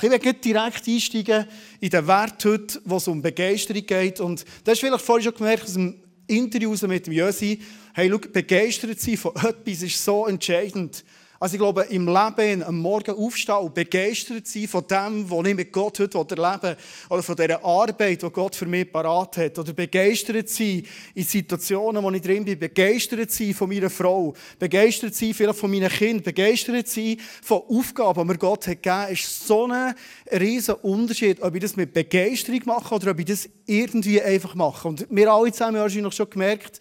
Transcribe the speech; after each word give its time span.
Ich 0.00 0.08
will 0.08 0.32
direkt 0.32 0.86
einsteigen 0.86 1.46
in 1.80 1.90
den 1.90 2.06
Wert 2.06 2.44
heute, 2.44 2.80
wo 2.84 2.98
es 2.98 3.08
um 3.08 3.20
Begeisterung 3.20 3.84
geht. 3.84 4.20
Und 4.20 4.44
das 4.62 4.78
du 4.78 4.86
vielleicht 4.86 5.04
vorhin 5.04 5.24
schon 5.24 5.34
gemerkt 5.34 5.64
aus 5.64 5.72
dem 5.72 6.00
Interview 6.28 6.76
mit 6.86 7.08
dem 7.08 7.12
Jösi. 7.12 7.60
Hey, 7.94 8.08
schau, 8.08 8.18
begeistert 8.18 9.00
sein 9.00 9.16
von 9.16 9.34
etwas 9.34 9.82
ist 9.82 10.04
so 10.04 10.24
entscheidend. 10.28 11.02
Also 11.40 11.54
ich 11.54 11.60
glaube, 11.60 11.82
im 11.82 12.08
Leben 12.08 12.64
am 12.64 12.80
Morgen 12.80 13.14
aufstehen 13.14 13.58
und 13.58 13.72
begeistert 13.72 14.48
sein 14.48 14.66
von 14.66 14.84
dem, 14.88 15.30
was 15.30 15.46
ich 15.46 15.54
mit 15.54 15.70
Gott 15.72 16.00
heute 16.00 16.18
erleben 16.18 16.62
will, 16.62 16.76
oder 17.10 17.22
von 17.22 17.36
dieser 17.36 17.64
Arbeit, 17.64 18.22
die 18.22 18.30
Gott 18.30 18.56
für 18.56 18.66
mich 18.66 18.90
parat 18.90 19.36
hat, 19.36 19.56
oder 19.56 19.72
begeistert 19.72 20.48
sein 20.48 20.82
in 21.14 21.22
Situationen, 21.22 22.02
wo 22.02 22.10
ich 22.10 22.22
drin 22.22 22.44
bin, 22.44 22.58
begeistert 22.58 23.30
sein 23.30 23.54
von 23.54 23.68
meiner 23.68 23.88
Frau, 23.88 24.34
begeistert 24.58 25.14
sein 25.14 25.32
vielleicht 25.32 25.60
von 25.60 25.70
meinen 25.70 25.88
Kindern, 25.88 26.24
begeistert 26.24 26.88
sein 26.88 27.18
von 27.40 27.62
Aufgaben, 27.68 28.20
die 28.20 28.26
mir 28.26 28.38
Gott 28.38 28.66
hat 28.66 28.82
gegeben, 28.82 29.12
ist 29.12 29.46
so 29.46 29.66
ein 29.66 29.94
riesen 30.32 30.74
Unterschied, 30.74 31.40
ob 31.40 31.54
ich 31.54 31.62
das 31.62 31.76
mit 31.76 31.92
Begeisterung 31.92 32.62
mache 32.64 32.92
oder 32.92 33.12
ob 33.12 33.18
ich 33.20 33.26
das 33.26 33.48
irgendwie 33.64 34.20
einfach 34.20 34.56
mache. 34.56 34.88
Und 34.88 35.06
wir 35.08 35.32
alle 35.32 35.52
zusammen 35.52 35.76
haben 35.76 35.82
wahrscheinlich 35.82 36.14
schon 36.14 36.30
gemerkt, 36.30 36.80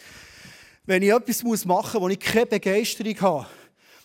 wenn 0.87 1.03
ich 1.03 1.11
etwas 1.11 1.43
machen 1.43 1.67
muss, 1.67 1.93
wo 1.93 2.09
ich 2.09 2.19
keine 2.19 2.47
Begeisterung 2.47 3.21
habe, 3.21 3.47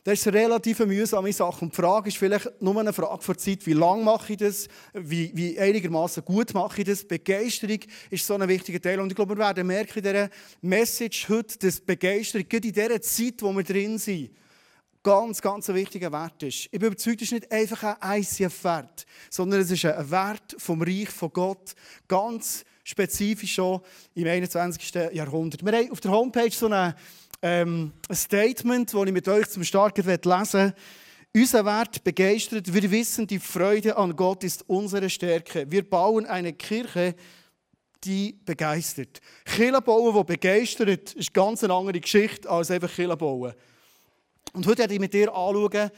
das 0.05 0.19
ist 0.19 0.27
eine 0.27 0.38
relativ 0.38 0.80
mühsame 0.80 1.33
Sache. 1.33 1.65
Und 1.65 1.73
die 1.73 1.77
Frage 1.77 2.09
ist 2.09 2.19
vielleicht 2.19 2.60
nur 2.60 2.79
eine 2.79 2.93
Frage 2.93 3.24
der 3.24 3.38
Zeit, 3.38 3.65
wie 3.66 3.73
lange 3.73 4.02
mache 4.02 4.33
ich 4.33 4.38
das, 4.38 4.66
wie, 4.95 5.30
wie 5.34 5.59
einigermaßen 5.59 6.24
gut 6.24 6.52
mache 6.55 6.80
ich 6.80 6.88
das. 6.88 7.05
Begeisterung 7.05 7.79
ist 8.10 8.27
so 8.27 8.34
ein 8.34 8.48
wichtiger 8.48 8.80
Teil. 8.80 8.98
Und 8.98 9.10
ich 9.10 9.15
glaube, 9.15 9.37
wir 9.37 9.45
werden 9.45 9.65
merken 9.65 9.98
in 9.98 10.02
dieser 10.05 10.29
Message 10.60 11.29
heute, 11.29 11.57
dass 11.59 11.80
Begeisterung, 11.80 12.48
gerade 12.48 12.66
in 12.66 12.74
dieser 12.74 13.01
Zeit, 13.01 13.34
wo 13.43 13.52
wir 13.52 13.62
drin 13.62 13.96
sind, 13.96 14.30
ganz, 15.05 15.41
ganz 15.41 15.69
ein 15.69 15.77
wichtiger 15.77 16.10
Wert 16.10 16.43
ist. 16.43 16.65
Ich 16.65 16.79
bin 16.79 16.88
überzeugt, 16.88 17.23
es 17.23 17.29
ist 17.29 17.32
nicht 17.32 17.52
einfach 17.52 17.96
ein 18.01 18.23
ICF-Wert, 18.23 19.07
sondern 19.30 19.60
es 19.60 19.71
ist 19.71 19.84
ein 19.84 20.10
Wert 20.10 20.57
vom 20.59 20.82
Reich 20.82 21.10
von 21.10 21.32
Gott, 21.32 21.74
ganz 22.09 22.65
spezifisch 22.84 23.55
schon 23.55 23.80
im 24.15 24.27
21. 24.27 24.95
Jahrhundert. 25.12 25.65
Wir 25.65 25.73
haben 25.73 25.90
auf 25.93 26.01
der 26.01 26.10
Homepage 26.10 26.51
so 26.51 26.66
eine 26.66 26.96
ähm, 27.43 27.93
ein 28.09 28.16
Statement, 28.16 28.95
das 28.95 29.07
ich 29.07 29.12
mit 29.12 29.29
euch 29.29 29.48
zum 29.48 29.65
Start 29.65 29.98
lesen. 29.98 30.73
Unser 31.35 31.65
Wert 31.65 32.04
begeistert. 32.04 32.73
Wir 32.73 32.90
wissen, 32.90 33.26
die 33.26 33.38
Freude 33.38 33.96
an 33.96 34.15
Gott 34.15 34.45
ist 34.45 34.65
unsere 34.68 35.10
Stärke. 35.10 35.68
Wir 35.71 35.88
bauen 35.88 36.26
eine 36.26 36.52
Kirche, 36.52 37.15
die 38.04 38.38
begeistert. 38.45 39.21
Kirche 39.45 39.80
bauen, 39.80 40.15
die 40.15 40.24
begeistert, 40.24 41.15
ist 41.15 41.34
ganz 41.34 41.65
eine 41.65 41.74
andere 41.74 42.01
Geschichte 42.01 42.49
als 42.49 42.71
einfach 42.71 42.95
Kirche 42.95 43.16
bauen. 43.16 43.54
Und 44.52 44.66
heute 44.66 44.80
werde 44.80 44.95
ich 44.95 45.01
mit 45.01 45.15
dir 45.15 45.34
anschauen, 45.34 45.90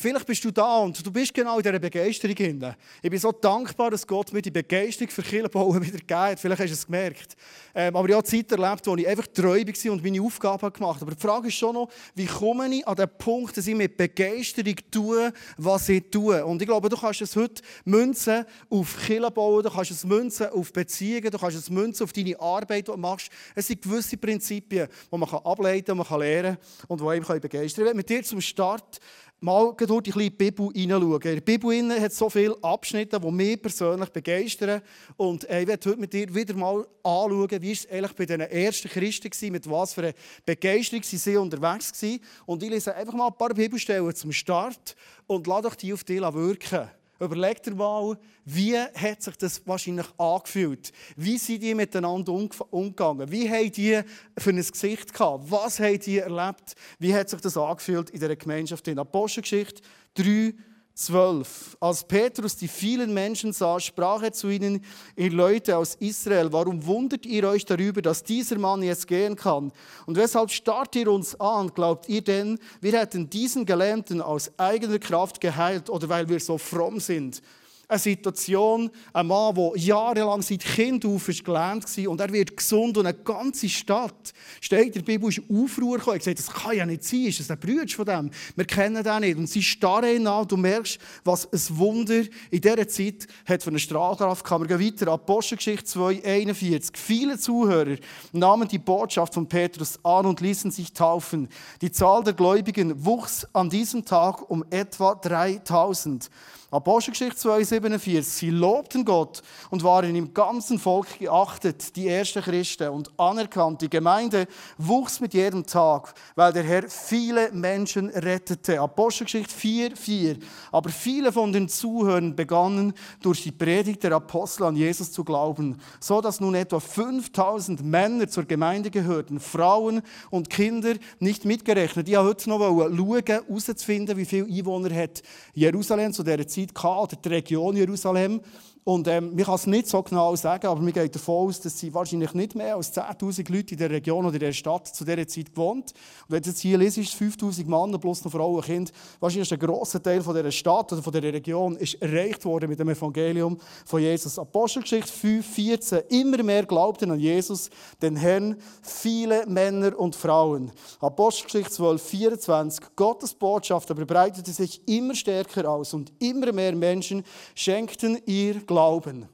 Vielleicht 0.00 0.26
bist 0.26 0.44
du 0.44 0.52
da 0.52 0.78
und 0.78 1.04
du 1.04 1.10
bist 1.10 1.34
genau 1.34 1.56
in 1.56 1.62
dieser 1.64 1.80
Begeisterung 1.80 2.36
hinten. 2.36 2.72
Ich 3.02 3.10
bin 3.10 3.18
so 3.18 3.32
dankbar, 3.32 3.90
dass 3.90 4.06
Gott 4.06 4.32
mir 4.32 4.40
die 4.40 4.52
Begeisterung 4.52 5.10
für 5.10 5.22
Kirchenbauen 5.22 5.82
wieder 5.84 5.98
gegeben. 5.98 6.36
Vielleicht 6.36 6.62
hast 6.62 6.68
du 6.68 6.74
es 6.74 6.86
gemerkt. 6.86 7.36
Ähm, 7.74 7.96
aber 7.96 8.08
ich 8.08 8.14
habe 8.14 8.22
Zeit 8.22 8.52
erlebt, 8.52 8.86
wo 8.86 8.94
ich 8.94 9.08
einfach 9.08 9.26
treu 9.26 9.60
war 9.60 9.92
und 9.92 10.04
meine 10.04 10.22
Aufgaben 10.22 10.72
gemacht 10.72 11.00
habe. 11.00 11.06
Aber 11.06 11.14
die 11.16 11.20
Frage 11.20 11.48
ist 11.48 11.54
schon 11.54 11.74
noch, 11.74 11.88
wie 12.14 12.26
komme 12.26 12.72
ich 12.72 12.86
an 12.86 12.94
den 12.94 13.08
Punkt, 13.18 13.56
dass 13.56 13.66
ich 13.66 13.74
mit 13.74 13.96
Begeisterung 13.96 14.76
tue, 14.88 15.32
was 15.56 15.88
ich 15.88 16.04
tue. 16.12 16.46
Und 16.46 16.62
ich 16.62 16.68
glaube, 16.68 16.88
du 16.88 16.96
kannst 16.96 17.20
es 17.20 17.34
heute 17.34 17.60
münzen 17.84 18.44
auf 18.70 18.96
Kirchenbauen, 19.04 19.64
du 19.64 19.70
kannst 19.70 19.90
es 19.90 20.04
münzen 20.04 20.46
auf 20.50 20.72
Beziehungen, 20.72 21.28
du 21.28 21.38
kannst 21.38 21.56
es 21.56 21.70
münzen 21.70 22.04
auf 22.04 22.12
deine 22.12 22.38
Arbeit, 22.38 22.86
die 22.86 22.92
du 22.92 22.96
machst. 22.96 23.30
Es 23.52 23.66
sind 23.66 23.82
gewisse 23.82 24.16
Prinzipien, 24.16 24.86
die 25.12 25.18
man 25.18 25.28
ableiten 25.28 25.86
kann, 25.86 26.04
die 26.04 26.08
man 26.08 26.20
lernen 26.20 26.58
und 26.86 27.00
die 27.00 27.04
einem 27.04 27.40
begeistern 27.40 27.84
kann. 27.84 27.90
Ich 27.90 27.96
mit 27.96 28.08
dir 28.08 28.22
zum 28.22 28.40
Start 28.40 29.00
mal 29.40 29.74
durch 29.76 30.02
die 30.02 30.30
Bibel 30.30 30.68
hineinschauen. 30.72 31.22
In 31.22 31.34
der 31.34 31.40
Bibel 31.40 32.00
hat 32.00 32.12
so 32.12 32.28
viele 32.28 32.56
Abschnitte, 32.62 33.20
die 33.20 33.30
mich 33.30 33.62
persönlich 33.62 34.08
begeistern. 34.10 34.82
Und 35.16 35.44
ich 35.44 35.66
werde 35.66 35.90
heute 35.90 36.00
mit 36.00 36.12
dir 36.12 36.34
wieder 36.34 36.54
mal 36.54 36.86
anschauen, 37.02 37.48
wie 37.62 37.72
es 37.72 37.88
eigentlich 37.88 38.12
bei 38.12 38.26
den 38.26 38.40
ersten 38.40 38.88
Christen 38.88 39.30
war, 39.30 39.50
mit 39.50 39.70
was 39.70 39.94
für 39.94 40.02
einer 40.02 40.14
Begeisterung 40.44 41.02
sie 41.02 41.36
unterwegs 41.36 42.02
waren. 42.02 42.20
Und 42.46 42.62
ich 42.62 42.70
lese 42.70 42.94
einfach 42.94 43.14
mal 43.14 43.28
ein 43.28 43.38
paar 43.38 43.54
Bibelstellen 43.54 44.14
zum 44.14 44.32
Start 44.32 44.96
und 45.26 45.46
lade 45.46 45.70
die 45.80 45.92
auf 45.92 46.04
dich 46.04 46.20
wirken. 46.20 46.90
Überleg 47.20 47.62
dir 47.62 47.74
mal, 47.74 48.16
wie 48.44 48.78
hat 48.78 49.22
sich 49.22 49.36
das 49.36 49.66
wahrscheinlich 49.66 50.06
angefühlt? 50.18 50.92
Wie 51.16 51.36
sind 51.36 51.62
die 51.62 51.74
miteinander 51.74 52.32
umgegangen? 52.70 53.30
Wie 53.30 53.50
haben 53.50 53.72
die 53.72 54.00
für 54.38 54.50
ein 54.50 54.56
Gesicht 54.56 55.12
gehabt? 55.12 55.50
Was 55.50 55.80
haben 55.80 55.98
die 55.98 56.18
erlebt? 56.18 56.74
Wie 57.00 57.12
hat 57.12 57.28
sich 57.28 57.40
das 57.40 57.56
angefühlt 57.56 58.10
in 58.10 58.20
dieser 58.20 58.36
Gemeinschaft? 58.36 58.86
In 58.86 59.00
Apostelgeschichte 59.00 59.82
3, 60.14 60.54
12. 60.98 61.76
Als 61.78 62.02
Petrus 62.02 62.56
die 62.56 62.66
vielen 62.66 63.14
Menschen 63.14 63.52
sah, 63.52 63.78
sprach 63.78 64.20
er 64.20 64.32
zu 64.32 64.48
ihnen, 64.48 64.84
ihr 65.14 65.30
Leute 65.30 65.76
aus 65.76 65.94
Israel, 65.94 66.52
warum 66.52 66.84
wundert 66.86 67.24
ihr 67.24 67.48
euch 67.48 67.64
darüber, 67.64 68.02
dass 68.02 68.24
dieser 68.24 68.58
Mann 68.58 68.82
jetzt 68.82 69.06
gehen 69.06 69.36
kann? 69.36 69.70
Und 70.06 70.16
weshalb 70.16 70.50
starrt 70.50 70.96
ihr 70.96 71.08
uns 71.12 71.38
an? 71.38 71.72
Glaubt 71.72 72.08
ihr 72.08 72.22
denn, 72.22 72.58
wir 72.80 72.98
hätten 72.98 73.30
diesen 73.30 73.64
Gelähmten 73.64 74.20
aus 74.20 74.50
eigener 74.58 74.98
Kraft 74.98 75.40
geheilt 75.40 75.88
oder 75.88 76.08
weil 76.08 76.28
wir 76.28 76.40
so 76.40 76.58
fromm 76.58 76.98
sind? 76.98 77.42
Eine 77.90 78.00
Situation, 78.00 78.90
ein 79.14 79.26
Mann, 79.26 79.54
der 79.54 79.72
jahrelang 79.76 80.42
seit 80.42 80.62
Kind 80.62 81.06
auf 81.06 81.24
gelähmt 81.26 81.96
war 81.96 82.10
und 82.10 82.20
er 82.20 82.30
wird 82.30 82.54
gesund 82.54 82.98
und 82.98 83.06
eine 83.06 83.16
ganze 83.16 83.66
Stadt, 83.66 84.34
steht 84.60 84.88
in 84.88 84.92
der 84.92 85.00
Bibel, 85.00 85.30
ist 85.30 85.40
Aufruhr 85.50 85.96
gekommen. 85.96 86.16
Er 86.16 86.18
gesagt, 86.18 86.38
das 86.38 86.50
kann 86.50 86.76
ja 86.76 86.84
nicht 86.84 87.02
sein, 87.02 87.24
ist 87.24 87.40
das 87.40 87.50
ein 87.50 87.58
Bruder 87.58 87.88
von 87.88 88.04
dem? 88.04 88.30
Wir 88.56 88.66
kennen 88.66 89.02
den 89.02 89.20
nicht. 89.20 89.38
Und 89.38 89.46
sie 89.46 89.62
starren 89.62 90.16
ihn 90.16 90.26
an, 90.26 90.46
du 90.46 90.58
merkst, 90.58 90.98
was 91.24 91.50
ein 91.50 91.78
Wunder 91.78 92.24
in 92.50 92.60
dieser 92.60 92.86
Zeit 92.88 93.26
hat 93.46 93.62
für 93.62 93.70
eine 93.70 93.78
Strahlkraft 93.78 94.44
gehabt. 94.44 94.68
Wir 94.68 94.76
gehen 94.76 94.86
weiter, 94.86 95.10
Apostelgeschichte 95.10 95.86
2, 95.86 96.24
41. 96.26 96.94
Viele 96.94 97.38
Zuhörer 97.38 97.96
nahmen 98.32 98.68
die 98.68 98.78
Botschaft 98.78 99.32
von 99.32 99.48
Petrus 99.48 99.98
an 100.04 100.26
und 100.26 100.42
ließen 100.42 100.70
sich 100.70 100.92
taufen. 100.92 101.48
Die 101.80 101.90
Zahl 101.90 102.22
der 102.22 102.34
Gläubigen 102.34 103.06
wuchs 103.06 103.46
an 103.54 103.70
diesem 103.70 104.04
Tag 104.04 104.50
um 104.50 104.62
etwa 104.68 105.14
3000. 105.14 106.28
Apostelgeschichte 106.70 107.48
2,47. 107.48 108.20
Sie 108.20 108.50
lobten 108.50 109.02
Gott 109.02 109.40
und 109.70 109.82
waren 109.82 110.14
im 110.14 110.34
ganzen 110.34 110.78
Volk 110.78 111.18
geachtet, 111.18 111.96
die 111.96 112.08
ersten 112.08 112.42
Christen, 112.42 112.90
und 112.90 113.10
anerkannt. 113.18 113.80
Die 113.80 113.88
Gemeinde 113.88 114.46
wuchs 114.76 115.18
mit 115.18 115.32
jedem 115.32 115.64
Tag, 115.64 116.12
weil 116.34 116.52
der 116.52 116.64
Herr 116.64 116.90
viele 116.90 117.50
Menschen 117.52 118.10
rettete. 118.10 118.82
Apostelgeschichte 118.82 119.54
4,4. 119.54 120.42
Aber 120.70 120.90
viele 120.90 121.32
von 121.32 121.54
den 121.54 121.70
Zuhörern 121.70 122.36
begannen 122.36 122.92
durch 123.22 123.44
die 123.44 123.52
Predigt 123.52 124.02
der 124.02 124.12
Apostel 124.12 124.64
an 124.64 124.76
Jesus 124.76 125.10
zu 125.10 125.24
glauben, 125.24 125.78
so 126.00 126.20
dass 126.20 126.38
nun 126.38 126.54
etwa 126.54 126.80
5000 126.80 127.82
Männer 127.82 128.28
zur 128.28 128.44
Gemeinde 128.44 128.90
gehörten, 128.90 129.40
Frauen 129.40 130.02
und 130.28 130.50
Kinder 130.50 130.96
nicht 131.18 131.46
mitgerechnet. 131.46 132.10
Ich 132.10 132.16
habe 132.16 132.28
heute 132.28 132.50
noch 132.50 132.58
schauen, 132.58 133.22
herauszufinden, 133.26 134.18
wie 134.18 134.26
viele 134.26 134.44
Einwohner 134.44 134.94
hat 134.94 135.22
Jerusalem 135.54 136.12
zu 136.12 136.22
dieser 136.22 136.46
Zeit 136.46 136.57
Zeit 136.66 136.84
oder 136.84 137.16
die 137.16 137.28
Region 137.28 137.76
Jerusalem. 137.76 138.40
Und 138.88 139.06
ähm, 139.06 139.34
man 139.34 139.44
kann 139.44 139.54
es 139.56 139.66
nicht 139.66 139.86
so 139.86 140.02
genau 140.02 140.34
sagen, 140.34 140.66
aber 140.66 140.80
man 140.80 140.94
geht 140.94 141.14
davon 141.14 141.48
aus, 141.48 141.60
dass 141.60 141.78
sie 141.78 141.92
wahrscheinlich 141.92 142.32
nicht 142.32 142.54
mehr 142.54 142.74
als 142.74 142.96
10'000 142.96 143.52
Leute 143.52 143.74
in 143.74 143.78
der 143.80 143.90
Region 143.90 144.24
oder 144.24 144.32
in 144.36 144.40
der 144.40 144.52
Stadt 144.54 144.86
zu 144.86 145.04
dieser 145.04 145.28
Zeit 145.28 145.50
gewohnt. 145.52 145.92
Und 146.26 146.30
wenn 146.30 146.42
du 146.42 146.48
jetzt 146.48 146.60
hier 146.60 146.78
liest, 146.78 146.96
5'000 146.96 147.66
Männer 147.66 147.98
plus 147.98 148.24
noch 148.24 148.32
Frauen 148.32 148.56
und 148.56 148.64
Kinder, 148.64 148.90
wahrscheinlich 149.20 149.52
ist 149.52 149.52
ein 149.52 149.58
grosser 149.58 150.02
Teil 150.02 150.22
von 150.22 150.34
dieser 150.34 150.50
Stadt 150.50 150.90
oder 150.90 151.02
von 151.02 151.12
dieser 151.12 151.30
Region 151.30 151.76
ist 151.76 152.00
erreicht 152.00 152.46
worden 152.46 152.70
mit 152.70 152.78
dem 152.78 152.88
Evangelium 152.88 153.58
von 153.84 154.00
Jesus. 154.00 154.38
Apostelgeschichte 154.38 155.12
5, 155.12 155.46
14. 155.46 156.00
Immer 156.08 156.42
mehr 156.42 156.64
glaubten 156.64 157.10
an 157.10 157.20
Jesus, 157.20 157.68
den 158.00 158.16
Herrn, 158.16 158.56
viele 158.80 159.44
Männer 159.44 159.98
und 159.98 160.16
Frauen. 160.16 160.72
Apostelgeschichte 161.00 161.72
12, 161.72 162.02
24. 162.02 162.84
Gottes 162.96 163.34
Botschaft 163.34 163.90
aber 163.90 164.06
breitete 164.06 164.50
sich 164.50 164.80
immer 164.88 165.14
stärker 165.14 165.68
aus 165.68 165.92
und 165.92 166.10
immer 166.20 166.52
mehr 166.54 166.74
Menschen 166.74 167.22
schenkten 167.54 168.18
ihr 168.24 168.54
Glauben 168.60 168.77
Glauben. 168.78 169.28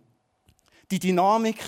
Die 0.90 0.98
Dynamik, 0.98 1.58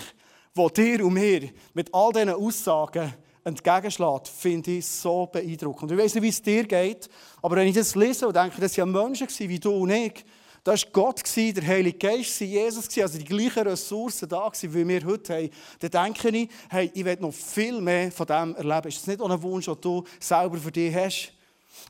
die 0.55 0.73
dir 0.73 1.05
und 1.05 1.13
mir 1.13 1.51
mit 1.75 1.93
all 1.93 2.11
diesen 2.11 2.31
Aussagen 2.31 3.13
entgegenschlägt, 3.43 4.27
finde 4.29 4.71
ich 4.71 4.87
so 4.87 5.27
beeindruckend. 5.27 5.91
Ich 5.91 5.97
weiß 5.99 6.15
nicht, 6.15 6.23
wie 6.23 6.29
es 6.29 6.41
dir 6.41 6.63
geht, 6.63 7.07
aber 7.39 7.57
wenn 7.57 7.67
ich 7.67 7.75
das 7.75 7.93
lese 7.93 8.25
und 8.27 8.35
denke, 8.35 8.59
das 8.59 8.75
waren 8.79 8.91
Menschen 8.91 9.27
wie 9.47 9.59
du 9.59 9.69
und 9.73 9.91
ich, 9.91 10.25
da 10.63 10.71
war 10.71 10.79
Gott, 10.91 11.21
der 11.35 11.67
Heilige 11.67 11.99
Geist, 11.99 12.39
Jesus, 12.39 12.97
also 12.97 13.19
die 13.19 13.25
gleichen 13.25 13.67
Ressourcen 13.67 14.27
da, 14.27 14.51
wie 14.59 14.87
wir 14.87 15.05
heute 15.05 15.35
haben. 15.35 15.49
Dann 15.79 16.15
denke 16.15 16.35
ich, 16.35 16.49
hey, 16.71 16.89
ich 16.91 17.05
will 17.05 17.17
noch 17.19 17.31
viel 17.31 17.79
mehr 17.79 18.11
von 18.11 18.25
dem 18.25 18.55
erleben. 18.55 18.87
Ist 18.87 19.01
das 19.01 19.05
nicht 19.05 19.21
auch 19.21 19.29
ein 19.29 19.43
Wunsch, 19.43 19.65
den 19.65 19.79
du 19.79 20.03
selber 20.19 20.57
für 20.57 20.71
dich 20.71 20.95
hast? 20.95 21.31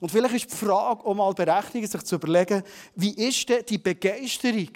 Und 0.01 0.11
vielleicht 0.11 0.35
ist 0.35 0.51
die 0.51 0.65
Frage 0.65 1.05
auch 1.05 1.13
mal 1.13 1.33
berechtigt, 1.33 1.89
sich 1.89 2.03
zu 2.03 2.15
überlegen, 2.15 2.61
wie 2.93 3.11
ist 3.11 3.47
denn 3.47 3.63
die 3.69 3.77
Begeisterung 3.77 4.67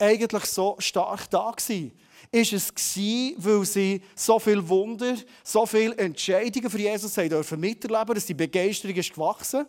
eigentlich 0.00 0.44
so 0.46 0.76
stark 0.78 1.28
da 1.30 1.50
gewesen? 1.50 1.92
Ist 2.32 2.52
es 2.52 2.74
gewesen, 2.74 3.34
weil 3.38 3.64
sie 3.64 4.02
so 4.14 4.38
viel 4.38 4.66
Wunder, 4.68 5.16
so 5.42 5.66
viele 5.66 5.96
Entscheidungen 5.96 6.70
für 6.70 6.78
Jesus 6.78 7.16
haben 7.16 7.28
dürfen 7.28 7.58
miterleben, 7.58 8.14
dass 8.14 8.26
die 8.26 8.34
Begeisterung 8.34 8.96
ist 8.96 9.12
gewachsen? 9.12 9.66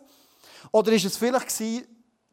Oder 0.70 0.92
ist 0.92 1.04
es 1.04 1.16
vielleicht 1.16 1.48
gewesen, 1.48 1.86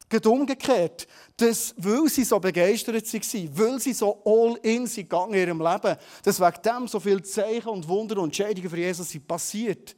Geht 0.09 0.25
umgekehrt. 0.25 1.07
Das, 1.37 1.75
weil 1.77 2.09
sie 2.09 2.23
so 2.23 2.39
begeistert 2.39 2.95
waren, 2.95 3.57
weil 3.57 3.79
sie 3.79 3.93
so 3.93 4.19
all 4.25 4.57
in 4.63 4.87
sind 4.87 5.07
gegangen 5.07 5.35
in 5.35 5.39
ihrem 5.39 5.61
Leben, 5.61 5.95
dass 6.23 6.39
wegen 6.39 6.61
dem 6.65 6.87
so 6.87 6.99
viele 6.99 7.21
Zeichen 7.21 7.69
und 7.69 7.87
Wunder 7.87 8.17
und 8.17 8.25
Entscheidungen 8.25 8.69
für 8.69 8.77
Jesus 8.77 9.07
sind 9.07 9.27
passiert. 9.27 9.95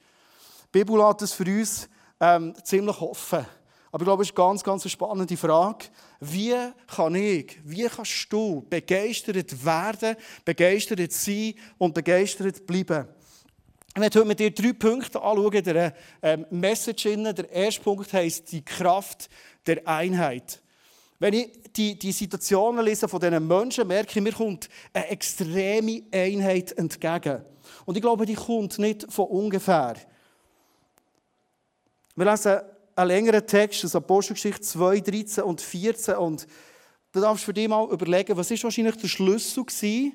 Die 0.66 0.80
Bibel 0.80 0.98
lässt 0.98 1.22
das 1.22 1.32
für 1.32 1.46
uns 1.46 1.88
ähm, 2.20 2.54
ziemlich 2.62 3.00
offen. 3.00 3.46
Aber 3.92 4.04
ich 4.04 4.06
glaube, 4.06 4.24
es 4.24 4.30
ist 4.30 4.38
eine 4.38 4.48
ganz, 4.48 4.64
ganz 4.64 4.90
spannende 4.90 5.36
Frage. 5.36 5.86
Wie 6.22 6.56
kann 6.88 7.16
ich, 7.16 7.60
wie 7.64 7.88
kannst 7.88 8.32
du 8.32 8.66
begeistert 8.70 9.66
werden, 9.66 10.16
begeistert 10.46 11.12
sein 11.12 11.56
und 11.78 11.94
begeistert 11.94 12.66
bleiben? 12.66 13.08
Ich 13.94 14.00
möchte 14.00 14.20
heute 14.20 14.28
mit 14.30 14.40
dir 14.40 14.52
drei 14.52 14.72
Punkte 14.72 15.22
anschauen, 15.22 15.64
der 15.64 15.94
ähm, 16.22 16.46
Message. 16.50 17.04
Der 17.04 17.52
erste 17.52 17.82
Punkt 17.82 18.14
heisst 18.14 18.50
die 18.54 18.64
Kraft 18.64 19.30
der 19.68 19.86
Einheit. 19.86 20.62
Wenn 21.20 21.34
ich 21.34 21.50
die, 21.76 22.00
die 22.00 22.14
Situationen 22.14 22.86
lese 22.86 23.10
von 23.10 23.20
diesen 23.20 23.46
Menschen, 23.46 23.86
merke 23.86 24.18
ich, 24.18 24.24
mir 24.24 24.32
kommt 24.32 24.70
eine 24.94 25.10
extreme 25.10 26.04
Einheit 26.12 26.72
entgegen. 26.72 27.44
Und 27.86 27.98
ich 27.98 28.02
glaube, 28.02 28.26
die 28.26 28.36
kommt 28.36 28.80
nicht 28.80 29.12
von 29.12 29.28
ungefähr. 29.28 29.96
Wir 32.16 32.26
lesen 32.26 32.62
einen 32.96 33.08
längeren 33.08 33.46
Text 33.46 33.86
aus 33.86 33.96
Apostelgeschichte 33.96 34.62
2, 34.62 35.00
13 35.02 35.44
und 35.44 35.62
14 35.62 36.16
und 36.16 36.48
da 37.12 37.20
darfst 37.20 37.44
du 37.44 37.46
für 37.48 37.54
dich 37.54 37.68
mal 37.68 37.90
überlegen, 37.92 38.38
was 38.38 38.52
ist 38.52 38.64
wahrscheinlich 38.64 38.96
der 38.96 39.08
Schlüssel 39.08 39.66
gewesen, 39.66 40.14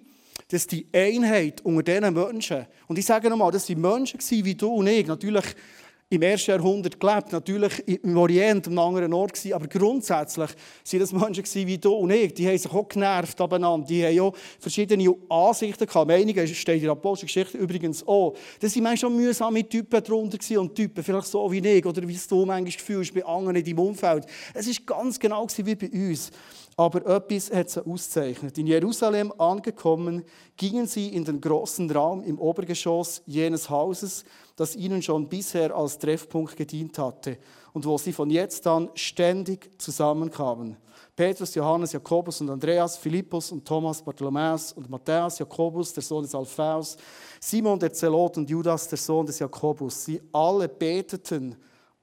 dass 0.48 0.66
die 0.66 0.86
Einheit 0.92 1.60
unter 1.62 1.82
diesen 1.82 2.14
Menschen, 2.14 2.66
und 2.86 2.98
ich 2.98 3.06
sage 3.06 3.28
nochmal, 3.28 3.52
das 3.52 3.68
waren 3.68 3.80
Menschen 3.80 4.20
wie 4.44 4.54
du 4.54 4.68
und 4.68 4.86
ich, 4.86 5.06
natürlich 5.06 5.44
im 6.08 6.22
ersten 6.22 6.52
Jahrhundert 6.52 7.00
gelebt, 7.00 7.32
natürlich 7.32 7.88
im 7.88 8.16
Orient, 8.16 8.68
am 8.68 8.78
anderen 8.78 9.12
Ort 9.12 9.34
gewesen, 9.34 9.54
aber 9.54 9.66
grundsätzlich 9.66 10.50
waren 10.50 11.00
das 11.00 11.12
Menschen 11.12 11.66
wie 11.66 11.78
du 11.78 11.92
und 11.94 12.12
ich, 12.12 12.32
die 12.32 12.46
haben 12.46 12.56
sich 12.56 12.72
auch 12.72 12.88
genervt 12.88 13.40
abeinander, 13.40 13.84
die 13.84 14.04
haben 14.06 14.20
auch 14.20 14.36
verschiedene 14.60 15.12
Ansichten 15.28 15.84
gehabt, 15.84 16.06
Meinungen 16.06 16.46
steht 16.46 16.76
in 16.76 16.82
der 16.82 16.92
Apostelgeschichte 16.92 17.58
übrigens 17.58 18.06
auch. 18.06 18.36
Das 18.60 18.76
waren 18.76 18.84
manchmal 18.84 19.10
schon 19.10 19.16
mühsame 19.16 19.68
Typen 19.68 20.00
drunter 20.04 20.60
und 20.60 20.76
Typen, 20.76 21.02
vielleicht 21.02 21.26
so 21.26 21.50
wie 21.50 21.58
ich, 21.58 21.84
oder 21.84 22.06
wie 22.06 22.18
du 22.28 22.46
manchmal 22.46 22.70
fühlst 22.70 23.12
bei 23.12 23.24
anderen 23.24 23.56
in 23.56 23.64
deinem 23.64 23.78
Umfeld. 23.80 24.26
Es 24.54 24.68
war 24.68 24.98
ganz 24.98 25.18
genau 25.18 25.44
wie 25.56 25.74
bei 25.74 25.90
uns. 25.90 26.30
Aber 26.78 27.04
etwas 27.06 27.50
hat 27.50 27.70
sie 27.70 27.84
auszeichnet. 27.84 28.58
In 28.58 28.66
Jerusalem 28.66 29.32
angekommen, 29.38 30.22
gingen 30.58 30.86
sie 30.86 31.08
in 31.08 31.24
den 31.24 31.40
großen 31.40 31.90
Raum 31.90 32.22
im 32.22 32.38
Obergeschoss 32.38 33.22
jenes 33.24 33.70
Hauses, 33.70 34.24
das 34.56 34.74
ihnen 34.74 35.02
schon 35.02 35.28
bisher 35.28 35.74
als 35.76 35.98
Treffpunkt 35.98 36.56
gedient 36.56 36.98
hatte 36.98 37.38
und 37.72 37.84
wo 37.84 37.98
sie 37.98 38.12
von 38.12 38.30
jetzt 38.30 38.66
an 38.66 38.90
ständig 38.94 39.70
zusammenkamen. 39.80 40.76
Petrus, 41.14 41.54
Johannes, 41.54 41.92
Jakobus 41.92 42.40
und 42.40 42.50
Andreas, 42.50 42.96
Philippus 42.96 43.52
und 43.52 43.64
Thomas, 43.66 44.02
Bartholomäus 44.02 44.72
und 44.72 44.90
Matthäus, 44.90 45.38
Jakobus, 45.38 45.92
der 45.92 46.02
Sohn 46.02 46.22
des 46.22 46.34
Alphaeus, 46.34 46.96
Simon 47.40 47.78
der 47.78 47.92
Zelot 47.92 48.36
und 48.36 48.50
Judas, 48.50 48.88
der 48.88 48.98
Sohn 48.98 49.24
des 49.24 49.38
Jakobus. 49.38 50.04
Sie 50.04 50.20
alle 50.32 50.68
beteten 50.68 51.56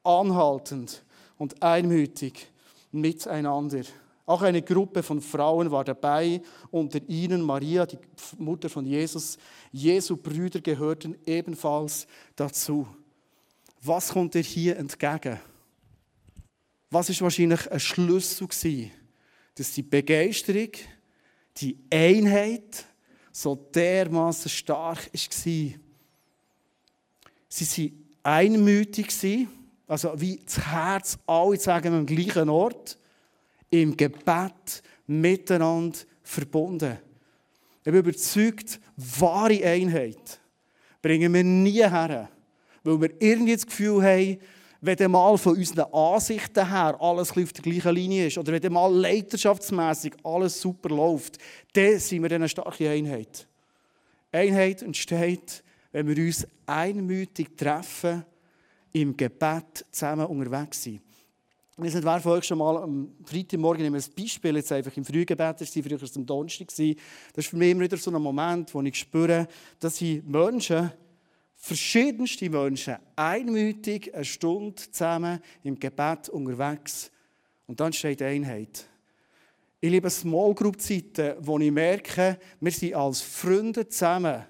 anhaltend 0.04 1.04
und 1.38 1.62
einmütig 1.62 2.52
miteinander. 2.92 3.84
Auch 4.26 4.42
eine 4.42 4.62
Gruppe 4.62 5.04
von 5.04 5.20
Frauen 5.20 5.70
war 5.70 5.84
dabei, 5.84 6.42
unter 6.72 7.02
ihnen 7.10 7.42
Maria, 7.42 7.86
die 7.86 7.98
Mutter 8.38 8.70
von 8.70 8.86
Jesus. 8.86 9.38
Jesu 9.72 10.16
Brüder 10.16 10.62
gehörten 10.62 11.18
ebenfalls 11.26 12.08
dazu. 12.36 12.88
Was 13.82 14.14
kommt 14.14 14.34
dir 14.34 14.42
hier 14.42 14.78
entgegen? 14.78 15.40
Was 16.90 17.10
ist 17.10 17.22
wahrscheinlich 17.22 17.70
ein 17.70 17.80
Schlüssel 17.82 18.48
gewesen, 18.48 18.92
dass 19.56 19.74
die 19.74 19.84
Begeisterung, 19.84 20.70
die 21.58 21.78
Einheit 21.92 22.86
so 23.32 23.56
dermaßen 23.56 24.50
stark 24.50 25.10
war? 25.12 25.74
Sie 27.50 27.66
waren 27.66 28.04
einmütig, 28.24 29.10
also 29.86 30.14
wie 30.16 30.40
das 30.46 30.60
Herz, 30.60 31.18
alle 31.28 31.60
sagen 31.60 31.94
am 31.94 32.06
gleichen 32.06 32.50
Ort 32.50 32.98
im 33.74 33.98
Gebet 33.98 34.84
miteinander 35.08 35.98
verbunden. 36.22 37.00
Ich 37.80 37.92
bin 37.92 37.96
überzeugt, 37.96 38.80
wahre 38.96 39.64
Einheit 39.66 40.40
bringen 41.02 41.34
wir 41.34 41.44
nie 41.44 41.82
her, 41.82 42.30
weil 42.84 43.02
wir 43.02 43.10
irgendwie 43.20 43.56
das 43.56 43.66
Gefühl 43.66 44.04
haben, 44.04 44.38
wenn 44.80 45.12
mal 45.12 45.38
von 45.38 45.58
unseren 45.58 45.92
Ansichten 45.92 46.70
her 46.70 46.96
alles 47.00 47.32
auf 47.32 47.54
der 47.54 47.64
gleichen 47.64 47.96
Linie 47.96 48.28
ist 48.28 48.38
oder 48.38 48.54
wenn 48.54 48.72
mal 48.72 48.94
leiterschaftsmässig 48.94 50.14
alles 50.24 50.62
super 50.62 50.90
läuft, 50.90 51.40
dann 51.74 52.00
sind 52.00 52.22
wir 52.22 52.32
eine 52.32 52.48
starke 52.48 52.90
Einheit. 52.90 53.48
Einheit 54.32 54.82
entsteht, 54.82 55.64
wenn 55.92 56.08
wir 56.08 56.24
uns 56.24 56.46
einmütig 56.66 57.58
treffen, 57.58 58.24
im 58.92 59.18
Gebet 59.18 59.86
zusammen 59.92 60.28
unterwegs 60.28 60.84
sind. 60.84 61.02
Weiß 61.76 61.96
nicht, 61.96 62.06
wer 62.06 62.20
von 62.20 62.34
euch 62.34 62.44
schon 62.44 62.60
mal 62.60 62.78
am 62.78 63.16
Freitagmorgen 63.26 63.88
ein 63.88 64.04
Beispiel, 64.16 64.58
jetzt 64.58 64.72
einfach 64.72 64.96
im 64.96 65.04
Frühgebet 65.04 65.58
früher 65.60 66.00
war 66.00 66.04
es 66.04 66.16
am 66.16 66.24
Donnerstag. 66.24 66.68
Das 66.68 66.78
ist 66.78 67.48
für 67.48 67.58
mich 67.58 67.72
immer 67.72 67.82
wieder 67.82 67.98
so 67.98 68.12
ein 68.12 68.22
Moment, 68.22 68.72
wo 68.76 68.82
ich 68.84 68.96
spüre, 68.96 69.48
dass 69.80 70.00
ich 70.00 70.22
Menschen, 70.24 70.92
verschiedenste 71.56 72.48
Menschen, 72.48 72.98
einmütig 73.16 74.14
eine 74.14 74.24
Stunde 74.24 74.76
zusammen 74.76 75.40
im 75.64 75.80
Gebet 75.80 76.30
unterwegs 76.30 77.10
und 77.66 77.80
dann 77.80 77.92
steht 77.92 78.22
Einheit. 78.22 78.88
Ich 79.82 79.90
liebe 79.90 80.12
Small 80.12 80.54
Group 80.54 80.80
Zeiten, 80.80 81.34
wo 81.40 81.58
ich 81.58 81.72
merke, 81.72 82.38
wir 82.60 82.72
sind 82.72 82.94
als 82.94 83.22
Freunde 83.22 83.90
zusammen 83.90 84.46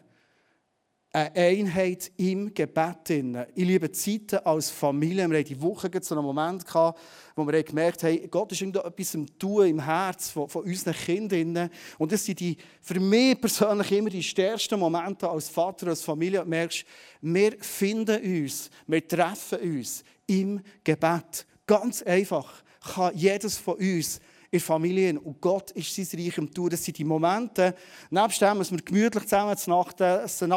eine 1.16 1.32
Einheit 1.36 2.12
im 2.18 2.52
Gebet. 2.56 3.12
Ich 3.54 3.64
liebe 3.64 3.92
Zeiten 3.92 4.38
als 4.38 4.72
Familie. 4.72 5.30
Wir 5.30 5.38
hatten 5.38 5.48
die 5.48 5.62
Woche 5.62 5.92
so 6.02 6.16
einen 6.16 6.26
Moment, 6.26 6.66
gehabt, 6.66 7.00
wo 7.36 7.46
wir 7.46 7.62
gemerkt 7.62 8.02
haben, 8.02 8.32
Gott 8.32 8.52
ist 8.52 8.64
etwas 8.64 9.14
im 9.14 9.38
Tun 9.38 9.68
im 9.68 9.80
Herz 9.80 10.32
von, 10.32 10.50
von 10.50 10.64
unseren 10.64 10.96
Kindern. 10.96 11.70
Und 12.00 12.12
das 12.12 12.26
sind 12.26 12.40
die, 12.40 12.58
für 12.82 13.00
mich 13.00 13.40
persönlich 13.40 13.92
immer 13.92 14.10
die 14.10 14.24
stärksten 14.24 14.80
Momente 14.80 15.30
als 15.30 15.50
Vater, 15.50 15.88
als 15.88 16.02
Familie. 16.02 16.40
Du 16.40 16.50
merkst, 16.50 16.84
wir 17.22 17.58
finden 17.60 18.44
uns, 18.44 18.72
wir 18.88 19.08
treffen 19.08 19.60
uns 19.60 20.04
im 20.26 20.62
Gebet. 20.84 21.46
Ganz 21.68 22.02
einfach 22.02 22.64
kann 22.96 23.16
jedes 23.16 23.56
von 23.58 23.76
uns 23.76 24.20
in 24.54 24.60
Familien. 24.60 25.18
Und 25.18 25.42
Gott 25.42 25.72
ist 25.72 25.96
sein 25.96 26.20
Reich 26.20 26.38
im 26.38 26.54
Tun. 26.54 26.70
Das 26.70 26.84
sind 26.84 26.98
die 26.98 27.04
Momente, 27.04 27.74
nebst 28.12 28.40
dem, 28.40 28.60
dass 28.60 28.72
wir 28.72 28.78
gemütlich 28.78 29.24
zusammen 29.24 29.58
zu 29.58 29.70
Nacht 29.72 30.00
essen, 30.00 30.54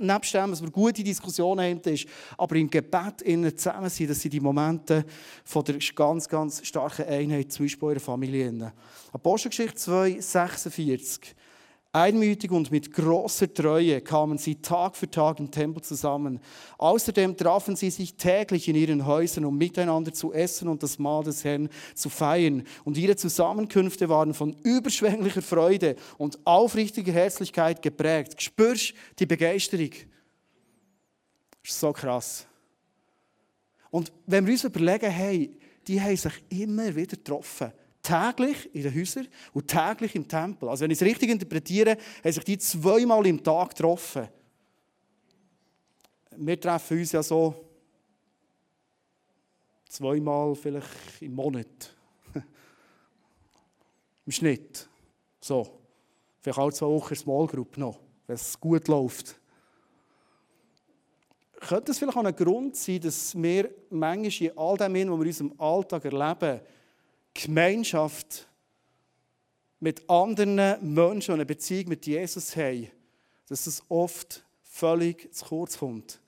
nebst 0.00 0.34
dem, 0.34 0.50
dass 0.50 0.60
wir 0.60 0.70
gute 0.70 1.04
Diskussionen 1.04 1.78
haben, 1.80 1.98
aber 2.36 2.56
im 2.56 2.68
Gebet 2.68 3.22
innen 3.22 3.56
zusammen 3.56 3.90
sind, 3.90 4.10
das 4.10 4.20
sind 4.20 4.32
die 4.32 4.40
Momente 4.40 5.04
von 5.44 5.64
der 5.64 5.76
ganz, 5.94 6.28
ganz 6.28 6.66
starken 6.66 7.06
Einheit 7.06 7.52
zwischen 7.52 7.80
euren 7.84 8.00
Familien. 8.00 8.72
Apostelgeschichte 9.12 9.76
2, 9.76 10.20
46. 10.20 11.36
Einmütig 11.90 12.50
und 12.50 12.70
mit 12.70 12.92
großer 12.92 13.52
Treue 13.52 14.02
kamen 14.02 14.36
sie 14.36 14.56
Tag 14.56 14.94
für 14.94 15.10
Tag 15.10 15.40
im 15.40 15.50
Tempel 15.50 15.82
zusammen. 15.82 16.38
Außerdem 16.76 17.34
trafen 17.34 17.76
sie 17.76 17.88
sich 17.88 18.14
täglich 18.16 18.68
in 18.68 18.76
ihren 18.76 19.06
Häusern, 19.06 19.46
um 19.46 19.56
miteinander 19.56 20.12
zu 20.12 20.34
essen 20.34 20.68
und 20.68 20.82
das 20.82 20.98
Mahl 20.98 21.24
des 21.24 21.44
Herrn 21.44 21.70
zu 21.94 22.10
feiern. 22.10 22.64
Und 22.84 22.98
ihre 22.98 23.16
Zusammenkünfte 23.16 24.10
waren 24.10 24.34
von 24.34 24.54
überschwänglicher 24.64 25.40
Freude 25.40 25.96
und 26.18 26.38
aufrichtiger 26.44 27.12
Herzlichkeit 27.12 27.80
geprägt. 27.80 28.42
Spürst 28.42 28.92
die 29.18 29.26
Begeisterung? 29.26 29.92
Das 31.62 31.72
ist 31.72 31.80
so 31.80 31.92
krass. 31.94 32.46
Und 33.90 34.12
wenn 34.26 34.44
wir 34.44 34.52
uns 34.52 34.64
überlegen, 34.64 35.10
hey, 35.10 35.56
die 35.86 35.98
haben 36.02 36.16
sich 36.18 36.34
immer 36.50 36.94
wieder 36.94 37.16
getroffen 37.16 37.72
täglich 38.08 38.74
in 38.74 38.82
den 38.82 38.94
Häusern 38.94 39.28
und 39.52 39.68
täglich 39.68 40.14
im 40.14 40.26
Tempel. 40.26 40.68
Also 40.68 40.84
wenn 40.84 40.90
ich 40.90 41.00
es 41.00 41.06
richtig 41.06 41.28
interpretiere, 41.28 41.98
haben 42.24 42.32
sich 42.32 42.44
die 42.44 42.58
zweimal 42.58 43.26
im 43.26 43.42
Tag 43.42 43.70
getroffen. 43.70 44.28
Wir 46.36 46.58
treffen 46.58 46.98
uns 46.98 47.12
ja 47.12 47.22
so 47.22 47.54
zweimal 49.88 50.54
vielleicht 50.54 51.20
im 51.20 51.34
Monat. 51.34 51.94
Im 54.26 54.32
Schnitt. 54.32 54.88
So. 55.40 55.66
Vielleicht 56.40 56.58
auch 56.58 56.72
zwei 56.72 56.86
Wochen 56.86 57.14
Small 57.14 57.46
Group 57.46 57.76
noch, 57.76 57.98
wenn 58.26 58.36
es 58.36 58.58
gut 58.58 58.86
läuft. 58.88 59.38
Könnte 61.60 61.90
es 61.90 61.98
vielleicht 61.98 62.16
auch 62.16 62.24
ein 62.24 62.36
Grund 62.36 62.76
sein, 62.76 63.00
dass 63.00 63.34
wir 63.34 63.68
manchmal 63.90 64.50
in 64.50 64.56
all 64.58 64.76
dem, 64.76 64.94
was 64.94 64.94
wir 64.94 65.10
in 65.10 65.26
unserem 65.26 65.54
Alltag 65.58 66.04
erleben, 66.04 66.60
Gemeinschaft 67.44 68.48
mit 69.80 70.08
anderen 70.10 70.56
Menschen 70.94 71.32
und 71.32 71.40
eine 71.40 71.46
Beziehung 71.46 71.88
mit 71.88 72.06
Jesus 72.06 72.56
haben, 72.56 72.90
dass 73.48 73.66
es 73.66 73.82
oft 73.88 74.44
völlig 74.62 75.32
zu 75.32 75.44
kurz 75.44 75.78
kommt. 75.78 76.20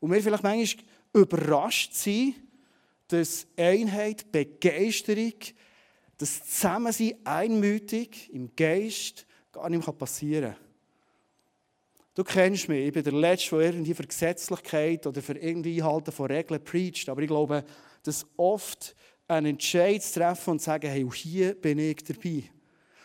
Und 0.00 0.12
wir 0.12 0.22
vielleicht 0.22 0.42
manchmal 0.42 0.84
überrascht 1.14 1.94
sind, 1.94 2.34
dass 3.06 3.46
Einheit, 3.56 4.30
Begeisterung, 4.32 5.34
das 6.18 6.44
Zusammensein 6.44 7.14
einmütig 7.24 8.28
im 8.32 8.54
Geist 8.56 9.26
gar 9.52 9.70
nicht 9.70 9.86
mehr 9.86 9.94
passieren 9.94 10.52
kann. 10.52 10.64
Du 12.14 12.24
kennst 12.24 12.68
mich, 12.68 12.84
ich 12.84 12.92
bin 12.92 13.04
der 13.04 13.12
Letzte, 13.12 13.56
der 13.56 13.66
irgendwie 13.66 13.94
für 13.94 14.02
Gesetzlichkeit 14.02 15.06
oder 15.06 15.22
für 15.22 15.38
irgendwie 15.38 15.80
Einhalten 15.80 16.10
von 16.10 16.26
Regeln 16.26 16.62
preacht. 16.64 17.08
Aber 17.08 17.22
ich 17.22 17.28
glaube, 17.28 17.64
dass 18.02 18.26
oft 18.36 18.96
einen 19.28 19.46
Entscheid 19.46 20.02
zu 20.02 20.18
treffen 20.18 20.50
und 20.52 20.58
zu 20.58 20.64
sagen, 20.64 20.88
hey, 20.88 21.06
hier 21.14 21.54
bin 21.54 21.78
ich 21.78 22.02
dabei. 22.02 22.44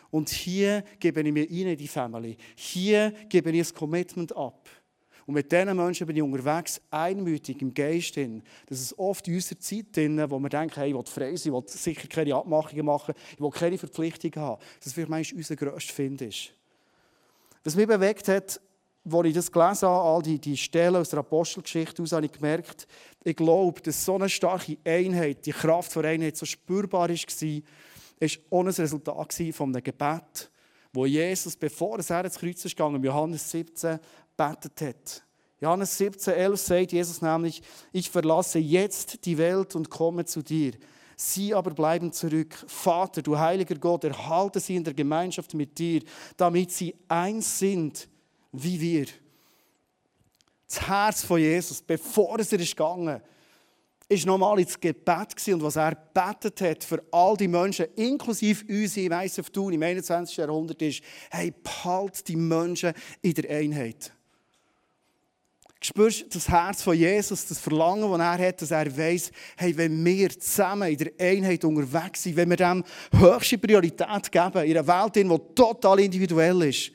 Und 0.09 0.29
hier 0.29 0.83
gebe 0.99 1.21
ich 1.21 1.33
mir 1.33 1.49
in 1.49 1.77
die 1.77 1.87
Family. 1.87 2.37
Hier 2.55 3.13
gebe 3.29 3.51
ich 3.51 3.69
ein 3.69 3.75
Commitment 3.75 4.35
ab. 4.35 4.69
Und 5.25 5.35
mit 5.35 5.51
diesen 5.51 5.75
Menschen 5.75 6.05
bin 6.05 6.17
ich 6.17 6.21
unterwegs, 6.21 6.81
einmütig 6.91 7.61
im 7.61 7.73
Geist. 7.73 8.15
Hin. 8.15 8.43
Das 8.67 8.79
ist 8.79 8.97
oft 8.99 9.27
in 9.27 9.35
unserer 9.35 9.59
Zeit, 9.59 9.85
drin, 9.95 10.23
wo 10.29 10.37
wir 10.39 10.49
denken, 10.49 10.75
hey, 10.75 10.89
ich 10.89 10.95
will 10.95 11.05
frei 11.05 11.35
sein, 11.35 11.53
ich 11.53 11.61
will 11.61 11.63
sicher 11.67 12.07
keine 12.07 12.35
Abmachungen 12.35 12.85
machen, 12.85 13.15
ich 13.33 13.39
will 13.39 13.49
keine 13.49 13.77
Verpflichtungen 13.77 14.35
haben. 14.35 14.61
Das 14.79 14.87
ist 14.87 14.93
vielleicht 14.93 15.33
unser 15.33 15.55
grösster 15.55 15.93
Find. 15.93 16.23
Was 17.63 17.75
mich 17.75 17.87
bewegt 17.87 18.27
hat, 18.27 18.59
als 19.11 19.27
ich 19.27 19.33
das 19.33 19.51
gelesen 19.51 19.87
habe, 19.87 20.03
all 20.03 20.21
die, 20.21 20.39
die 20.39 20.55
Stellen 20.55 20.95
aus 20.95 21.09
der 21.09 21.19
Apostelgeschichte 21.19 22.01
aus, 22.01 22.13
habe 22.13 22.25
ich 22.25 22.31
gemerkt, 22.31 22.87
ich 23.23 23.35
glaube, 23.35 23.81
dass 23.81 24.05
so 24.05 24.15
eine 24.15 24.29
starke 24.29 24.77
Einheit, 24.85 25.45
die 25.45 25.51
Kraft 25.51 25.95
der 25.95 26.05
Einheit 26.05 26.37
so 26.37 26.45
spürbar 26.45 27.09
war, 27.09 27.09
ist 27.09 28.39
auch 28.49 28.59
ein 28.59 28.67
Resultat 28.67 29.33
von 29.53 29.75
einem 29.75 29.83
Gebet, 29.83 30.51
wo 30.93 31.05
Jesus, 31.05 31.55
bevor 31.55 31.99
er 31.99 32.25
ins 32.25 32.39
Kreuz 32.39 32.63
ist 32.63 32.75
gegangen, 32.75 33.03
Johannes 33.03 33.49
17, 33.51 33.99
betet 34.37 34.81
hat. 34.81 35.23
Johannes 35.59 35.97
17, 35.97 36.33
11 36.33 36.59
sagt 36.59 36.91
Jesus 36.91 37.21
nämlich, 37.21 37.61
ich 37.91 38.09
verlasse 38.09 38.59
jetzt 38.59 39.25
die 39.25 39.37
Welt 39.37 39.75
und 39.75 39.89
komme 39.89 40.25
zu 40.25 40.41
dir. 40.41 40.73
Sie 41.15 41.53
aber 41.53 41.71
bleiben 41.71 42.11
zurück. 42.11 42.53
Vater, 42.67 43.21
du 43.21 43.37
heiliger 43.37 43.75
Gott, 43.75 44.03
erhalte 44.03 44.59
sie 44.59 44.75
in 44.75 44.83
der 44.83 44.93
Gemeinschaft 44.93 45.53
mit 45.53 45.77
dir, 45.77 46.01
damit 46.37 46.71
sie 46.71 46.95
eins 47.07 47.59
sind 47.59 48.09
wie 48.53 48.79
wir. 48.79 49.05
Das 50.67 50.87
Herz 50.87 51.23
von 51.23 51.39
Jesus, 51.39 51.81
bevor 51.81 52.39
er 52.39 52.59
ist 52.59 52.75
gegangen 52.75 53.21
ist 54.09 54.25
nochmal 54.25 54.59
ins 54.59 54.79
Gebet 54.79 55.35
gewesen. 55.35 55.55
und 55.55 55.63
was 55.63 55.75
er 55.75 55.95
betet 55.95 56.61
hat 56.61 56.83
für 56.83 57.03
all 57.11 57.35
die 57.35 57.47
Menschen, 57.47 57.87
inklusive 57.95 58.65
uns 58.69 58.97
im 58.97 59.11
ISF 59.11 59.49
Thun 59.49 59.73
im 59.73 59.83
21. 59.83 60.37
Jahrhundert, 60.37 60.81
ist, 60.81 61.01
hey, 61.31 61.51
behalt 61.51 62.27
die 62.27 62.35
Menschen 62.35 62.93
in 63.21 63.33
der 63.33 63.49
Einheit. 63.49 64.11
Spürst 65.81 66.33
das 66.33 66.47
Herz 66.47 66.81
von 66.81 66.95
Jesus, 66.95 67.45
das 67.45 67.59
Verlangen, 67.59 68.09
das 68.09 68.19
er 68.19 68.47
hat, 68.47 68.61
dass 68.61 68.71
er 68.71 68.97
weiß, 68.97 69.31
hey, 69.57 69.75
wenn 69.75 70.03
wir 70.05 70.29
zusammen 70.29 70.89
in 70.89 70.97
der 70.97 71.11
Einheit 71.19 71.65
unterwegs 71.65 72.23
sind, 72.23 72.37
wenn 72.37 72.49
wir 72.49 72.57
dem 72.57 72.83
höchste 73.11 73.57
Priorität 73.57 74.31
geben, 74.31 74.63
in 74.63 74.77
einer 74.77 74.87
Welt, 74.87 75.15
die 75.15 75.53
total 75.55 75.99
individuell 75.99 76.61
ist, 76.63 76.91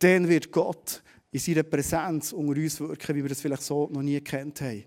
dann 0.00 0.28
wird 0.28 0.50
Gott 0.50 1.02
in 1.30 1.38
seiner 1.38 1.62
Präsenz 1.62 2.32
unter 2.32 2.60
uns 2.60 2.80
wirken, 2.80 3.16
wie 3.16 3.22
wir 3.22 3.28
das 3.28 3.40
vielleicht 3.40 3.62
so 3.62 3.88
noch 3.92 4.02
nie 4.02 4.14
gekannt 4.14 4.60
haben. 4.60 4.84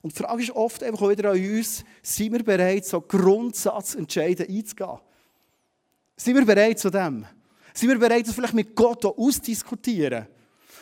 Und 0.00 0.12
die 0.12 0.22
Frage 0.22 0.42
ist 0.42 0.50
oft 0.50 0.82
einfach 0.82 1.08
wieder 1.08 1.30
an 1.30 1.38
uns, 1.38 1.84
sind 2.02 2.32
wir 2.32 2.42
bereit, 2.42 2.84
so 2.84 3.00
Grundsatzentscheide 3.00 4.48
einzugehen? 4.48 4.98
Sind 6.16 6.34
wir 6.34 6.44
bereit 6.44 6.78
zu 6.78 6.90
dem? 6.90 7.24
Sind 7.74 7.88
wir 7.88 7.98
bereit, 7.98 8.26
das 8.26 8.34
vielleicht 8.34 8.54
mit 8.54 8.74
Gott 8.74 9.04
auszudiskutieren? 9.04 10.26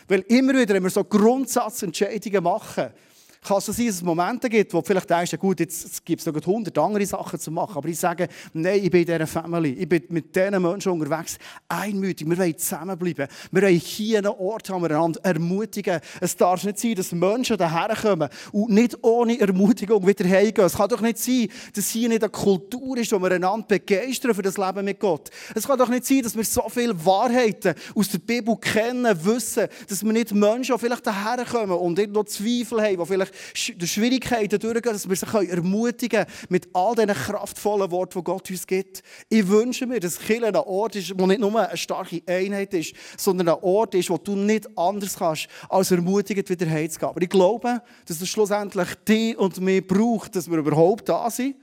Weil 0.09 0.21
immer 0.28 0.54
wieder, 0.54 0.75
wenn 0.75 0.83
wir 0.83 0.90
so 0.90 1.04
Grundsatzentscheidungen 1.04 2.42
machen, 2.42 2.90
kann 3.42 3.56
es 3.56 3.66
sein, 3.66 3.87
dass 3.87 3.97
es 3.97 4.02
Momente 4.02 4.50
gibt, 4.50 4.75
wo 4.75 4.82
vielleicht 4.82 5.09
denkst, 5.09 5.32
ja 5.32 5.38
gut, 5.38 5.61
jetzt 5.61 6.04
gibt 6.04 6.20
es 6.20 6.26
noch 6.26 6.47
hundert 6.47 6.76
andere 6.76 7.06
Sachen 7.06 7.38
zu 7.40 7.50
machen. 7.50 7.76
Aber 7.76 7.88
ich 7.88 7.99
sage, 7.99 8.28
nein, 8.52 8.80
ich 8.82 8.90
bin 8.90 9.00
in 9.00 9.06
dieser 9.06 9.26
Family. 9.26 9.70
Ich 9.73 9.88
bin 9.88 10.02
mit 10.11 10.37
diesen 10.37 10.61
Menschen 10.61 10.92
unterwegs. 10.92 11.38
Einmütig. 11.66 12.28
Wir 12.28 12.37
wollen 12.37 12.59
zusammenbleiben. 12.59 13.28
Wir 13.50 13.62
wollen 13.62 13.78
hier 13.78 14.18
einen 14.18 14.32
Ort 14.32 14.68
haben, 14.68 14.82
wir 14.82 14.90
einander 14.90 15.20
ermutigen. 15.23 16.00
Es 16.20 16.37
darf 16.37 16.64
nicht 16.64 16.78
sein, 16.78 16.94
dass 16.94 17.12
Menschen 17.12 17.56
daher 17.56 17.97
kommen 17.97 18.28
und 18.52 18.70
nicht 18.70 19.02
ohne 19.02 19.40
Ermutigung 19.40 20.06
wieder 20.06 20.28
heimgehen. 20.28 20.66
Es 20.66 20.76
kann 20.76 20.90
doch 20.90 21.00
nicht 21.00 21.18
sein, 21.18 21.49
dass 21.75 21.88
hier 21.88 22.11
nicht 22.11 22.23
eine 22.23 22.30
Kultur 22.30 22.99
ist, 22.99 23.11
wo 23.12 23.18
wir 23.20 23.32
einander 23.32 23.66
begeistern 23.66 24.35
für 24.35 24.42
das 24.42 24.59
Leben 24.59 24.85
mit 24.85 25.00
Gott. 25.00 25.30
Es 25.54 25.66
kann 25.66 25.78
doch 25.78 25.88
nicht 25.88 26.04
sein, 26.04 26.23
dass 26.23 26.37
wir 26.37 26.44
so 26.44 26.68
viele 26.68 26.94
Wahrheiten 27.06 27.75
aus 27.94 28.09
der 28.11 28.18
Bibel 28.18 28.56
kennen, 28.56 29.25
wissen, 29.25 29.66
dass 29.88 30.04
wir 30.04 30.12
nicht 30.12 30.35
Menschen, 30.35 30.75
die 30.75 30.78
vielleicht 30.78 31.06
daher 31.06 31.42
kommen 31.47 31.73
und 31.73 31.99
irgendwo 31.99 32.23
Zweifel 32.23 32.82
haben, 32.82 32.99
die 32.99 33.06
vielleicht 33.06 33.29
durch 33.76 33.92
Schwierigkeiten 33.92 34.58
durchgehen, 34.58 34.92
dass 34.92 35.08
wir 35.08 35.16
sie 35.16 35.49
ermutigen 35.49 36.25
können 36.25 36.46
mit 36.49 36.68
all 36.72 36.94
diesen 36.94 37.14
kraftvollen 37.14 37.90
Worten, 37.90 38.18
die 38.18 38.25
Gott 38.25 38.50
uns 38.50 38.66
gibt. 38.66 39.02
Ich 39.28 39.46
wünsche 39.49 39.87
mir, 39.87 40.00
dass 40.00 40.18
Kirche 40.18 40.46
ein 40.46 40.56
Ort 40.56 40.96
ist, 40.96 41.18
wo 41.18 41.26
nicht 41.26 41.40
nur 41.40 41.58
eine 41.58 41.76
starke 41.76 42.22
Einheit 42.26 42.75
ist, 42.75 42.94
sondern 43.16 43.49
ein 43.49 43.62
Ort 43.62 43.94
ist, 43.94 44.10
wo 44.10 44.18
du 44.18 44.37
nicht 44.37 44.66
anders 44.76 45.16
kannst, 45.18 45.49
als 45.68 45.90
ermutigend 45.90 46.49
wieder 46.49 46.68
heimzugehen. 46.68 47.10
Aber 47.10 47.22
ich 47.22 47.28
glaube, 47.28 47.82
dass 48.06 48.20
es 48.20 48.28
schlussendlich 48.28 48.88
dich 49.08 49.38
und 49.38 49.60
mich 49.60 49.87
braucht, 49.87 50.37
dass 50.37 50.50
wir 50.50 50.58
überhaupt 50.58 51.08
da 51.08 51.30
sind 51.30 51.56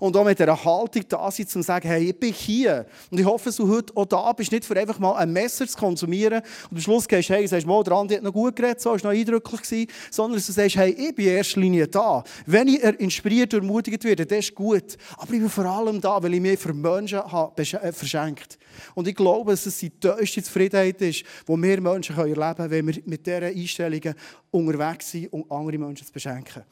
und 0.00 0.16
auch 0.16 0.24
mit 0.24 0.38
dieser 0.38 0.64
Haltung 0.64 1.02
da 1.08 1.30
sein, 1.30 1.44
um 1.46 1.48
zu 1.48 1.62
sagen, 1.62 1.88
hey, 1.88 2.10
ich 2.10 2.18
bin 2.18 2.32
hier. 2.32 2.86
Und 3.10 3.18
ich 3.18 3.26
hoffe, 3.26 3.46
dass 3.46 3.56
du 3.56 3.68
heute 3.68 3.96
auch 3.96 4.06
da 4.06 4.32
bist, 4.32 4.52
nicht 4.52 4.64
für 4.64 4.78
einfach 4.78 4.98
mal 4.98 5.14
ein 5.16 5.32
Messer 5.32 5.66
zu 5.66 5.76
konsumieren 5.76 6.42
und 6.70 6.76
am 6.76 6.80
Schluss 6.80 7.08
gehst, 7.08 7.30
hey, 7.30 7.46
sagst, 7.46 7.66
mal, 7.66 7.82
der 7.82 7.94
Andi 7.94 8.14
hat 8.14 8.22
noch 8.22 8.32
gut 8.32 8.56
geredet, 8.56 8.80
so, 8.80 8.94
ist 8.94 9.04
noch 9.04 9.10
eindrücklich 9.10 9.62
gewesen, 9.62 9.90
sondern 10.10 10.38
dass 10.38 10.46
du 10.46 10.52
sagst, 10.52 10.76
hey, 10.76 10.90
ich 10.90 11.14
bin 11.14 11.26
in 11.26 11.36
erster 11.36 11.60
Linie 11.60 11.88
da. 11.88 12.22
Wenn 12.46 12.68
ich 12.68 12.82
inspiriert 12.82 13.54
und 13.54 13.60
ermutigt 13.60 14.04
werde, 14.04 14.26
das 14.26 14.38
ist 14.38 14.54
gut. 14.54 14.96
Aber 15.16 15.32
ich 15.32 15.40
bin 15.40 15.48
vor 15.48 15.64
allem 15.64 16.00
da, 16.00 16.22
weil 16.22 16.34
ich 16.34 16.40
mich 16.40 16.58
für 16.58 16.74
Menschen 16.74 17.20
habe 17.20 17.62
äh, 17.62 17.92
verschenkt. 17.92 18.58
Und 18.94 19.08
ich 19.08 19.14
glaube, 19.14 19.52
dass 19.52 19.66
es 19.66 19.78
die 19.78 19.90
tiefste 19.90 20.42
Zufriedenheit 20.42 21.00
ist, 21.02 21.24
die 21.46 21.52
wir 21.52 21.80
Menschen 21.80 22.16
erleben 22.16 22.54
können, 22.56 22.70
wenn 22.70 22.86
wir 22.86 23.02
mit 23.04 23.26
diesen 23.26 23.42
Einstellungen 23.42 24.14
unterwegs 24.50 25.10
sind, 25.10 25.32
um 25.32 25.50
andere 25.50 25.78
Menschen 25.78 26.06
zu 26.06 26.12
beschenken. 26.12 26.62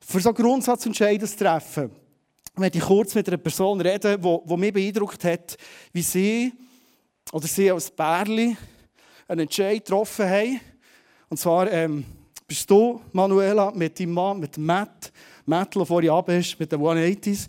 Für 0.00 0.20
so 0.20 0.32
Grundsatzentscheidungen 0.32 1.28
zu 1.28 1.36
treffen, 1.36 1.90
möchte 2.56 2.78
ich 2.78 2.84
kurz 2.84 3.14
mit 3.14 3.28
einer 3.28 3.36
Person 3.36 3.80
reden, 3.80 4.20
die, 4.20 4.56
mich 4.56 4.72
beeindruckt 4.72 5.24
hat, 5.24 5.56
wie 5.92 6.02
sie 6.02 6.52
oder 7.32 7.46
sie 7.46 7.70
als 7.70 7.90
Bärli 7.90 8.56
einen 9.28 9.40
Entscheid 9.40 9.84
getroffen 9.84 10.28
haben. 10.28 10.60
Und 11.28 11.36
zwar 11.38 11.70
ähm, 11.70 12.04
bist 12.46 12.68
du, 12.68 13.00
Manuela, 13.12 13.70
mit 13.70 13.98
deinem 14.00 14.12
Mann, 14.12 14.40
mit 14.40 14.58
Matt, 14.58 15.12
Matt, 15.46 15.74
der 15.74 15.86
vorhin 15.86 16.10
ab 16.10 16.28
ist, 16.30 16.58
mit 16.58 16.72
den 16.72 16.80
180s. 16.80 17.46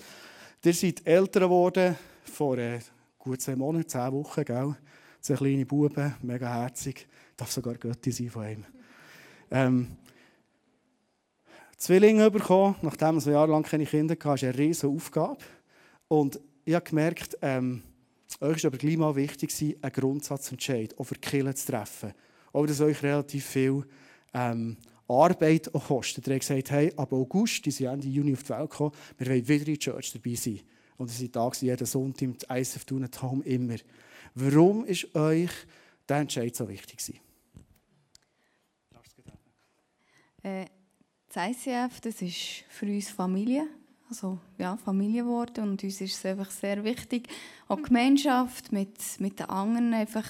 Ihr 0.64 0.74
seid 0.74 1.08
älter 1.08 1.40
geworden, 1.42 1.98
vor 2.24 2.58
äh, 2.58 2.80
gut 3.18 3.42
zwei 3.42 3.56
Monaten, 3.56 3.88
zehn 3.88 4.12
Wochen, 4.12 4.46
gell? 4.46 4.76
Zwei 5.20 5.36
kleine 5.36 5.66
Buben, 5.66 6.16
mega 6.22 6.62
herzig. 6.62 7.08
Darf 7.36 7.52
sogar 7.52 7.76
Götti 7.76 8.12
sein 8.12 8.30
von 8.30 8.48
ihm. 8.48 8.66
Ähm, 9.50 9.88
Zwillinge 11.82 12.30
bekommen, 12.30 12.76
nachdem 12.84 13.18
ich 13.18 13.26
ein 13.26 13.34
Jahr 13.34 13.48
lang 13.48 13.64
keine 13.64 13.88
Kinder 13.88 14.14
hatte, 14.14 14.34
ist 14.36 14.44
eine 14.44 14.56
riesige 14.56 14.94
Aufgabe. 14.94 15.40
Und 16.08 16.40
ich 16.64 16.76
habe 16.76 16.88
gemerkt, 16.88 17.40
ähm, 17.42 17.82
euch 18.40 18.58
ist 18.58 18.66
aber 18.66 18.78
gleich 18.78 18.98
mal 18.98 19.16
wichtig, 19.16 19.52
einen 19.82 19.92
Grundsatzentscheid 19.92 20.96
auch 21.00 21.06
für 21.06 21.16
die 21.16 21.56
zu 21.56 21.72
treffen. 21.72 22.14
Auch 22.54 22.68
dass 22.68 22.82
euch 22.82 23.02
relativ 23.02 23.48
viel 23.48 23.84
ähm, 24.32 24.78
Arbeit 25.08 25.74
auch 25.74 25.88
kostet. 25.88 26.28
Ihr 26.28 26.36
habt 26.36 26.42
gesagt, 26.42 26.70
hey, 26.70 26.94
ab 26.96 27.12
August, 27.14 27.66
die 27.66 27.72
sind 27.72 27.88
Ende 27.88 28.10
Juni 28.10 28.34
auf 28.34 28.44
die 28.44 28.50
Welt 28.50 28.70
gekommen, 28.70 28.92
wir 29.18 29.28
wollen 29.28 29.48
wieder 29.48 29.58
in 29.58 29.66
der 29.66 29.80
Church 29.80 30.14
dabei 30.14 30.36
sein. 30.36 30.60
Und 30.98 31.10
ihr 31.10 31.16
seid 31.16 31.36
da 31.36 31.50
jeden 31.62 31.88
Sonntag 31.88 32.22
im 32.22 32.38
ISF 32.58 32.86
Tun 32.86 33.06
at 33.06 33.20
Home 33.24 33.44
immer. 33.44 33.78
Warum 34.36 34.86
ist 34.86 35.16
euch 35.16 35.50
dieser 36.08 36.20
Entscheid 36.20 36.56
so 36.56 36.70
wichtig? 36.70 37.20
Äh, 40.44 40.66
das 41.34 41.52
ICF, 41.52 42.02
das 42.02 42.22
ist 42.22 42.66
für 42.70 42.86
uns 42.86 43.10
Familie, 43.10 43.66
also 44.10 44.38
ja, 44.58 44.76
Familie 44.76 45.24
geworden 45.24 45.70
und 45.70 45.84
uns 45.84 46.02
ist 46.02 46.16
es 46.16 46.26
einfach 46.26 46.52
sehr 46.52 46.84
wichtig, 46.84 47.30
auch 47.70 47.78
die 47.78 47.84
Gemeinschaft 47.84 48.72
mit, 48.74 48.98
mit 49.20 49.40
den 49.40 49.50
anderen 49.50 49.94
einfach, 49.94 50.28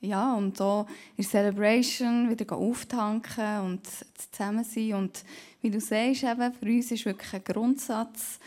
ja, 0.00 0.34
und 0.34 0.60
auch 0.60 0.86
in 1.16 1.24
Celebration 1.24 2.30
wieder 2.30 2.56
auftanken 2.56 3.60
und 3.62 3.80
zusammen 4.14 4.64
sein. 4.64 4.94
Und 4.94 5.24
wie 5.60 5.70
du 5.70 5.80
sagst, 5.80 6.24
eben, 6.24 6.52
für 6.52 6.66
uns 6.66 6.90
ist 6.90 7.04
wirklich 7.04 7.32
ein 7.34 7.44
Grundsatz, 7.44 8.38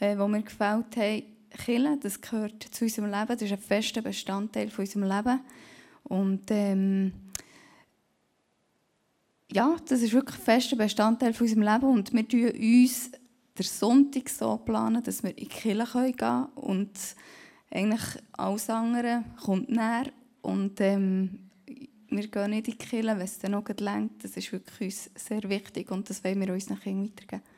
äh, 0.00 0.18
wo 0.18 0.28
mir 0.28 0.42
gefällt 0.42 0.96
haben, 0.96 1.22
Killen, 1.64 2.00
das 2.00 2.20
gehört 2.20 2.62
zu 2.62 2.84
unserem 2.84 3.10
Leben, 3.10 3.28
das 3.28 3.42
ist 3.42 3.52
ein 3.52 3.58
fester 3.58 4.02
Bestandteil 4.02 4.68
von 4.68 4.84
unserem 4.84 5.08
Leben. 5.08 5.40
Und 6.04 6.50
ähm, 6.50 7.12
ja, 9.54 9.76
das 9.88 10.02
ist 10.02 10.12
wirklich 10.12 10.36
ein 10.36 10.44
fester 10.44 10.76
Bestandteil 10.76 11.32
von 11.32 11.46
unserem 11.46 11.62
Leben 11.62 11.84
und 11.86 12.12
wir 12.12 12.24
planen 12.24 12.52
uns 12.82 13.12
den 13.56 13.64
Sonntag 13.64 14.28
so, 14.28 14.56
planen, 14.56 15.02
dass 15.02 15.22
wir 15.22 15.30
in 15.30 15.36
die 15.36 15.46
Kirche 15.46 15.86
gehen 16.02 16.16
können 16.16 16.46
und 16.56 16.90
eigentlich 17.70 18.22
alles 18.32 18.68
andere 18.68 19.22
kommt 19.44 19.70
näher 19.70 20.06
und 20.42 20.80
ähm, 20.80 21.38
wir 22.08 22.26
gehen 22.26 22.50
nicht 22.50 22.68
in 22.68 22.72
die 22.72 22.78
Kirche, 22.78 23.06
wenn 23.06 23.20
es 23.20 23.38
dann 23.38 23.52
noch 23.52 23.68
lenkt. 23.68 24.24
Das 24.24 24.36
ist 24.36 24.50
wirklich 24.52 24.86
uns 24.86 25.10
sehr 25.14 25.42
wichtig 25.48 25.90
und 25.92 26.10
das 26.10 26.24
wollen 26.24 26.40
wir 26.40 26.52
unseren 26.52 26.80
Kindern 26.80 27.12
weitergeben. 27.12 27.53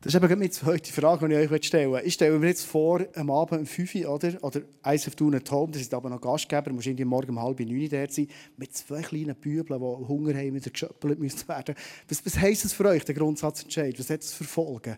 Das 0.00 0.14
ist 0.14 0.22
eben 0.22 0.38
meine 0.38 0.50
zweite 0.50 0.92
Frage, 0.92 1.28
die 1.28 1.34
ich 1.34 1.50
euch 1.50 1.66
stellen 1.66 1.90
möchte. 1.90 2.06
Ich 2.06 2.14
stelle 2.14 2.38
mir 2.38 2.46
jetzt 2.46 2.64
vor, 2.64 3.04
am 3.16 3.30
Abend 3.32 3.60
um 3.62 3.66
5 3.66 3.96
Uhr, 3.96 4.14
oder? 4.14 4.32
Oder 4.42 4.60
eins 4.82 5.08
auf 5.08 5.16
Tun 5.16 5.34
at 5.34 5.50
Home, 5.50 5.72
das 5.72 5.82
ist 5.82 5.92
aber 5.92 6.08
noch 6.08 6.20
Gastgeber, 6.20 6.72
muss 6.72 6.86
irgendwie 6.86 7.04
morgen 7.04 7.30
um 7.30 7.42
halb 7.42 7.58
neun 7.58 7.88
dort 7.88 8.12
sein, 8.12 8.28
mit 8.56 8.76
zwei 8.76 9.02
kleinen 9.02 9.34
Bübeln, 9.34 9.80
die 9.80 10.08
Hunger 10.08 10.34
haben, 10.34 10.54
wieder 10.54 10.70
geschöppelt 10.70 11.18
müssen 11.18 11.48
werden. 11.48 11.74
Was, 12.08 12.24
was 12.24 12.38
heisst 12.38 12.64
das 12.64 12.74
für 12.74 12.84
euch, 12.84 13.04
der 13.04 13.16
Grundsatzentscheid? 13.16 13.98
Was 13.98 14.08
hat 14.08 14.20
es 14.20 14.32
für 14.32 14.44
Folgen? 14.44 14.96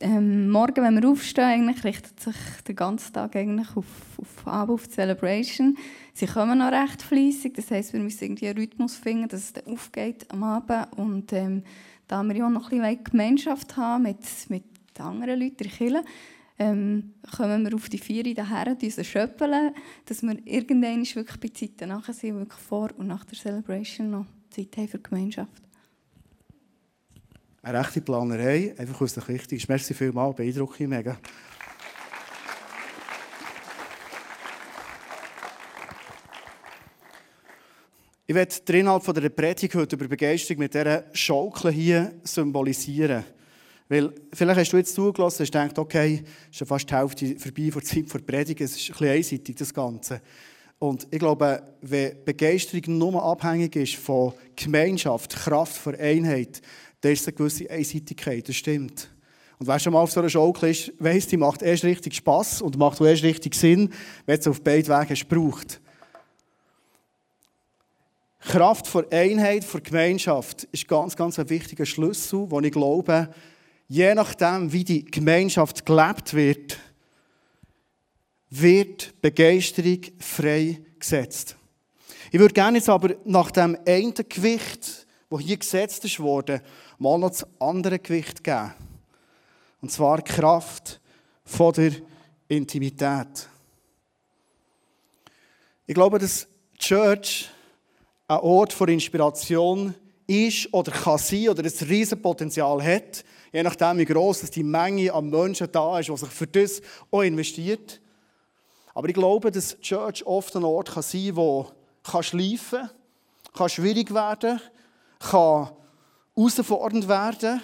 Ähm, 0.00 0.50
morgen, 0.50 0.82
wenn 0.82 1.00
wir 1.00 1.08
aufstehen, 1.08 1.44
eigentlich 1.44 1.84
richtet 1.84 2.18
sich 2.18 2.36
der 2.66 2.74
ganze 2.74 3.12
Tag 3.12 3.36
eigentlich 3.36 3.76
auf, 3.76 3.86
auf 4.18 4.46
Abend, 4.46 4.74
auf 4.74 4.86
die 4.86 4.94
Celebration. 4.94 5.76
Sie 6.14 6.26
kommen 6.26 6.58
noch 6.58 6.72
recht 6.72 7.02
fleissig, 7.02 7.54
das 7.54 7.70
heisst, 7.70 7.92
wir 7.92 8.00
müssen 8.00 8.24
irgendwie 8.24 8.48
einen 8.48 8.58
Rhythmus 8.58 8.96
finden, 8.96 9.28
dass 9.28 9.40
es 9.40 9.52
dann 9.52 9.66
aufgeht 9.66 10.30
am 10.30 10.42
Abend 10.42 10.92
und 10.96 11.32
ähm, 11.32 11.62
da 12.06 12.22
wir 12.22 12.36
ja 12.36 12.48
noch 12.48 12.70
ein 12.70 12.80
bisschen 12.80 13.04
Gemeinschaft 13.04 13.76
haben 13.76 14.04
mit, 14.04 14.18
mit 14.48 14.64
anderen 14.98 15.40
Leuten 15.40 15.64
in 15.64 15.92
der 15.92 16.04
ähm, 16.58 17.14
kommen 17.36 17.64
wir 17.64 17.74
auf 17.74 17.88
die 17.88 17.98
Vier 17.98 18.32
daher, 18.34 18.76
uns 18.80 19.06
schöppeln, 19.06 19.74
dass 20.06 20.22
wir 20.22 20.36
irgendwann 20.44 21.04
wirklich 21.04 21.40
bei 21.40 21.48
Zeiten 21.48 21.88
nachher 21.88 22.14
sind, 22.14 22.36
wirklich 22.36 22.60
vor 22.60 22.90
und 22.96 23.08
nach 23.08 23.24
der 23.24 23.36
Celebration 23.36 24.10
noch 24.10 24.26
Zeit 24.50 24.76
haben 24.76 24.88
für 24.88 24.98
die 24.98 25.02
Gemeinschaft. 25.02 25.62
Eine 27.62 27.80
rechte 27.80 28.02
Planerei, 28.02 28.74
einfach 28.76 29.00
aus 29.00 29.14
der 29.14 29.26
wichtig. 29.26 29.68
Merci 29.68 29.94
vielmals, 29.94 30.36
beeindrucke 30.36 30.84
ich 30.84 30.88
mega. 30.88 31.18
Ich 38.26 38.34
werde 38.34 38.54
den 38.66 38.76
Inhalt 38.76 39.06
der 39.06 39.28
Predigt 39.28 39.74
heute 39.74 39.96
über 39.96 40.08
Begeisterung 40.08 40.60
mit 40.60 40.72
dieser 40.72 41.04
Schaukel 41.12 41.70
hier 41.70 42.10
symbolisieren. 42.22 43.22
Weil 43.86 44.14
vielleicht 44.32 44.60
hast 44.60 44.72
du 44.72 44.78
jetzt 44.78 44.94
zugelassen 44.94 45.42
und 45.42 45.52
gedacht, 45.52 45.78
okay, 45.78 46.24
ist 46.50 46.56
schon 46.56 46.66
fast 46.66 46.88
die 46.88 46.94
Hälfte 46.94 47.38
vorbei 47.38 47.70
vor 47.70 47.82
der 47.82 47.90
Zeit 47.90 48.14
der 48.14 48.18
Predigt, 48.20 48.62
es 48.62 48.76
ist 48.76 48.88
ein 48.88 48.92
bisschen 48.92 49.08
einseitig, 49.08 49.56
das 49.56 49.74
Ganze. 49.74 50.22
Und 50.78 51.06
ich 51.10 51.18
glaube, 51.18 51.62
wenn 51.82 52.24
Begeisterung 52.24 52.96
nur 52.96 53.22
abhängig 53.22 53.76
ist 53.76 53.96
von 53.96 54.32
Gemeinschaft, 54.56 55.36
Kraft, 55.36 55.76
von 55.76 55.94
Einheit, 55.94 56.62
dann 57.02 57.12
ist 57.12 57.20
es 57.20 57.28
eine 57.28 57.36
gewisse 57.36 57.68
Einseitigkeit, 57.68 58.48
das 58.48 58.56
stimmt. 58.56 59.10
Und 59.58 59.66
wer 59.66 59.78
schon 59.78 59.92
mal 59.92 60.00
auf 60.00 60.12
so 60.12 60.20
einer 60.20 60.30
Schaukel 60.30 60.70
ist, 60.70 60.94
weiss, 60.98 61.26
die 61.26 61.36
macht 61.36 61.60
erst 61.60 61.84
richtig 61.84 62.14
Spass 62.14 62.62
und 62.62 62.78
macht 62.78 63.02
auch 63.02 63.06
erst 63.06 63.22
richtig 63.22 63.54
Sinn, 63.54 63.92
wenn 64.24 64.40
es 64.40 64.48
auf 64.48 64.62
beiden 64.62 64.88
Wegen 64.88 65.28
braucht. 65.28 65.82
Kraft 68.44 68.86
vor 68.86 69.04
Einheit, 69.10 69.64
vor 69.64 69.80
Gemeinschaft 69.80 70.64
ist 70.64 70.86
ganz, 70.86 71.16
ganz 71.16 71.38
ein 71.38 71.48
wichtiger 71.48 71.86
Schlüssel, 71.86 72.50
wo 72.50 72.60
ich 72.60 72.72
glaube, 72.72 73.30
je 73.88 74.14
nachdem, 74.14 74.70
wie 74.70 74.84
die 74.84 75.04
Gemeinschaft 75.04 75.86
gelebt 75.86 76.34
wird, 76.34 76.78
wird 78.50 79.20
Begeisterung 79.22 80.00
freigesetzt. 80.18 81.56
Ich 82.30 82.38
würde 82.38 82.54
gerne 82.54 82.78
jetzt 82.78 82.88
aber 82.88 83.14
nach 83.24 83.50
dem 83.50 83.78
einen 83.86 84.14
Gewicht, 84.14 85.06
das 85.30 85.40
hier 85.40 85.56
gesetzt 85.56 86.20
worden, 86.20 86.60
mal 86.98 87.18
noch 87.18 87.30
das 87.30 87.46
andere 87.58 87.98
Gewicht 87.98 88.44
geben. 88.44 88.74
Und 89.80 89.90
zwar 89.90 90.22
Kraft 90.22 91.00
von 91.44 91.72
der 91.72 91.92
Intimität. 92.48 93.48
Ich 95.86 95.94
glaube, 95.94 96.18
dass 96.18 96.46
die 96.74 96.78
Church 96.78 97.50
ein 98.26 98.38
Ort 98.40 98.72
für 98.72 98.90
Inspiration 98.90 99.94
ist 100.26 100.72
oder 100.72 100.90
kann 100.92 101.18
sein 101.18 101.48
oder 101.48 101.62
ein 101.62 101.88
riesen 101.88 102.20
Potenzial 102.20 102.82
hat, 102.82 103.24
je 103.52 103.62
nachdem, 103.62 103.98
wie 103.98 104.04
gross 104.06 104.40
die 104.50 104.62
Menge 104.62 105.12
an 105.12 105.28
Menschen 105.28 105.68
da 105.70 105.98
ist, 105.98 106.08
die 106.08 106.16
sich 106.16 106.30
für 106.30 106.46
das 106.46 106.80
auch 107.10 107.22
investiert. 107.22 108.00
Aber 108.94 109.08
ich 109.08 109.14
glaube, 109.14 109.50
dass 109.50 109.76
die 109.76 109.82
Church 109.82 110.24
oft 110.24 110.56
ein 110.56 110.64
Ort 110.64 110.92
kann 110.92 111.02
sein 111.02 111.34
kann, 111.34 111.66
der 112.12 112.22
schleifen 112.22 112.78
kann, 112.78 112.90
kann 113.54 113.68
schwierig 113.68 114.14
werden, 114.14 114.60
kann 115.18 115.70
herausfordernd 116.34 117.08
werden, 117.08 117.60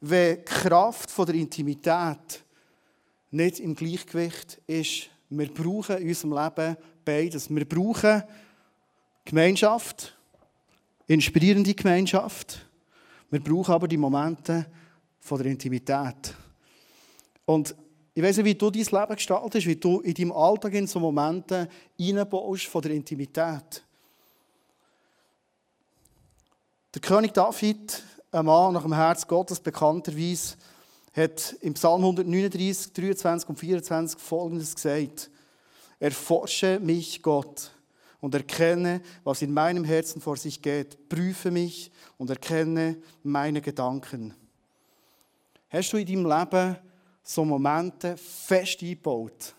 wenn 0.00 0.36
die 0.36 0.44
Kraft 0.44 1.16
der 1.16 1.34
Intimität 1.34 2.44
nicht 3.30 3.60
im 3.60 3.74
Gleichgewicht 3.74 4.60
ist. 4.66 5.08
Wir 5.30 5.52
brauchen 5.52 5.98
in 5.98 6.08
unserem 6.08 6.32
Leben 6.32 6.76
beides. 7.04 7.48
Wir 7.48 7.66
brauchen 7.66 8.22
Gemeinschaft, 9.24 10.16
inspirierende 11.06 11.74
Gemeinschaft. 11.74 12.66
Wir 13.30 13.40
brauchen 13.40 13.72
aber 13.72 13.88
die 13.88 13.96
Momente 13.96 14.66
von 15.20 15.38
der 15.38 15.50
Intimität. 15.50 16.34
Und 17.44 17.74
ich 18.14 18.22
weiß 18.22 18.38
nicht, 18.38 18.46
wie 18.46 18.54
du 18.54 18.70
dein 18.70 18.82
Leben 18.82 19.16
gestaltest, 19.16 19.66
wie 19.66 19.76
du 19.76 20.00
in 20.00 20.14
deinem 20.14 20.32
Alltag 20.32 20.74
in 20.74 20.86
so 20.86 21.00
Momente 21.00 21.68
reinbaust 21.98 22.66
von 22.66 22.82
der 22.82 22.92
Intimität. 22.92 23.82
Der 26.94 27.00
König 27.00 27.32
David, 27.32 28.02
ein 28.30 28.44
Mann 28.44 28.74
nach 28.74 28.82
dem 28.82 28.92
Herz 28.92 29.26
Gottes, 29.26 29.60
bekannterweise, 29.60 30.56
hat 31.14 31.56
im 31.60 31.72
Psalm 31.74 32.02
139, 32.02 32.92
23 32.92 33.48
und 33.48 33.58
24 33.58 34.20
Folgendes 34.20 34.74
gesagt. 34.74 35.30
Erforsche 35.98 36.80
mich, 36.80 37.22
Gott, 37.22 37.70
und 38.22 38.36
erkenne, 38.36 39.02
was 39.24 39.42
in 39.42 39.52
meinem 39.52 39.82
Herzen 39.82 40.22
vor 40.22 40.36
sich 40.36 40.62
geht. 40.62 41.08
Prüfe 41.08 41.50
mich 41.50 41.90
und 42.16 42.30
erkenne 42.30 42.96
meine 43.24 43.60
Gedanken. 43.60 44.32
Hast 45.68 45.92
du 45.92 45.96
in 45.96 46.06
deinem 46.06 46.26
Leben 46.26 46.76
so 47.24 47.44
Momente 47.44 48.16
fest 48.16 48.80
eingebaut, 48.80 49.54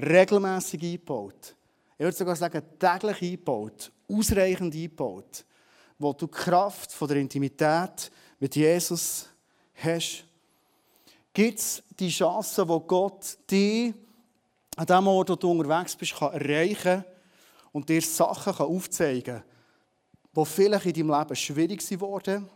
regelmäßig 0.00 0.80
eingebaut, 0.80 1.56
ich 1.98 2.04
würde 2.04 2.16
sogar 2.16 2.36
sagen 2.36 2.62
täglich 2.78 3.22
eingebaut, 3.22 3.90
ausreichend 4.08 4.74
eingebaut, 4.74 5.44
wo 5.98 6.12
du 6.12 6.28
Kraft 6.28 6.92
von 6.92 7.08
der 7.08 7.16
Intimität 7.16 8.12
mit 8.38 8.54
Jesus 8.54 9.28
hast? 9.74 10.24
Gibt 11.32 11.58
es 11.58 11.82
die 11.98 12.10
Chance, 12.10 12.68
wo 12.68 12.78
Gott 12.78 13.38
dich 13.50 13.92
an 14.76 14.86
dem 14.86 15.06
Ort, 15.08 15.30
wo 15.30 15.34
du 15.34 15.50
unterwegs 15.50 15.96
bist, 15.96 16.14
kann 16.14 16.32
erreichen 16.32 17.02
kann, 17.02 17.04
und 17.72 17.88
dir 17.88 18.02
Sachen 18.02 18.54
aufzeigen 18.54 19.42
kann, 19.42 19.44
die 20.36 20.46
vielleicht 20.46 20.86
in 20.86 21.08
deinem 21.08 21.18
Leben 21.18 21.36
schwierig 21.36 22.00
wurden 22.00 22.48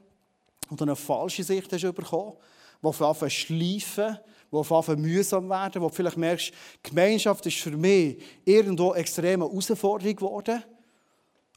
oder 0.71 0.83
eine 0.83 0.97
falsche 0.97 1.43
Sicht 1.43 1.73
hast 1.73 1.95
bekommen, 1.95 2.35
die 2.83 2.87
einmal 2.87 3.31
schleifen, 3.31 4.19
die 4.53 4.57
einmal 4.57 4.97
mühsam 4.97 5.49
werden, 5.49 5.83
wo 5.83 5.89
du 5.89 5.95
vielleicht 5.95 6.17
merkst, 6.17 6.53
Gemeinschaft 6.83 7.47
ist 7.47 7.59
für 7.59 7.77
mich 7.77 8.23
irgendwo 8.45 8.93
eine 8.93 9.05
Herausforderung 9.05 10.17
geworden. 10.17 10.63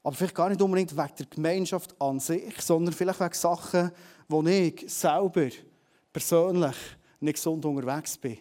Aber 0.02 0.15
vielleicht 0.15 0.36
gar 0.36 0.50
nicht 0.50 0.62
unbedingt 0.62 0.95
wegen 0.95 1.15
der 1.17 1.26
Gemeinschaft 1.26 1.93
an 2.02 2.19
sich, 2.19 2.60
sondern 2.62 2.93
vielleicht 2.93 3.19
wegen 3.19 3.34
Sachen, 3.34 3.91
wo 4.28 4.41
ich 4.43 4.86
selber 4.88 5.50
persönlich 6.13 6.76
nicht 7.19 7.36
gesund 7.36 7.65
unterwegs 7.65 8.17
bin. 8.17 8.38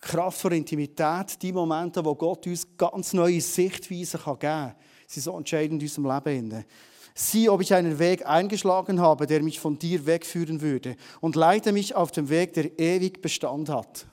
Kraft 0.00 0.40
von 0.40 0.52
Intimität, 0.52 1.40
die 1.42 1.52
Momente, 1.52 2.04
wo 2.04 2.14
Gott 2.14 2.46
uns 2.46 2.66
ganz 2.76 3.12
neue 3.12 3.40
Sichtweisen 3.40 4.20
geben 4.22 4.38
kann, 4.38 4.74
sind 5.06 5.22
so 5.22 5.36
entscheidend 5.36 5.82
in 5.82 5.88
unserem 5.88 6.24
Leben. 6.24 6.64
Sieh, 7.14 7.48
ob 7.48 7.62
ich 7.62 7.72
einen 7.72 7.98
Weg 7.98 8.26
eingeschlagen 8.26 9.00
habe, 9.00 9.26
der 9.26 9.42
mich 9.42 9.58
von 9.58 9.78
dir 9.78 10.04
wegführen 10.04 10.60
würde 10.60 10.96
und 11.20 11.34
leite 11.34 11.72
mich 11.72 11.94
auf 11.94 12.10
den 12.10 12.28
Weg, 12.28 12.52
der 12.52 12.78
ewig 12.78 13.22
Bestand 13.22 13.70
hat. 13.70 14.06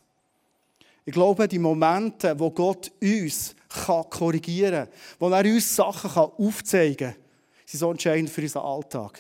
Ich 1.05 1.13
glaube, 1.13 1.49
die 1.49 1.59
Momente, 1.59 2.39
wo 2.39 2.49
Gott 2.49 2.91
uns 3.01 3.55
korrigieren 4.09 4.85
kann, 4.85 4.93
wo 5.19 5.29
er 5.29 5.43
uns 5.43 5.75
Sachen 5.75 6.09
aufzeigen 6.09 7.11
kann, 7.11 7.23
sind 7.65 7.79
so 7.79 7.91
entscheidend 7.91 8.29
für 8.29 8.41
unseren 8.41 8.63
Alltag. 8.63 9.19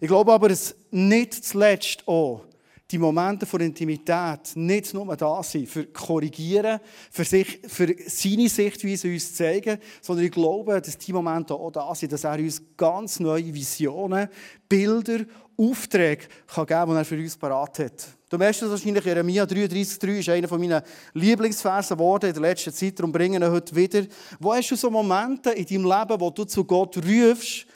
Ich 0.00 0.08
glaube 0.08 0.32
aber, 0.32 0.48
dass 0.48 0.76
nicht 0.90 1.34
zuletzt 1.44 2.06
auch 2.06 2.44
die 2.92 2.98
Momente 2.98 3.46
von 3.46 3.60
Intimität 3.62 4.54
nicht 4.54 4.92
nur 4.92 5.16
da 5.16 5.42
sind, 5.42 5.66
für 5.66 5.86
korrigieren, 5.86 6.78
für, 7.10 7.24
sich, 7.24 7.60
für 7.66 7.94
seine 8.06 8.50
Sichtweise 8.50 9.08
uns 9.08 9.34
zeigen, 9.34 9.78
sondern 10.02 10.26
ich 10.26 10.30
glaube, 10.30 10.80
dass 10.80 10.98
die 10.98 11.12
Momente 11.12 11.54
auch 11.54 11.70
da 11.70 11.94
sind, 11.94 12.12
dass 12.12 12.24
er 12.24 12.38
uns 12.38 12.62
ganz 12.76 13.18
neue 13.18 13.52
Visionen, 13.52 14.28
Bilder, 14.68 15.20
Aufträge 15.56 16.26
kann 16.46 16.66
geben 16.66 16.80
kann, 16.80 16.88
die 16.90 16.96
er 16.96 17.04
für 17.04 17.16
uns 17.16 17.36
parat 17.36 17.78
hat. 17.78 18.08
Du 18.28 18.38
merkst 18.38 18.62
das 18.62 18.70
wahrscheinlich, 18.70 19.04
Jeremia 19.04 19.44
33,3 19.44 20.18
ist 20.18 20.28
einer 20.28 20.58
meiner 20.58 20.82
Lieblingsversen 21.14 21.96
geworden 21.96 22.26
in 22.26 22.32
der 22.32 22.42
letzten 22.42 22.72
Zeit, 22.72 22.98
darum 22.98 23.12
bringen 23.12 23.40
wir 23.40 23.50
heute 23.50 23.74
wieder. 23.74 24.04
Wo 24.38 24.54
hast 24.54 24.70
du 24.70 24.76
so 24.76 24.90
Momente 24.90 25.50
in 25.50 25.66
deinem 25.66 25.84
Leben, 25.84 26.20
wo 26.20 26.30
du 26.30 26.44
zu 26.44 26.64
Gott 26.64 26.96
rufst, 26.96 27.66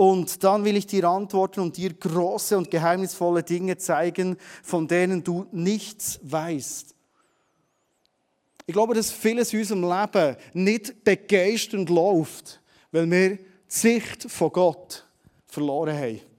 und 0.00 0.42
dann 0.44 0.64
will 0.64 0.78
ich 0.78 0.86
dir 0.86 1.04
antworten 1.04 1.60
und 1.60 1.76
dir 1.76 1.92
große 1.92 2.56
und 2.56 2.70
geheimnisvolle 2.70 3.42
Dinge 3.42 3.76
zeigen, 3.76 4.38
von 4.62 4.88
denen 4.88 5.22
du 5.22 5.46
nichts 5.52 6.18
weißt. 6.22 6.94
Ich 8.64 8.72
glaube, 8.72 8.94
dass 8.94 9.10
vieles 9.10 9.52
in 9.52 9.58
unserem 9.58 9.82
Leben 9.82 10.36
nicht 10.54 11.04
begeisternd 11.04 11.90
läuft, 11.90 12.62
weil 12.92 13.10
wir 13.10 13.36
die 13.36 13.44
Sicht 13.68 14.30
von 14.30 14.50
Gott 14.50 15.04
verloren 15.46 15.94
haben. 15.94 16.29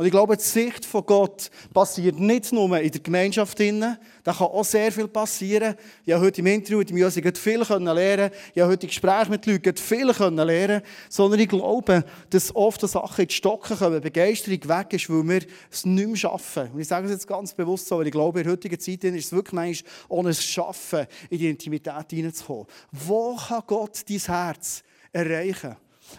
Und 0.00 0.06
ich 0.06 0.12
glaube, 0.12 0.34
die 0.34 0.42
Sicht 0.42 0.86
von 0.86 1.04
Gott 1.04 1.50
passiert 1.74 2.18
nicht 2.18 2.54
nur 2.54 2.74
in 2.80 2.90
der 2.90 3.02
Gemeinschaft. 3.02 3.60
Da 3.60 3.98
kann 4.24 4.46
auch 4.46 4.64
sehr 4.64 4.90
viel 4.90 5.08
passieren. 5.08 5.74
Ich 6.06 6.14
habe 6.14 6.24
heute 6.24 6.40
im 6.40 6.46
Interview 6.46 6.78
mit 6.78 6.88
Josi 6.88 7.22
viel 7.34 7.58
lernen 7.60 8.30
Ich 8.54 8.62
habe 8.62 8.72
heute 8.72 8.86
im 8.86 8.88
Gespräch 8.88 9.28
mit 9.28 9.44
Leuten 9.44 9.76
viel 9.76 10.06
lernen 10.06 10.82
Sondern 11.10 11.38
ich 11.38 11.50
glaube, 11.50 12.02
dass 12.30 12.56
oft 12.56 12.80
Sachen 12.80 13.20
in 13.20 13.28
die 13.28 13.34
Stocken 13.34 13.76
kommen, 13.76 14.00
Begeisterung 14.00 14.66
weg 14.70 14.94
ist, 14.94 15.10
weil 15.10 15.28
wir 15.28 15.42
es 15.70 15.84
nicht 15.84 16.06
mehr 16.06 16.16
schaffen. 16.16 16.70
Und 16.72 16.80
ich 16.80 16.88
sage 16.88 17.04
es 17.04 17.12
jetzt 17.12 17.28
ganz 17.28 17.52
bewusst 17.52 17.86
so, 17.86 17.98
weil 17.98 18.06
ich 18.06 18.12
glaube, 18.12 18.40
in 18.40 18.44
der 18.44 18.54
heutigen 18.54 18.80
Zeit 18.80 19.04
ist 19.04 19.26
es 19.26 19.32
wirklich 19.32 19.52
manchmal 19.52 19.92
ohne 20.08 20.30
es 20.30 20.42
Schaffen, 20.42 21.06
in 21.28 21.38
die 21.38 21.50
Intimität 21.50 22.06
hineinzukommen. 22.08 22.64
Wo 22.90 23.36
kann 23.36 23.64
Gott 23.66 24.00
dein 24.08 24.16
Herz 24.16 24.82
erreichen? 25.12 25.76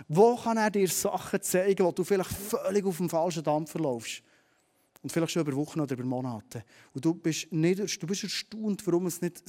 Wo 0.08 0.36
kann 0.36 0.58
er 0.58 0.70
dir 0.70 0.88
Sachen 0.88 1.42
zeigen, 1.42 1.86
wo 1.86 1.92
du 1.92 2.04
vielleicht 2.04 2.32
völlig 2.32 2.86
auf 2.86 2.98
dem 2.98 3.10
falschen 3.10 3.44
Dampf 3.44 3.72
verlaufst? 3.72 4.24
Und 5.04 5.12
vielleicht 5.12 5.32
schon 5.32 5.42
über 5.42 5.56
Wochen 5.56 5.80
oder 5.80 5.94
über 5.94 6.04
Monate. 6.04 6.64
Und 6.94 7.04
du 7.04 7.14
bist, 7.16 7.52
nicht, 7.52 8.02
du 8.02 8.08
bist 8.08 8.24
erstaunt, 8.24 8.86
warum 8.86 9.08
es, 9.08 9.20
nicht, 9.20 9.42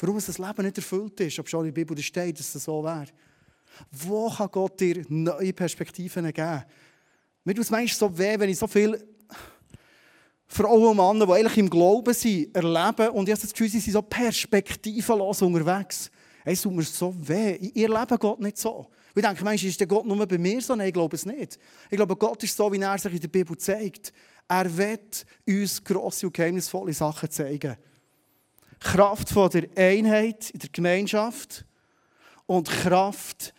warum 0.00 0.16
es 0.16 0.26
das 0.26 0.38
Leben 0.38 0.64
nicht 0.64 0.78
erfüllt 0.78 1.20
ist, 1.20 1.38
ob 1.38 1.48
schon 1.48 1.60
in 1.60 1.66
der 1.66 1.80
Bibel 1.80 1.96
steht, 2.02 2.38
dass 2.38 2.54
es 2.54 2.64
so 2.64 2.82
wäre. 2.82 3.06
Wo 3.92 4.28
kann 4.30 4.48
Gott 4.50 4.80
dir 4.80 5.04
neue 5.08 5.52
Perspektiven 5.52 6.32
geben? 6.32 6.64
Mir 7.44 7.54
tut 7.54 7.64
es 7.64 7.70
manchmal 7.70 8.10
so 8.10 8.18
weh, 8.18 8.38
wenn 8.38 8.50
ich 8.50 8.58
so 8.58 8.66
viele 8.66 9.06
Frauen 10.48 10.86
und 10.86 10.96
Männer, 10.96 11.26
die 11.26 11.32
eigentlich 11.32 11.58
im 11.58 11.70
Glauben 11.70 12.14
sind, 12.14 12.54
erlebe 12.54 13.12
und 13.12 13.28
ich 13.28 13.32
habe 13.32 13.42
das 13.42 13.52
Gefühl, 13.52 13.68
sie 13.68 13.80
sind 13.80 13.92
so 13.92 14.02
perspektivenlos 14.02 15.42
unterwegs. 15.42 16.10
Es 16.44 16.62
tut 16.62 16.72
mir 16.72 16.82
so 16.82 17.14
weh. 17.16 17.56
Ihr 17.74 17.88
Leben 17.88 18.18
geht 18.18 18.40
nicht 18.40 18.58
so. 18.58 18.86
Ich 19.16 19.22
denke, 19.22 19.42
meinst 19.44 19.64
ist 19.64 19.80
der 19.80 19.86
Gott 19.86 20.04
nur 20.04 20.26
bei 20.26 20.36
mir 20.36 20.60
so? 20.60 20.76
Nein, 20.76 20.88
ich 20.88 20.92
glaube 20.92 21.16
es 21.16 21.24
nicht. 21.24 21.58
Ich 21.88 21.96
glaube, 21.96 22.14
Gott 22.16 22.42
ist 22.42 22.54
so, 22.54 22.70
wie 22.70 22.78
er 22.78 22.98
sich 22.98 23.14
in 23.14 23.20
der 23.20 23.28
Bibel 23.28 23.56
zeigt. 23.56 24.12
Er 24.46 24.76
wird 24.76 25.24
uns 25.48 25.82
grosse 25.82 26.26
und 26.26 26.34
geheimnisvolle 26.34 26.92
Sachen 26.92 27.30
zeigen. 27.30 27.76
Kraft 28.78 29.30
von 29.30 29.48
der 29.48 29.68
Einheit 29.74 30.50
in 30.50 30.58
der 30.58 30.68
Gemeinschaft 30.68 31.64
und 32.44 32.68
Kraft 32.68 33.54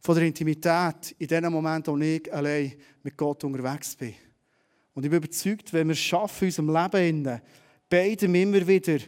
von 0.00 0.14
der 0.14 0.24
Intimität 0.24 1.14
in 1.18 1.28
den 1.28 1.52
Momenten, 1.52 1.92
wo 1.92 1.98
ich 1.98 2.32
allein 2.32 2.72
mit 3.02 3.18
Gott 3.18 3.44
unterwegs 3.44 3.96
bin. 3.96 4.14
Und 4.94 5.04
ich 5.04 5.10
bin 5.10 5.18
überzeugt, 5.18 5.74
wenn 5.74 5.88
wir 5.88 5.92
es 5.92 5.98
schaffen, 5.98 6.44
in 6.44 6.48
unserem 6.48 6.74
Leben 6.74 7.40
beidem 7.90 8.34
immer 8.34 8.66
wieder 8.66 8.98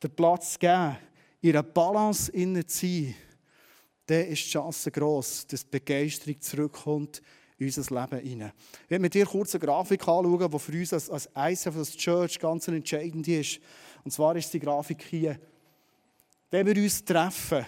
den 0.00 0.10
Platz 0.14 0.52
zu 0.52 0.60
geben, 0.60 0.96
in 1.40 1.50
einer 1.50 1.64
Balance 1.64 2.30
zu 2.30 2.64
sein, 2.64 3.14
dann 4.06 4.26
ist 4.26 4.44
die 4.44 4.50
Chance 4.50 4.90
gross, 4.90 5.46
dass 5.46 5.64
die 5.64 5.70
Begeisterung 5.70 6.40
zurückkommt 6.40 7.22
in 7.58 7.66
unser 7.66 7.82
Leben 8.00 8.26
hinein. 8.26 8.52
Ich 8.84 8.90
werde 8.90 9.10
dir 9.10 9.26
kurz 9.26 9.54
eine 9.54 9.64
Grafik 9.64 10.00
anschauen, 10.06 10.50
die 10.50 10.58
für 10.58 10.72
uns 10.72 10.92
als, 10.92 11.10
als 11.10 11.28
ICF, 11.36 11.76
als 11.76 11.96
Church 11.96 12.38
ganz 12.38 12.68
entscheidend 12.68 13.26
ist. 13.28 13.60
Und 14.04 14.10
zwar 14.10 14.36
ist 14.36 14.52
die 14.52 14.60
Grafik 14.60 15.02
hier. 15.02 15.40
Wenn 16.50 16.66
wir 16.66 16.76
uns 16.76 17.04
treffen, 17.04 17.66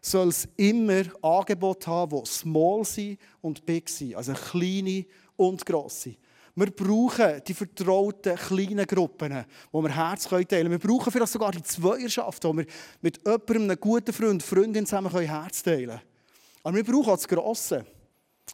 soll 0.00 0.28
es 0.28 0.48
immer 0.56 1.02
Angebote 1.22 1.90
haben, 1.90 2.22
die 2.22 2.30
small 2.30 2.84
sind 2.84 3.18
und 3.42 3.66
big 3.66 3.88
sind, 3.88 4.14
also 4.14 4.32
kleine 4.32 5.04
und 5.36 5.64
grosse. 5.66 6.16
Wir 6.54 6.70
brauchen 6.70 7.42
die 7.46 7.54
vertrauten 7.54 8.36
kleinen 8.36 8.86
Gruppen, 8.86 9.44
wo 9.70 9.82
wir 9.82 9.94
Herz 9.94 10.24
teilen 10.24 10.46
können. 10.46 10.70
Wir 10.70 10.78
brauchen 10.78 11.12
vielleicht 11.12 11.32
sogar 11.32 11.52
die 11.52 11.62
Zweierschaft, 11.62 12.44
wo 12.44 12.52
wir 12.52 12.66
mit 13.00 13.18
jemandem, 13.24 13.62
einem 13.62 13.80
guten 13.80 14.12
Freund, 14.12 14.42
Freundin 14.42 14.86
zusammen 14.86 15.10
Herz 15.10 15.62
teilen 15.62 15.86
können. 15.86 16.00
Aber 16.62 16.76
wir 16.76 16.84
brauchen 16.84 17.10
auch 17.10 17.16
das 17.16 17.28
Grosse. 17.28 17.86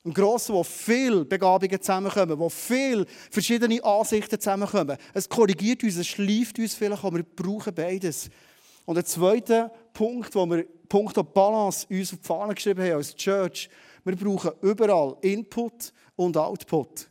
Ein 0.05 0.13
Grosse, 0.13 0.53
wo 0.53 0.63
viele 0.63 1.25
Begabungen 1.25 1.81
zusammenkommen, 1.81 2.39
wo 2.39 2.49
viele 2.49 3.07
verschiedene 3.31 3.83
Ansichten 3.83 4.39
zusammenkommen. 4.39 4.97
Es 5.15 5.29
korrigiert 5.29 5.83
uns, 5.83 5.97
es 5.97 6.07
schleift 6.07 6.59
uns 6.59 6.75
vielleicht, 6.75 7.03
aber 7.03 7.17
wir 7.17 7.25
brauchen 7.25 7.75
beides. 7.75 8.29
Und 8.85 8.95
der 8.95 9.05
zweite 9.05 9.71
Punkt, 9.93 10.35
wo 10.35 10.47
wir 10.47 10.65
Punkt 10.89 11.15
Balance 11.35 11.87
uns 11.91 12.13
auf 12.13 12.21
die 12.21 12.27
Fahne 12.27 12.55
geschrieben 12.55 12.85
haben 12.85 12.93
als 12.93 13.17
Church, 13.17 13.69
wir 14.05 14.15
brauchen 14.15 14.53
überall 14.63 15.17
Input 15.23 15.93
und 16.15 16.37
Output. 16.37 17.09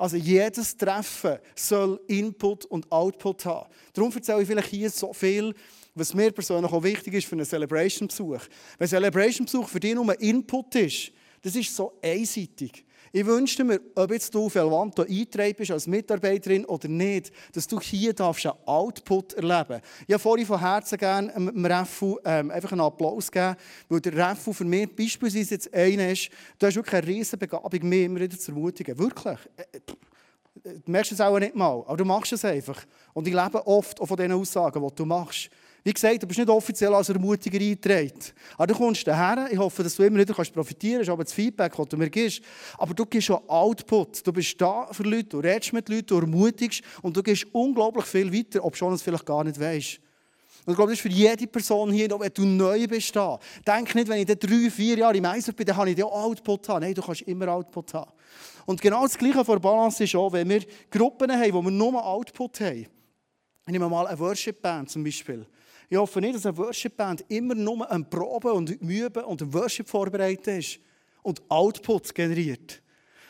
Also 0.00 0.16
jedes 0.16 0.74
Treffen 0.78 1.36
soll 1.54 2.00
Input 2.06 2.64
und 2.64 2.90
Output 2.90 3.44
haben. 3.44 3.68
Darum 3.92 4.10
erzähle 4.10 4.40
ich 4.40 4.48
vielleicht 4.48 4.68
hier 4.68 4.88
so 4.88 5.12
viel, 5.12 5.54
was 5.94 6.14
mir 6.14 6.32
persönlich 6.32 6.72
auch 6.72 6.82
wichtig 6.82 7.12
ist 7.12 7.26
für 7.26 7.34
einen 7.34 7.44
Celebration-Besuch. 7.44 8.40
Wenn 8.78 8.86
ein 8.86 8.88
Celebration-Besuch 8.88 9.68
für 9.68 9.78
dich 9.78 9.94
nur 9.94 10.18
Input 10.18 10.74
ist, 10.76 11.12
das 11.42 11.54
ist 11.54 11.76
so 11.76 11.98
einseitig. 12.00 12.82
Ich 13.12 13.26
wünschte 13.26 13.64
mir, 13.64 13.80
ob 13.96 14.12
jetzt 14.12 14.32
du 14.32 14.46
auf 14.46 14.54
Elvanto 14.54 15.02
eingetragen 15.02 15.54
bist 15.56 15.72
als 15.72 15.88
Mitarbeiterin 15.88 16.64
oder 16.64 16.86
nicht, 16.86 17.32
dass 17.52 17.66
du 17.66 17.80
hier 17.80 18.12
darfst 18.12 18.46
einen 18.46 18.54
Output 18.66 19.32
erleben 19.32 19.80
Ich 20.06 20.12
habe 20.12 20.22
vorhin 20.22 20.46
von 20.46 20.60
Herzen 20.60 20.96
gerne 20.96 21.32
dem 21.32 21.66
Reffu 21.66 22.18
ähm, 22.24 22.52
einfach 22.52 22.70
einen 22.70 22.82
Applaus 22.82 23.28
geben, 23.32 23.56
weil 23.88 24.00
der 24.00 24.30
Reffu 24.30 24.52
für 24.52 24.64
mich 24.64 24.94
beispielsweise 24.94 25.54
jetzt 25.54 25.74
einer 25.74 26.10
ist, 26.10 26.30
du 26.56 26.66
hast 26.68 26.76
wirklich 26.76 27.02
eine 27.02 27.06
riesige 27.08 27.38
Begabung, 27.38 27.88
mich 27.88 28.04
immer 28.04 28.20
wieder 28.20 28.38
zu 28.38 28.52
ermutigen. 28.52 28.96
Wirklich. 28.96 29.38
Äh, 29.56 29.62
äh, 29.72 30.78
du 30.84 30.90
merkst 30.92 31.10
es 31.10 31.20
auch 31.20 31.36
nicht 31.40 31.56
mal, 31.56 31.82
aber 31.86 31.96
du 31.96 32.04
machst 32.04 32.32
es 32.32 32.44
einfach. 32.44 32.80
Und 33.12 33.26
ich 33.26 33.34
lebe 33.34 33.66
oft 33.66 34.00
auch 34.00 34.06
von 34.06 34.16
diesen 34.16 34.32
Aussagen, 34.32 34.80
die 34.80 34.94
du 34.94 35.04
machst. 35.04 35.50
Wie 35.82 35.92
gesagt, 35.92 36.22
du 36.22 36.26
bist 36.26 36.38
nicht 36.38 36.48
offiziell 36.48 36.92
als 36.92 37.08
Ermutiger 37.08 37.58
eingetragen. 37.58 38.12
Aber 38.56 38.66
du 38.66 38.74
kommst 38.74 39.06
daher. 39.06 39.48
Ich 39.50 39.58
hoffe, 39.58 39.82
dass 39.82 39.94
du 39.96 40.02
immer 40.02 40.18
wieder 40.18 40.34
profitieren 40.34 40.98
kannst, 40.98 41.10
aber 41.10 41.24
das 41.24 41.32
Feedback, 41.32 41.74
das 41.74 41.88
du 41.88 41.96
mir 41.96 42.10
gibst. 42.10 42.42
Aber 42.76 42.92
du 42.92 43.06
gibst 43.06 43.30
auch 43.30 43.48
Output. 43.48 44.26
Du 44.26 44.32
bist 44.32 44.60
da 44.60 44.88
für 44.92 45.04
Leute, 45.04 45.24
du 45.24 45.38
redest 45.38 45.72
mit 45.72 45.88
Leuten, 45.88 46.06
du 46.06 46.18
ermutigst 46.18 46.82
und 47.02 47.16
du 47.16 47.22
gehst 47.22 47.46
unglaublich 47.52 48.04
viel 48.04 48.32
weiter, 48.32 48.64
ob 48.64 48.76
schon 48.76 48.92
es 48.92 49.02
vielleicht 49.02 49.24
gar 49.24 49.42
nicht 49.42 49.58
weißt. 49.58 50.00
Und 50.66 50.72
ich 50.72 50.76
glaube, 50.76 50.92
das 50.92 50.98
ist 50.98 51.02
für 51.02 51.08
jede 51.08 51.46
Person 51.46 51.90
hier, 51.90 52.10
wenn 52.20 52.32
du 52.34 52.44
neu 52.44 52.86
bist 52.86 53.16
da. 53.16 53.38
Denk 53.66 53.94
nicht, 53.94 54.08
wenn 54.08 54.18
ich 54.18 54.26
dann 54.26 54.38
drei, 54.38 54.70
vier 54.70 54.98
Jahre 54.98 55.16
im 55.16 55.24
Einsatz 55.24 55.56
bin, 55.56 55.64
dann 55.64 55.76
habe 55.76 55.90
ich 55.90 56.04
auch 56.04 56.12
Output 56.12 56.68
haben. 56.68 56.82
Nein, 56.82 56.94
du 56.94 57.00
kannst 57.00 57.22
immer 57.22 57.48
Output 57.48 57.94
haben. 57.94 58.10
Und 58.66 58.82
genau 58.82 59.02
das 59.02 59.16
Gleiche 59.16 59.42
vor 59.44 59.58
Balance 59.58 60.04
ist 60.04 60.14
auch, 60.14 60.32
wenn 60.32 60.48
wir 60.48 60.62
Gruppen 60.90 61.32
haben, 61.32 61.52
wo 61.54 61.62
wir 61.62 61.70
nur 61.70 62.04
Output 62.04 62.60
haben. 62.60 62.86
Ich 63.66 63.72
nehme 63.72 63.88
mal 63.88 64.06
eine 64.06 64.18
Worship-Band 64.18 64.90
zum 64.90 65.02
Beispiel. 65.02 65.46
Ich 65.92 65.96
hoffe 65.96 66.20
nicht, 66.20 66.36
dass 66.36 66.46
eine 66.46 66.56
Worship-Band 66.56 67.24
immer 67.26 67.56
nur 67.56 67.90
ein 67.90 68.08
Proben 68.08 68.52
und 68.52 68.70
Üben 68.70 69.24
und 69.24 69.42
ein 69.42 69.52
Worship 69.52 69.88
vorbereitet 69.88 70.46
ist 70.58 70.78
und 71.20 71.42
Output 71.50 72.14
generiert. 72.14 72.80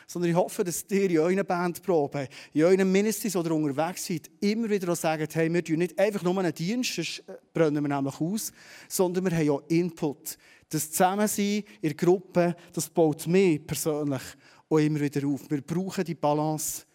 Sondern 0.05 0.29
ich 0.29 0.35
hoffe, 0.35 0.63
dass 0.63 0.85
ihr 0.91 1.09
in 1.09 1.17
euren 1.17 1.43
Bandproben, 1.43 2.27
in 2.53 2.63
euren 2.63 2.91
Ministries 2.91 3.35
oder 3.35 3.55
unterwegs 3.55 4.05
seid, 4.05 4.29
immer 4.41 4.69
wieder 4.69 4.95
sagt, 4.95 5.33
hey, 5.33 5.51
wir 5.51 5.63
tun 5.63 5.79
nicht 5.79 5.97
einfach 5.97 6.21
nur 6.21 6.37
einen 6.37 6.53
Dienst, 6.53 6.93
sonst 6.93 7.23
äh, 7.27 7.33
brennen 7.51 7.83
wir 7.83 7.95
nämlich 7.95 8.21
aus, 8.21 8.53
sondern 8.87 9.25
wir 9.25 9.35
haben 9.35 9.49
auch 9.49 9.63
Input. 9.67 10.37
Das 10.69 10.91
Zusammensein 10.91 11.63
in 11.81 11.89
der 11.89 11.95
Gruppe, 11.95 12.55
das 12.73 12.89
baut 12.89 13.25
mich 13.25 13.65
persönlich 13.65 14.21
auch 14.69 14.77
immer 14.77 14.99
wieder 14.99 15.27
auf. 15.27 15.49
Wir 15.49 15.61
brauchen 15.61 16.03
die 16.03 16.13
Balance 16.13 16.85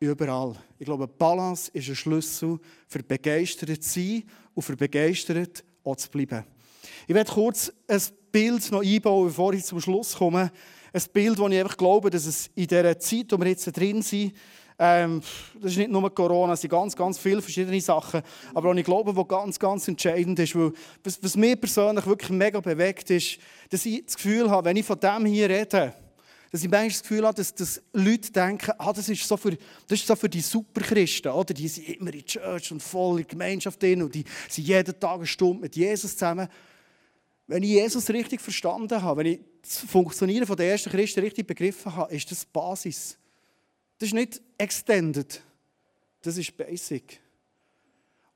überall. 0.00 0.56
Ich 0.78 0.86
glaube, 0.86 1.06
Balance 1.06 1.70
ist 1.74 1.88
ein 1.90 1.94
Schlüssel 1.94 2.58
für 2.88 3.02
begeistert 3.04 3.84
zu 3.84 4.00
sein 4.00 4.24
und 4.54 4.62
für 4.62 4.76
begeistert 4.76 5.64
auch 5.84 5.96
zu 5.96 6.10
bleiben. 6.10 6.44
Ich 7.06 7.14
werde 7.14 7.30
kurz 7.30 7.72
ein 7.88 8.00
Bild 8.30 8.70
noch 8.70 8.82
einbauen, 8.82 9.26
bevor 9.28 9.52
ich 9.52 9.64
zum 9.64 9.80
Schluss 9.80 10.16
komme. 10.16 10.52
Ein 10.92 11.02
Bild, 11.12 11.38
das 11.38 11.50
ich 11.50 11.58
einfach 11.58 11.76
glaube, 11.76 12.10
dass 12.10 12.26
es 12.26 12.50
in 12.54 12.66
dieser 12.66 12.98
Zeit, 12.98 13.26
wo 13.30 13.38
wir 13.38 13.48
jetzt 13.48 13.64
drin 13.76 14.02
sind, 14.02 14.32
ähm, 14.82 15.20
das 15.60 15.72
ist 15.72 15.78
nicht 15.78 15.90
nur 15.90 16.12
Corona, 16.14 16.54
es 16.54 16.62
sind 16.62 16.70
ganz, 16.70 16.96
ganz 16.96 17.18
viele 17.18 17.42
verschiedene 17.42 17.78
Sachen, 17.82 18.22
aber 18.54 18.70
auch 18.70 18.74
ich 18.74 18.84
glaube, 18.84 19.14
was 19.14 19.28
ganz, 19.28 19.58
ganz 19.58 19.86
entscheidend 19.86 20.38
ist, 20.38 20.56
weil 20.56 20.72
was, 21.04 21.22
was 21.22 21.36
mich 21.36 21.60
persönlich 21.60 22.06
wirklich 22.06 22.30
mega 22.30 22.60
bewegt 22.60 23.10
ist, 23.10 23.38
dass 23.68 23.84
ich 23.84 24.06
das 24.06 24.16
Gefühl 24.16 24.50
habe, 24.50 24.64
wenn 24.64 24.78
ich 24.78 24.86
von 24.86 24.98
dem 24.98 25.26
hier 25.26 25.50
rede, 25.50 25.92
dass 26.50 26.62
ich 26.62 26.68
manchmal 26.68 26.88
das 26.88 27.02
Gefühl 27.02 27.26
habe, 27.26 27.36
dass, 27.36 27.54
dass 27.54 27.80
Leute 27.92 28.32
denken, 28.32 28.72
ah, 28.78 28.92
das, 28.92 29.08
ist 29.08 29.26
so 29.26 29.36
für, 29.36 29.52
das 29.52 30.00
ist 30.00 30.06
so 30.06 30.16
für 30.16 30.28
die 30.28 30.40
Superchristen, 30.40 31.30
oder? 31.30 31.54
die 31.54 31.68
sind 31.68 31.88
immer 31.88 32.12
in 32.12 32.24
Church 32.24 32.72
und 32.72 32.82
voll 32.82 33.20
in 33.20 33.26
Gemeinschaft 33.28 33.80
drin 33.80 34.02
und 34.02 34.14
die 34.14 34.24
sind 34.48 34.66
jeden 34.66 34.98
Tag 34.98 35.16
eine 35.16 35.26
Stunde 35.26 35.62
mit 35.62 35.76
Jesus 35.76 36.12
zusammen. 36.12 36.48
Wenn 37.46 37.62
ich 37.62 37.70
Jesus 37.70 38.08
richtig 38.10 38.40
verstanden 38.40 39.00
habe, 39.00 39.20
wenn 39.20 39.32
ich 39.32 39.40
das 39.62 39.78
Funktionieren 39.78 40.46
der 40.56 40.70
ersten 40.70 40.90
Christen 40.90 41.20
richtig 41.20 41.46
begriffen 41.46 41.94
habe, 41.94 42.14
ist 42.14 42.30
das 42.30 42.44
Basis. 42.44 43.16
Das 43.98 44.08
ist 44.08 44.14
nicht 44.14 44.40
extended, 44.58 45.42
das 46.22 46.36
ist 46.36 46.56
basic. 46.56 47.20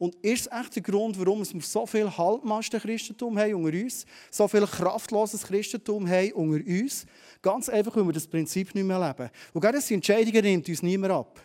Und 0.05 0.17
ist 0.17 0.43
es 0.43 0.53
echt 0.53 0.77
der 0.77 0.83
Grund, 0.83 1.19
warum 1.19 1.38
wir 1.38 1.61
so 1.62 1.87
viel 1.87 2.14
Halbmasten-Christentum 2.14 3.38
haben 3.38 3.55
unter 3.55 3.79
uns, 3.79 4.05
so 4.31 4.47
viel 4.47 4.67
kraftloses 4.67 5.45
Christentum 5.45 6.07
haben 6.07 6.31
unter 6.33 6.62
uns? 6.71 7.07
Ganz 7.40 7.71
einfach, 7.71 7.97
weil 7.97 8.05
wir 8.05 8.12
das 8.12 8.27
Prinzip 8.27 8.75
nicht 8.75 8.85
mehr 8.85 9.01
leben. 9.01 9.31
Und 9.55 9.62
gerade 9.62 9.79
diese 9.79 9.95
Entscheidungen 9.95 10.45
nimmt 10.45 10.69
uns 10.69 10.83
niemand 10.83 11.11
ab. 11.11 11.40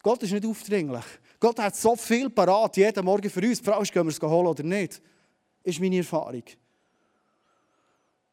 Gott 0.00 0.22
ist 0.22 0.30
nicht 0.30 0.46
aufdringlich. 0.46 1.02
Gott 1.40 1.58
hat 1.58 1.74
so 1.74 1.96
viel 1.96 2.30
parat, 2.30 2.76
jeden 2.76 3.04
Morgen 3.04 3.28
für 3.28 3.40
uns. 3.40 3.58
Die 3.58 3.64
Frage 3.64 3.82
ist, 3.82 3.92
gehen 3.92 4.06
wir 4.06 4.10
es 4.10 4.22
holen 4.22 4.46
oder 4.46 4.62
nicht? 4.62 5.02
Das 5.64 5.74
ist 5.74 5.80
meine 5.80 5.96
Erfahrung. 5.96 6.44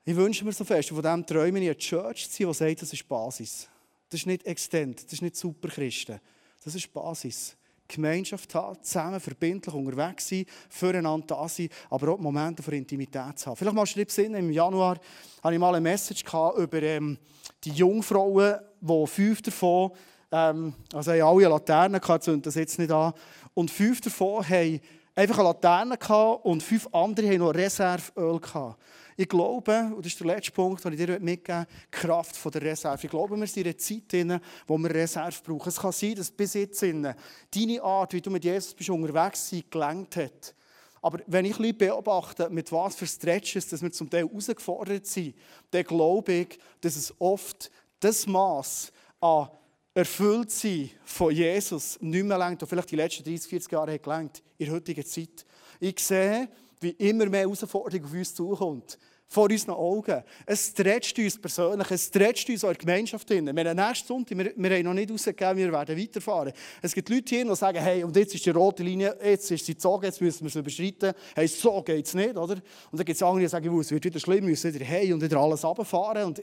Ich 0.06 0.16
wünsche 0.16 0.46
mir 0.46 0.54
so 0.54 0.64
fest, 0.64 0.90
von 0.90 1.02
dem 1.02 1.26
träume 1.26 1.60
ich, 1.60 1.66
eine 1.66 1.78
Church 1.80 2.30
zu 2.30 2.54
sein, 2.54 2.68
die 2.68 2.76
sagt, 2.76 2.82
das 2.84 2.94
ist 2.94 3.10
Basis. 3.10 3.68
Das 4.12 4.20
ist 4.20 4.28
nicht 4.28 4.46
extend, 4.46 5.04
das 5.04 5.14
ist 5.14 5.24
nicht 5.24 5.36
Superchristen. 5.36 6.20
Das 6.64 6.76
ist 6.76 6.94
Basis. 6.94 7.58
Gemeinschaft 7.96 8.54
haben, 8.56 8.82
zusammen 8.82 9.20
verbindlich 9.20 9.74
unterwegs 9.74 10.30
sein, 10.30 10.46
füreinander 10.70 11.28
da 11.28 11.48
sein, 11.48 11.70
aber 11.90 12.14
auch 12.14 12.20
Momente 12.20 12.64
für 12.64 12.76
Intimität 12.76 13.40
zu 13.40 13.48
haben. 13.48 13.58
Vielleicht 13.58 13.76
machst 13.76 13.96
du 13.96 14.04
dir 14.04 14.12
Sinn, 14.12 14.34
im 14.34 14.52
Januar 14.52 14.98
hatte 15.44 15.54
ich 15.54 15.60
mal 15.60 15.76
eine 15.76 15.82
Message 15.82 16.24
über 16.24 16.82
ähm, 16.82 17.18
die 17.64 17.72
Jungfrauen, 17.72 18.56
wo 18.80 19.06
fünf 19.06 19.42
davon, 19.42 19.92
ähm, 20.32 20.74
also 20.94 21.12
haben 21.12 21.22
alle 21.22 21.48
Laternen 21.48 22.02
gehabt, 22.02 22.24
zünden 22.24 22.42
das 22.42 22.56
jetzt 22.56 22.80
nicht 22.80 22.92
an, 22.92 23.14
und 23.54 23.70
fünf 23.70 24.02
davon 24.02 24.48
haben 24.48 24.80
einfach 25.16 25.40
eine 25.40 25.48
Laterne 25.50 25.98
gehabt 25.98 26.46
und 26.46 26.64
fünf 26.64 26.88
andere 26.92 27.28
haben 27.28 27.40
noch 27.40 27.54
Reserveöl 27.54 28.40
gehabt. 28.40 28.80
Ich 29.22 29.30
glaube, 29.30 29.92
und 29.96 30.04
das 30.04 30.14
ist 30.14 30.20
der 30.20 30.26
letzte 30.26 30.52
Punkt, 30.52 30.84
den 30.84 30.94
ich 30.94 30.98
dir 30.98 31.20
mitgeben 31.20 31.60
möchte, 31.60 31.68
die 31.86 31.92
Kraft 31.92 32.56
der 32.56 32.62
Reserve. 32.64 33.00
Ich 33.04 33.12
glaube, 33.12 33.38
wir 33.38 33.46
sind 33.46 33.58
in 33.58 33.66
einer 33.66 33.78
Zeit, 33.78 34.14
in 34.14 34.42
wo 34.66 34.80
wir 34.80 34.90
Reserve 34.90 35.38
brauchen. 35.44 35.70
Es 35.70 35.80
kann 35.80 35.92
sein, 35.92 36.16
dass 36.16 36.32
bis 36.32 36.56
jetzt 36.56 36.82
deine 36.82 37.84
Art, 37.84 38.14
wie 38.14 38.22
du 38.22 38.32
mit 38.32 38.44
Jesus 38.44 38.74
bist 38.74 38.90
unterwegs 38.90 39.52
bist, 39.52 39.70
gelenkt 39.70 40.16
hat. 40.16 40.56
Aber 41.04 41.20
wenn 41.28 41.46
ich 41.46 41.78
beobachte, 41.78 42.50
mit 42.50 42.72
was 42.72 42.96
für 42.96 43.06
Stretches 43.06 43.68
dass 43.68 43.84
wir 43.84 43.92
zum 43.92 44.10
Teil 44.10 44.28
herausgefordert 44.28 45.06
sind, 45.06 45.36
dann 45.70 45.84
glaube 45.84 46.34
ich, 46.34 46.60
dass 46.82 46.96
es 46.96 47.14
oft 47.20 47.70
das 48.00 48.26
Maß 48.26 48.92
an 49.20 49.50
erfüllt 49.94 50.50
sein 50.50 50.90
von 51.04 51.32
Jesus 51.32 52.00
nicht 52.02 52.26
mehr 52.26 52.40
lenkt, 52.40 52.68
vielleicht 52.68 52.90
die 52.90 52.96
letzten 52.96 53.24
30, 53.24 53.48
40 53.48 53.72
Jahre 53.72 53.94
hat 53.94 54.02
gelenkt, 54.02 54.42
in 54.58 54.66
der 54.66 54.74
heutigen 54.74 55.06
Zeit. 55.06 55.46
Ich 55.80 56.00
sehe, 56.00 56.50
wie 56.80 56.90
immer 56.90 57.28
mehr 57.28 57.42
Herausforderungen 57.42 58.06
auf 58.06 58.14
uns 58.14 58.34
zukommt 58.34 58.98
vor 59.32 59.50
unseren 59.50 59.76
Augen. 59.76 60.24
Es 60.46 60.68
stretcht 60.68 61.18
uns 61.18 61.40
persönlich, 61.40 61.90
es 61.90 62.08
stretcht 62.08 62.50
uns 62.50 62.66
auch 62.66 62.68
in 62.68 62.74
der 62.74 62.80
Gemeinschaft. 62.86 63.30
Wir 63.30 63.38
haben 63.38 63.76
nächsten 63.78 64.06
Sonntag, 64.06 64.38
wir, 64.38 64.52
wir 64.58 64.70
haben 64.72 64.84
noch 64.84 64.94
nicht 64.94 65.10
rausgegeben, 65.10 65.56
wir 65.56 65.72
werden 65.72 65.98
weiterfahren. 65.98 66.52
Es 66.82 66.94
gibt 66.94 67.08
Leute 67.08 67.34
hier, 67.34 67.46
die 67.46 67.56
sagen, 67.56 67.80
hey, 67.80 68.04
und 68.04 68.14
jetzt 68.14 68.36
ist 68.36 68.46
die 68.46 68.50
rote 68.50 68.84
Linie, 68.84 69.16
jetzt 69.24 69.50
ist 69.50 69.66
sie 69.66 69.74
gezogen, 69.74 70.04
jetzt 70.04 70.20
müssen 70.20 70.44
wir 70.44 70.50
sie 70.50 70.60
überschreiten. 70.60 71.14
Hey, 71.34 71.48
so 71.48 71.82
geht 71.82 72.08
es 72.08 72.14
nicht, 72.14 72.36
oder? 72.36 72.56
Und 72.56 72.64
dann 72.92 73.06
gibt 73.06 73.16
es 73.16 73.24
andere, 73.24 73.40
die 73.40 73.48
sagen, 73.48 73.80
es 73.80 73.92
wird 73.92 74.04
wieder 74.04 74.20
schlimm, 74.20 74.42
wir 74.42 74.50
müssen 74.50 74.74
wieder 74.74 74.84
hey 74.84 75.14
und 75.14 75.22
wieder 75.22 75.38
alles 75.38 75.64
runterfahren. 75.64 76.26
Und, 76.26 76.42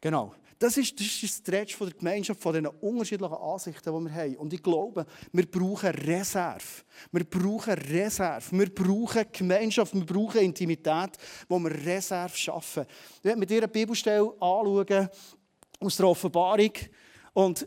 genau. 0.00 0.32
Das 0.62 0.76
ist, 0.76 0.94
das 1.00 1.08
ist 1.08 1.22
der 1.22 1.28
Stretch 1.28 1.74
von 1.74 1.88
der 1.88 1.98
Gemeinschaft, 1.98 2.40
von 2.40 2.54
den 2.54 2.68
unterschiedlichen 2.68 3.34
Ansichten, 3.34 3.92
die 3.92 4.04
wir 4.04 4.14
haben. 4.14 4.36
Und 4.36 4.52
ich 4.52 4.62
glaube, 4.62 5.04
wir 5.32 5.50
brauchen 5.50 5.88
Reserve. 5.90 6.84
Wir 7.10 7.24
brauchen 7.24 7.72
Reserve. 7.72 8.44
Wir 8.52 8.72
brauchen 8.72 9.24
Gemeinschaft. 9.32 9.92
Wir 9.92 10.06
brauchen 10.06 10.40
Intimität, 10.40 11.18
wo 11.48 11.58
wir 11.58 11.72
Reserve 11.72 12.36
schaffen. 12.36 12.86
Ich 13.18 13.24
werde 13.24 13.40
mit 13.40 13.50
dir 13.50 13.66
Bibelstelle 13.66 14.32
anschauen 14.38 15.08
aus 15.80 15.96
der 15.96 16.06
Offenbarung. 16.06 16.72
Und 17.32 17.66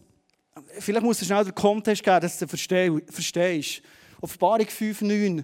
vielleicht 0.79 1.03
muss 1.03 1.19
du 1.19 1.25
schnell 1.25 1.43
den 1.43 1.53
Kontext 1.53 2.01
geben, 2.01 2.21
dass 2.21 2.39
du 2.39 2.47
verstehst. 2.47 3.81
Offenbarung 4.21 4.67
5,9 4.67 5.43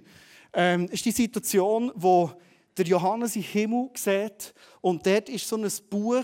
ähm, 0.54 0.86
ist 0.86 1.04
die 1.04 1.12
Situation, 1.12 1.92
wo 1.96 2.32
der 2.78 2.86
Johannes 2.86 3.36
im 3.36 3.42
Himmel 3.42 3.90
sieht. 3.96 4.54
Und 4.80 5.06
dort 5.06 5.28
ist 5.28 5.46
so 5.46 5.58
ein 5.58 5.70
Buch, 5.90 6.24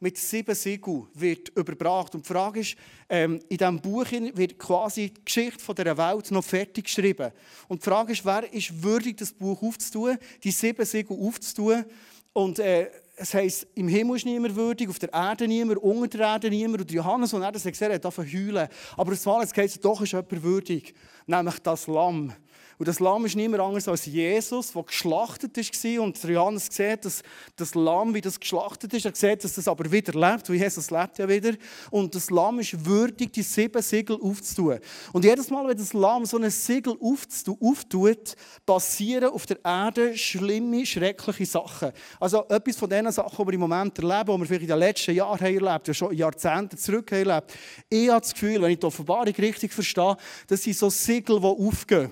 mit 0.00 0.16
sieben 0.16 0.54
Siegeln 0.54 1.06
wird 1.14 1.50
überbracht. 1.50 2.14
Und 2.14 2.24
die 2.24 2.32
Frage 2.32 2.60
ist, 2.60 2.74
ähm, 3.08 3.38
in 3.48 3.58
diesem 3.58 3.80
Buch 3.80 4.10
wird 4.10 4.58
quasi 4.58 5.10
die 5.10 5.24
Geschichte 5.24 5.74
dieser 5.74 5.96
Welt 5.96 6.30
noch 6.30 6.44
fertig 6.44 6.84
geschrieben. 6.84 7.30
Und 7.68 7.82
die 7.82 7.88
Frage 7.88 8.12
ist, 8.12 8.24
wer 8.24 8.50
ist 8.52 8.82
würdig, 8.82 9.18
das 9.18 9.32
Buch 9.32 9.62
aufzutun, 9.62 10.16
die 10.42 10.50
sieben 10.50 10.84
Siegel 10.84 11.16
aufzutun? 11.18 11.84
Und 12.32 12.58
äh, 12.58 12.90
es 13.16 13.34
heisst, 13.34 13.66
im 13.74 13.88
Himmel 13.88 14.16
ist 14.16 14.24
niemand 14.24 14.56
würdig, 14.56 14.88
auf 14.88 14.98
der 14.98 15.12
Erde 15.12 15.46
niemand, 15.46 15.78
unter 15.82 16.18
der 16.18 16.26
Erde 16.26 16.48
niemand. 16.48 16.80
Und 16.80 16.90
Johannes, 16.90 17.34
als 17.34 17.44
er 17.44 17.52
das 17.52 17.64
gesehen 17.64 17.92
hat, 17.92 18.04
hat 18.04 18.18
heulen. 18.18 18.68
Aber 18.96 19.12
es 19.12 19.24
jetzt 19.24 19.56
heisst, 19.56 19.84
doch 19.84 20.00
ist 20.00 20.12
jemand 20.12 20.42
würdig, 20.42 20.94
nämlich 21.26 21.58
das 21.58 21.86
Lamm. 21.86 22.32
Und 22.80 22.88
das 22.88 22.98
Lamm 22.98 23.26
ist 23.26 23.36
niemand 23.36 23.62
anders 23.62 23.86
als 23.88 24.06
Jesus, 24.06 24.72
der 24.72 24.82
geschlachtet 24.84 25.54
war. 25.54 26.02
Und 26.02 26.24
Johannes 26.24 26.68
sieht, 26.70 27.04
dass 27.04 27.22
das 27.54 27.74
Lamm, 27.74 28.14
wie 28.14 28.22
das 28.22 28.40
geschlachtet 28.40 28.94
ist, 28.94 29.04
er 29.04 29.14
sieht, 29.14 29.44
dass 29.44 29.52
das 29.52 29.68
aber 29.68 29.92
wieder 29.92 30.18
lebt, 30.18 30.48
weil 30.48 30.56
Jesus 30.56 30.90
lebt 30.90 31.18
ja 31.18 31.28
wieder. 31.28 31.52
Und 31.90 32.14
das 32.14 32.30
Lamm 32.30 32.58
ist 32.58 32.82
würdig, 32.86 33.34
die 33.34 33.42
sieben 33.42 33.82
Siegel 33.82 34.18
aufzutun. 34.18 34.78
Und 35.12 35.26
jedes 35.26 35.50
Mal, 35.50 35.68
wenn 35.68 35.76
das 35.76 35.92
Lamm 35.92 36.24
so 36.24 36.38
ein 36.38 36.50
Siegel 36.50 36.96
auftut, 37.02 38.34
passieren 38.64 39.28
auf 39.28 39.44
der 39.44 39.62
Erde 39.62 40.16
schlimme, 40.16 40.86
schreckliche 40.86 41.44
Sachen. 41.44 41.92
Also 42.18 42.48
etwas 42.48 42.76
von 42.76 42.88
den 42.88 43.12
Sachen, 43.12 43.44
die 43.44 43.46
wir 43.46 43.54
im 43.56 43.60
Moment 43.60 43.98
erleben, 43.98 44.32
die 44.32 44.40
wir 44.40 44.46
vielleicht 44.46 44.62
in 44.62 44.68
den 44.68 44.78
letzten 44.78 45.14
Jahren 45.14 45.38
haben 45.38 45.66
erlebt, 45.66 45.86
ja 45.86 45.92
schon 45.92 46.16
Jahrzehnte 46.16 46.78
zurück 46.78 47.12
haben 47.12 47.28
erlebt. 47.28 47.52
Ich 47.90 48.08
habe 48.08 48.22
das 48.22 48.32
Gefühl, 48.32 48.62
wenn 48.62 48.70
ich 48.70 48.78
die 48.78 48.86
Offenbarung 48.86 49.34
richtig 49.34 49.70
verstehe, 49.70 50.16
dass 50.46 50.62
sie 50.62 50.72
so 50.72 50.88
Siegel, 50.88 51.40
die 51.40 51.44
aufgehen. 51.44 52.10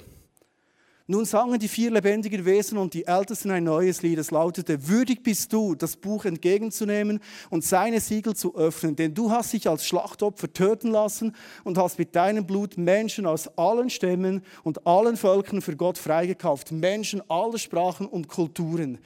Nun 1.10 1.24
sangen 1.24 1.58
die 1.58 1.68
vier 1.68 1.90
lebendigen 1.90 2.44
Wesen 2.44 2.76
und 2.76 2.92
die 2.92 3.06
Ältesten 3.06 3.50
ein 3.50 3.64
neues 3.64 4.02
Lied. 4.02 4.18
Es 4.18 4.30
lautete, 4.30 4.88
würdig 4.88 5.22
bist 5.22 5.50
du, 5.54 5.74
das 5.74 5.96
Buch 5.96 6.26
entgegenzunehmen 6.26 7.20
und 7.48 7.64
seine 7.64 7.98
Siegel 7.98 8.36
zu 8.36 8.54
öffnen, 8.54 8.94
denn 8.94 9.14
du 9.14 9.30
hast 9.30 9.54
dich 9.54 9.66
als 9.66 9.86
Schlachtopfer 9.86 10.52
töten 10.52 10.90
lassen 10.90 11.34
und 11.64 11.78
hast 11.78 11.98
mit 11.98 12.14
deinem 12.14 12.46
Blut 12.46 12.76
Menschen 12.76 13.24
aus 13.24 13.48
allen 13.56 13.88
Stämmen 13.88 14.42
und 14.64 14.86
allen 14.86 15.16
Völkern 15.16 15.62
für 15.62 15.76
Gott 15.76 15.96
freigekauft. 15.96 16.72
Menschen 16.72 17.22
aller 17.30 17.56
Sprachen 17.56 18.06
und 18.06 18.28
Kulturen. 18.28 18.98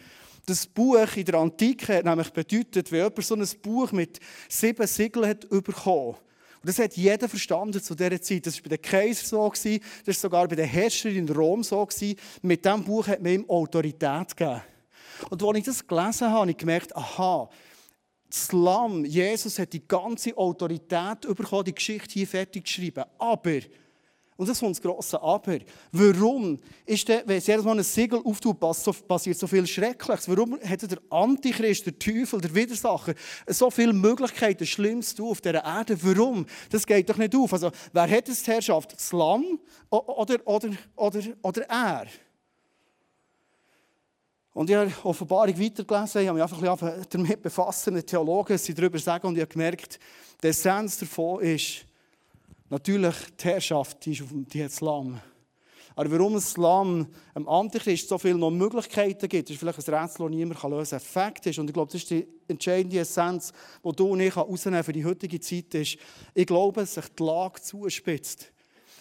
Das 0.46 0.66
Buch 0.66 1.06
in 1.14 1.24
der 1.24 1.36
Antike 1.36 1.98
hat 1.98 2.04
nämlich 2.04 2.30
bedeutet, 2.30 2.90
wenn 2.90 3.04
jemand 3.04 3.24
so 3.24 3.36
ein 3.36 3.46
Buch 3.62 3.92
mit 3.92 4.18
sieben 4.48 4.88
Siegeln 4.88 5.28
hat 5.28 5.48
bekommen 5.48 6.16
und 6.62 6.68
das 6.68 6.78
hat 6.78 6.96
jeder 6.96 7.28
verstanden 7.28 7.82
zu 7.82 7.96
dieser 7.96 8.22
Zeit. 8.22 8.46
Das 8.46 8.54
war 8.56 8.62
bei 8.62 8.76
den 8.76 8.82
Kaisern 8.82 9.26
so, 9.26 9.50
das 9.50 9.64
war 10.06 10.14
sogar 10.14 10.46
bei 10.46 10.54
den 10.54 10.68
Herrschern 10.68 11.16
in 11.16 11.28
Rom 11.28 11.64
so. 11.64 11.88
Mit 12.42 12.64
diesem 12.64 12.84
Buch 12.84 13.08
hat 13.08 13.20
man 13.20 13.32
ihm 13.32 13.50
Autorität 13.50 14.36
gegeben. 14.36 14.62
Und 15.28 15.42
als 15.42 15.58
ich 15.58 15.64
das 15.64 15.84
gelesen 15.84 16.28
habe, 16.28 16.38
habe 16.38 16.50
ich 16.52 16.56
gemerkt, 16.56 16.94
aha, 16.94 17.50
das 18.30 18.52
Lamm, 18.52 19.04
Jesus 19.04 19.58
hat 19.58 19.72
die 19.72 19.86
ganze 19.86 20.36
Autorität 20.38 21.22
bekommen, 21.22 21.64
die 21.64 21.74
Geschichte 21.74 22.12
hier 22.12 22.28
fertig 22.28 22.64
geschrieben. 22.64 23.04
Aber 23.18 23.58
und 24.42 24.48
das 24.48 24.58
kommt 24.58 24.72
das 24.72 24.82
grosse 24.82 25.22
Aber. 25.22 25.58
Warum 25.92 26.58
ist 26.84 27.06
der, 27.06 27.22
wenn 27.26 27.38
es 27.38 27.46
jedes 27.46 27.64
Mal 27.64 27.78
ein 27.78 27.84
Siegel 27.84 28.20
auftut, 28.24 28.58
passiert 28.58 29.38
so 29.38 29.46
viel 29.46 29.64
Schreckliches? 29.68 30.28
Warum 30.28 30.58
hat 30.60 30.82
der 30.82 30.98
Antichrist, 31.10 31.86
der 31.86 31.96
Teufel, 31.96 32.40
der 32.40 32.52
Widersacher 32.52 33.14
so 33.46 33.70
viele 33.70 33.92
Möglichkeiten, 33.92 34.66
Schlimmes 34.66 35.14
zu 35.14 35.30
auf 35.30 35.40
dieser 35.40 35.64
Erde? 35.64 35.96
Warum? 36.02 36.44
Das 36.70 36.84
geht 36.84 37.08
doch 37.08 37.18
nicht 37.18 37.36
auf. 37.36 37.52
Also, 37.52 37.70
wer 37.92 38.10
hat 38.10 38.26
die 38.26 38.32
Herrschaft? 38.32 38.94
Das 38.94 39.12
Lamm 39.12 39.60
oder, 39.90 40.44
oder, 40.44 40.70
oder, 40.96 41.20
oder 41.40 41.62
er? 41.70 42.06
Und 44.54 44.68
ich 44.68 44.74
habe 44.74 44.92
Offenbarung 45.04 45.56
weitergelesen, 45.56 46.22
ich 46.22 46.28
habe 46.28 46.40
mich 46.40 46.68
einfach 46.68 47.06
damit 47.08 47.42
befasst, 47.42 47.88
Theologen 48.06 48.58
sie 48.58 48.74
darüber 48.74 48.98
sagen 48.98 49.28
und 49.28 49.36
ich 49.36 49.42
habe 49.42 49.52
gemerkt, 49.52 50.00
der 50.42 50.50
Essenz 50.50 50.98
davon 50.98 51.42
ist, 51.42 51.86
Natürlich, 52.72 53.14
die 53.38 53.44
Herrschaft 53.48 54.02
die 54.06 54.12
ist 54.12 54.22
auf 54.22 54.30
die 54.32 54.64
hat 54.64 54.80
Lamm. 54.80 55.20
Aber 55.94 56.10
warum 56.10 56.32
das 56.32 56.56
Lamm 56.56 57.06
am 57.34 57.46
Antichrist 57.46 58.08
so 58.08 58.16
viele 58.16 58.38
noch 58.38 58.50
Möglichkeiten 58.50 59.28
gibt, 59.28 59.50
ist 59.50 59.58
vielleicht 59.58 59.86
ein 59.86 59.94
Rätsel, 59.94 60.24
das 60.24 60.30
niemand 60.30 60.62
lösen 60.62 60.98
kann. 60.98 61.00
Fakt 61.00 61.44
ist, 61.44 61.58
und 61.58 61.68
ich 61.68 61.74
glaube, 61.74 61.92
das 61.92 62.00
ist 62.00 62.10
die 62.10 62.26
entscheidende 62.48 62.98
Essenz, 62.98 63.52
die 63.84 63.92
du 63.92 64.06
und 64.06 64.20
ich 64.20 64.34
rausnehmen 64.34 64.82
für 64.84 64.94
die 64.94 65.04
heutige 65.04 65.38
Zeit, 65.38 65.74
ist, 65.74 65.98
ich 66.32 66.46
glaube, 66.46 66.80
dass 66.80 66.94
sich 66.94 67.04
die 67.08 67.22
Lage 67.22 67.60
zuspitzt. 67.60 68.50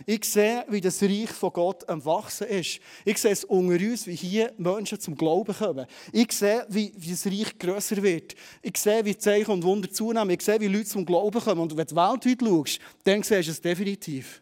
Ich 0.05 0.25
sehe, 0.25 0.65
wie 0.69 0.81
das 0.81 1.01
Reich 1.01 1.29
von 1.29 1.51
Gott 1.53 1.87
am 1.89 2.03
Wachsen 2.05 2.47
ist. 2.47 2.79
Ich 3.05 3.17
sehe 3.17 3.31
es 3.31 3.43
unter 3.43 3.75
uns, 3.75 4.07
wie 4.07 4.15
hier 4.15 4.53
Menschen 4.57 4.99
zum 4.99 5.15
Glauben 5.15 5.55
kommen. 5.55 5.85
Ich 6.11 6.31
sehe, 6.31 6.65
wie, 6.69 6.93
wie 6.95 7.11
das 7.11 7.25
Reich 7.25 7.57
grösser 7.57 8.01
wird. 8.01 8.35
Ich 8.61 8.77
sehe, 8.77 9.03
wie 9.05 9.17
Zeichen 9.17 9.51
und 9.51 9.63
Wunder 9.63 9.91
zunehmen. 9.91 10.29
Ich 10.31 10.41
sehe, 10.41 10.59
wie 10.59 10.67
Leute 10.67 10.85
zum 10.85 11.05
Glauben 11.05 11.39
kommen. 11.39 11.61
Und 11.61 11.77
wenn 11.77 11.87
du 11.87 11.95
weltweit 11.95 12.39
schaust, 12.41 12.79
dann 13.03 13.23
siehst 13.23 13.47
du 13.47 13.51
es 13.51 13.61
definitiv. 13.61 14.41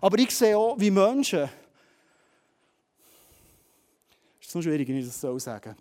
Aber 0.00 0.18
ich 0.18 0.30
sehe 0.30 0.56
auch, 0.56 0.78
wie 0.78 0.90
Menschen. 0.90 1.48
Es 4.40 4.46
ist 4.46 4.50
so 4.52 4.62
schwierig, 4.62 4.88
wenn 4.88 4.98
ich 4.98 5.06
das 5.06 5.20
so 5.20 5.38
sagen 5.38 5.76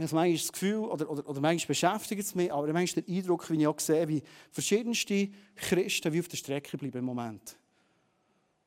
also 0.00 0.16
manchmal 0.16 0.38
das 0.38 0.52
Gefühl, 0.52 0.76
oder, 0.76 1.10
oder, 1.10 1.28
oder 1.28 1.40
manchmal 1.40 1.68
beschäftigt 1.68 2.22
es 2.22 2.34
mich, 2.34 2.52
aber 2.52 2.72
manchmal 2.72 3.02
der 3.02 3.14
Eindruck, 3.14 3.50
wie 3.50 3.60
ich 3.60 3.66
auch 3.66 3.78
sehe, 3.78 4.08
wie 4.08 4.22
verschiedenste 4.50 5.28
Christen 5.56 6.12
wie 6.12 6.20
auf 6.20 6.28
der 6.28 6.36
Strecke 6.36 6.78
bleiben 6.78 6.98
im 6.98 7.04
Moment. 7.04 7.56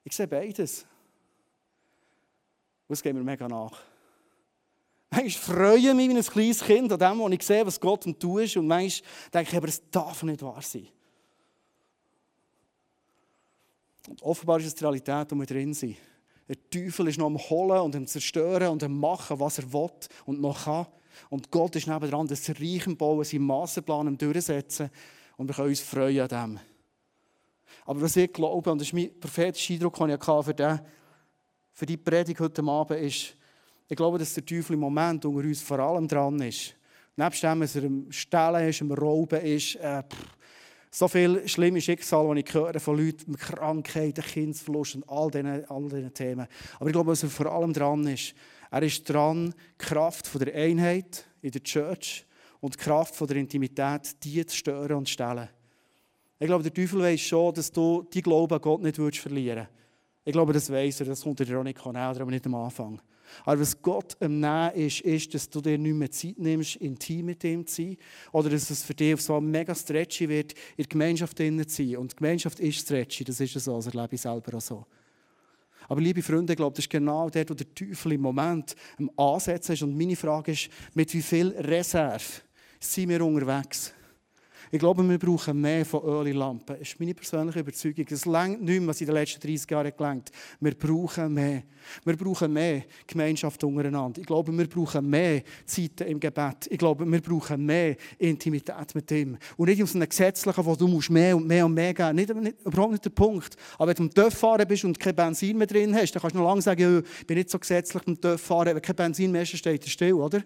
Ich 0.04 0.16
sehe 0.16 0.28
beides. 0.28 0.86
Und 2.88 2.94
es 2.94 3.02
geht 3.02 3.14
mir 3.14 3.24
mega 3.24 3.48
nach. 3.48 3.82
Manchmal 5.10 5.30
freue 5.56 5.78
ich 5.78 5.94
mich 5.94 6.10
wie 6.10 6.18
ein 6.18 6.24
kleines 6.24 6.64
Kind 6.64 6.92
an 6.92 7.00
dem, 7.00 7.20
was 7.20 7.32
ich 7.32 7.44
sehe, 7.44 7.66
was 7.66 7.80
Gott 7.80 8.06
am 8.06 8.18
tun 8.18 8.42
ist. 8.42 8.58
Und 8.58 8.68
manchmal 8.68 9.10
denke 9.34 9.52
ich, 9.52 9.58
aber 9.58 9.68
es 9.68 9.90
darf 9.90 10.24
nicht 10.24 10.42
wahr 10.42 10.62
sein. 10.62 10.88
Und 14.10 14.22
offenbar 14.22 14.60
ist 14.60 14.66
es 14.66 14.76
die 14.76 14.84
Realität, 14.84 15.32
wo 15.32 15.36
wir 15.36 15.46
drin 15.46 15.74
sind. 15.74 15.96
Der 16.48 16.58
Teufel 16.70 17.08
ist 17.08 17.18
noch 17.18 17.28
am 17.28 17.38
Holen 17.38 17.82
und 17.82 17.96
am 17.96 18.06
Zerstören 18.06 18.70
und 18.70 18.84
am 18.84 19.00
Machen, 19.00 19.40
was 19.40 19.60
er 19.60 19.72
will 19.72 19.90
und 20.26 20.42
noch 20.42 20.66
kann. 20.66 20.88
Und 21.30 21.50
Gott 21.52 21.76
ist 21.76 21.88
nebenan, 21.88 22.28
das 22.28 22.50
Reich 22.50 22.86
am 22.88 22.98
Bauen, 22.98 23.24
seinen 23.24 23.46
Massenplan 23.46 24.08
am 24.08 24.18
Durchsetzen. 24.18 24.90
Und 25.38 25.48
wir 25.48 25.56
können 25.56 25.70
uns 25.70 25.80
freuen 25.80 26.22
an 26.22 26.28
dem. 26.28 26.73
Aber 27.86 28.02
was 28.02 28.16
ich 28.16 28.32
glaube, 28.32 28.72
und 28.72 28.80
das 28.80 28.88
ist 28.88 28.94
mein 28.94 29.20
prophetischer 29.20 29.74
Eindruck, 29.74 29.96
den 29.96 30.10
ich 30.12 30.24
für, 30.24 30.54
den, 30.54 30.80
für 31.72 31.86
die 31.86 31.98
Predigt 31.98 32.40
heute 32.40 32.64
Abend, 32.64 33.00
ist, 33.00 33.36
ich 33.88 33.98
glaube, 33.98 34.18
dass 34.18 34.34
der 34.34 34.46
Teufel 34.46 34.74
im 34.74 34.80
Moment 34.80 35.26
unter 35.26 35.48
uns 35.48 35.62
vor 35.62 35.80
allem 35.80 36.08
dran 36.08 36.40
ist. 36.42 36.76
Nebst 37.16 37.44
dem, 37.44 37.60
dass 37.60 37.76
er 37.76 37.84
am 37.84 38.12
Stellen 38.12 38.70
ist, 38.70 38.82
am 38.82 38.92
Rauben 38.92 39.42
ist, 39.42 39.76
äh, 39.76 40.02
so 40.90 41.08
viele 41.08 41.48
schlimme 41.48 41.82
Schicksale, 41.82 42.36
die 42.36 42.42
ich 42.48 42.54
höre 42.54 42.80
von 42.80 42.98
Leuten 42.98 43.32
mit 43.32 43.40
Krankheiten, 43.40 44.24
Kindsverlust 44.24 44.96
und 44.96 45.10
all 45.10 45.32
diesen, 45.32 45.66
all 45.66 45.90
diesen 45.90 46.14
Themen. 46.14 46.48
Aber 46.76 46.86
ich 46.88 46.94
glaube, 46.94 47.12
was 47.12 47.24
er 47.24 47.30
vor 47.30 47.48
allem 47.48 47.74
dran 47.74 48.06
ist, 48.08 48.36
er 48.70 48.84
ist 48.84 49.08
dran, 49.10 49.54
die 49.54 49.86
Kraft 49.86 50.30
der 50.40 50.54
Einheit 50.54 51.26
in 51.42 51.52
der 51.52 51.64
Church 51.64 52.26
und 52.60 52.76
die 52.76 52.80
Kraft 52.80 53.20
der 53.20 53.38
Intimität, 53.38 54.24
die 54.24 54.46
zu 54.46 54.56
stören 54.56 54.98
und 54.98 55.08
zu 55.08 55.14
stellen. 55.14 55.50
Ich 56.44 56.48
glaube, 56.48 56.62
der 56.62 56.74
Teufel 56.74 57.00
weiß 57.00 57.22
schon, 57.22 57.54
dass 57.54 57.72
du 57.72 58.06
die 58.14 58.22
Glauben 58.22 58.54
an 58.54 58.60
Gott 58.60 58.82
nicht 58.82 58.98
verlieren 58.98 59.60
willst. 59.60 59.70
Ich 60.26 60.34
glaube, 60.34 60.52
das 60.52 60.70
weiß 60.70 61.00
er, 61.00 61.06
das 61.06 61.22
kommt 61.22 61.40
dir 61.40 61.58
auch 61.58 61.64
nicht 61.64 61.86
näher, 61.86 62.02
aber 62.02 62.26
nicht 62.26 62.46
am 62.46 62.56
Anfang. 62.56 63.02
Aber 63.46 63.62
was 63.62 63.82
Gott 63.82 64.18
am 64.20 64.42
Nehmen 64.42 64.72
ist, 64.76 65.00
ist, 65.00 65.34
dass 65.34 65.50
du 65.50 65.62
dir 65.62 65.78
nicht 65.78 65.96
mehr 65.96 66.12
Zeit 66.12 66.38
nimmst, 66.38 66.76
intim 66.76 67.28
mit 67.28 67.46
ihm 67.46 67.66
zu 67.66 67.84
sein. 67.84 67.98
Oder 68.34 68.50
dass 68.50 68.70
es 68.70 68.84
für 68.84 68.94
dich 68.94 69.22
so 69.22 69.40
mega 69.40 69.74
stretchy 69.74 70.28
wird, 70.28 70.52
in 70.52 70.84
der 70.84 70.88
Gemeinschaft 70.88 71.38
zu 71.38 71.46
sein. 71.46 71.96
Und 71.96 72.12
die 72.12 72.16
Gemeinschaft 72.18 72.60
ist 72.60 72.78
stretchy, 72.78 73.24
das 73.24 73.40
ist 73.40 73.54
so, 73.54 73.78
das 73.78 73.88
erlebe 73.88 74.16
ich 74.16 74.20
selber 74.20 74.58
auch 74.58 74.62
so. 74.62 74.86
Aber 75.88 76.02
liebe 76.02 76.22
Freunde, 76.22 76.52
ich 76.52 76.58
glaube, 76.58 76.76
das 76.76 76.84
ist 76.84 76.92
genau 76.92 77.30
dort, 77.30 77.50
wo 77.50 77.54
der 77.54 77.74
Teufel 77.74 78.12
im 78.12 78.22
Moment 78.22 78.76
am 79.00 79.10
Ansetzen 79.16 79.72
ist. 79.72 79.84
Und 79.84 79.98
meine 79.98 80.18
Frage 80.18 80.52
ist, 80.52 80.68
mit 80.94 81.14
wie 81.14 81.22
viel 81.22 81.56
Reserve 81.58 82.26
sind 82.82 83.08
wir 83.08 83.24
unterwegs? 83.24 83.94
Ich 84.74 84.80
glaube, 84.80 85.08
wir 85.08 85.20
brauchen 85.20 85.62
mehr 85.62 85.86
von 85.86 86.04
Öllampen. 86.04 86.80
Das 86.80 86.80
ist 86.80 87.00
meine 87.00 87.14
persönliche 87.14 87.60
Überzeugung. 87.60 88.08
Es 88.10 88.26
längt 88.26 88.64
nicht 88.64 88.80
mehr, 88.80 88.88
was 88.88 89.02
in 89.02 89.06
den 89.06 89.14
letzten 89.14 89.40
30 89.40 89.70
Jahren 89.70 89.92
gelangt. 89.96 90.32
Wir 90.60 90.74
brauchen 90.74 91.32
mehr. 91.32 91.62
Wir 92.04 92.18
brauchen 92.18 92.52
mehr 92.52 92.82
Gemeinschaft 93.06 93.64
untereinander. 93.64 94.20
Ich 94.20 94.26
glaube, 94.26 94.52
wir 94.52 94.68
brauchen 94.68 95.08
mehr 95.08 95.44
Zeiten 95.64 96.08
im 96.08 96.20
Gebet. 96.20 96.70
Ich 96.72 96.80
glaube, 96.80 97.06
wir 97.06 97.22
brauchen 97.22 97.64
mehr 97.64 97.96
Intimität 98.18 98.96
mit 98.96 99.12
ihm. 99.12 99.38
Und 99.58 99.70
nicht 99.70 99.84
aus 99.84 99.94
einem 99.94 100.10
Gesetzlichen, 100.10 100.66
wo 100.66 100.76
du 100.76 100.88
musst 100.88 101.12
mehr 101.12 101.38
und 101.38 101.46
mehr 101.46 101.68
und 101.68 101.76
mehr 101.76 101.94
geben. 101.94 102.16
Nicht, 102.16 102.34
nicht, 102.34 102.66
überhaupt 102.66 102.94
nicht 102.94 103.06
der 103.06 103.12
Punkt. 103.12 103.56
Aber 103.78 103.90
wenn 103.90 103.96
du 103.96 104.04
im 104.06 104.10
Dörf 104.10 104.34
fahren 104.34 104.68
bist 104.68 104.86
und 104.86 105.00
kein 105.00 105.16
Benzin 105.16 105.56
mehr 105.56 105.68
drin 105.68 105.94
hast, 105.94 106.14
dann 106.14 106.22
kannst 106.22 106.36
du 106.36 106.40
noch 106.40 106.50
lange 106.50 106.64
sagen, 106.64 107.04
ich 107.20 107.28
bin 107.28 107.38
nicht 107.38 107.52
so 107.52 107.60
gesetzlich 107.60 108.02
beim 108.02 108.20
Dörf 108.20 108.42
fahren. 108.42 108.74
Wenn 108.74 108.82
kein 108.82 108.96
Benzin 108.96 109.32
mehr 109.32 109.44
ist, 109.44 109.56
steht 109.56 109.84
er 109.84 109.90
still, 109.92 110.14
oder? 110.14 110.44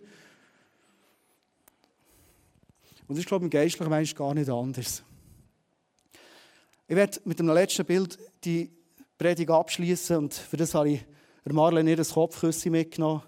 Und 3.08 3.16
das 3.16 3.20
ist, 3.20 3.28
glaube 3.28 3.46
im 3.46 3.50
geistlichen 3.50 3.90
Mensch 3.90 4.14
gar 4.14 4.34
nicht 4.34 4.50
anders. 4.50 5.04
Ich 6.88 6.96
werde 6.96 7.20
mit 7.26 7.40
dem 7.40 7.48
letzten 7.48 7.86
Bild 7.86 8.18
die 8.44 8.70
Predigt 9.18 9.50
abschließen 9.50 10.18
und 10.18 10.34
für 10.34 10.58
das 10.58 10.74
habe 10.74 10.90
ich 10.90 11.06
Marlene 11.46 11.92
ihr 11.92 12.04
Kopfküsse 12.04 12.70
mitgenommen. 12.70 13.24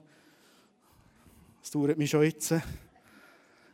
Das 1.61 1.71
dauert 1.71 1.97
mich 1.97 2.09
schon 2.09 2.23
jetzt. 2.23 2.51
Ich 2.51 2.61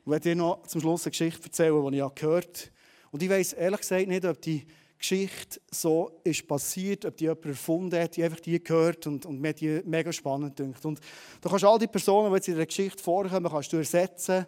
werde 0.05 0.29
dir 0.29 0.35
noch 0.35 0.65
zum 0.67 0.81
Schluss 0.81 1.05
eine 1.05 1.11
Geschichte 1.11 1.43
erzählen, 1.43 1.91
die 1.91 1.99
ich 1.99 2.15
gehört 2.15 2.57
habe. 2.57 2.69
Und 3.11 3.23
ich 3.23 3.29
weiß 3.29 3.53
ehrlich 3.53 3.79
gesagt 3.79 4.07
nicht, 4.07 4.25
ob 4.25 4.41
die 4.41 4.65
Geschichte 4.99 5.59
so 5.71 6.19
ist 6.23 6.47
passiert, 6.47 7.05
ob 7.05 7.17
die 7.17 7.25
jemand 7.25 7.45
erfunden 7.45 7.99
hat, 7.99 8.15
die 8.15 8.23
einfach 8.23 8.39
die 8.39 8.63
gehört 8.63 9.07
und, 9.07 9.25
und 9.25 9.41
mir 9.41 9.53
die 9.53 9.81
mega 9.85 10.13
spannend 10.13 10.57
dünkt. 10.59 10.85
Und 10.85 10.99
du 11.41 11.49
kannst 11.49 11.65
all 11.65 11.79
die 11.79 11.87
Personen, 11.87 12.29
die 12.29 12.35
jetzt 12.35 12.47
in 12.47 12.55
der 12.55 12.65
Geschichte 12.65 13.01
vorkommen, 13.01 13.49
kannst 13.49 13.73
du 13.73 13.77
ersetzen 13.77 14.45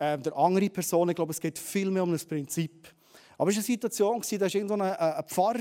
äh, 0.00 0.18
der 0.18 0.36
andere 0.36 0.68
Person. 0.70 1.08
Ich 1.10 1.14
glaube, 1.14 1.30
es 1.30 1.40
geht 1.40 1.58
viel 1.58 1.90
mehr 1.90 2.02
um 2.02 2.10
das 2.10 2.24
Prinzip. 2.24 2.88
Aber 3.38 3.50
es 3.50 3.56
war 3.56 3.60
eine 3.60 3.66
Situation, 3.66 4.20
da 4.20 4.40
war 4.40 4.54
irgendwo 4.54 4.74
ein, 4.74 4.82
ein 4.82 5.24
Pfarrer, 5.28 5.58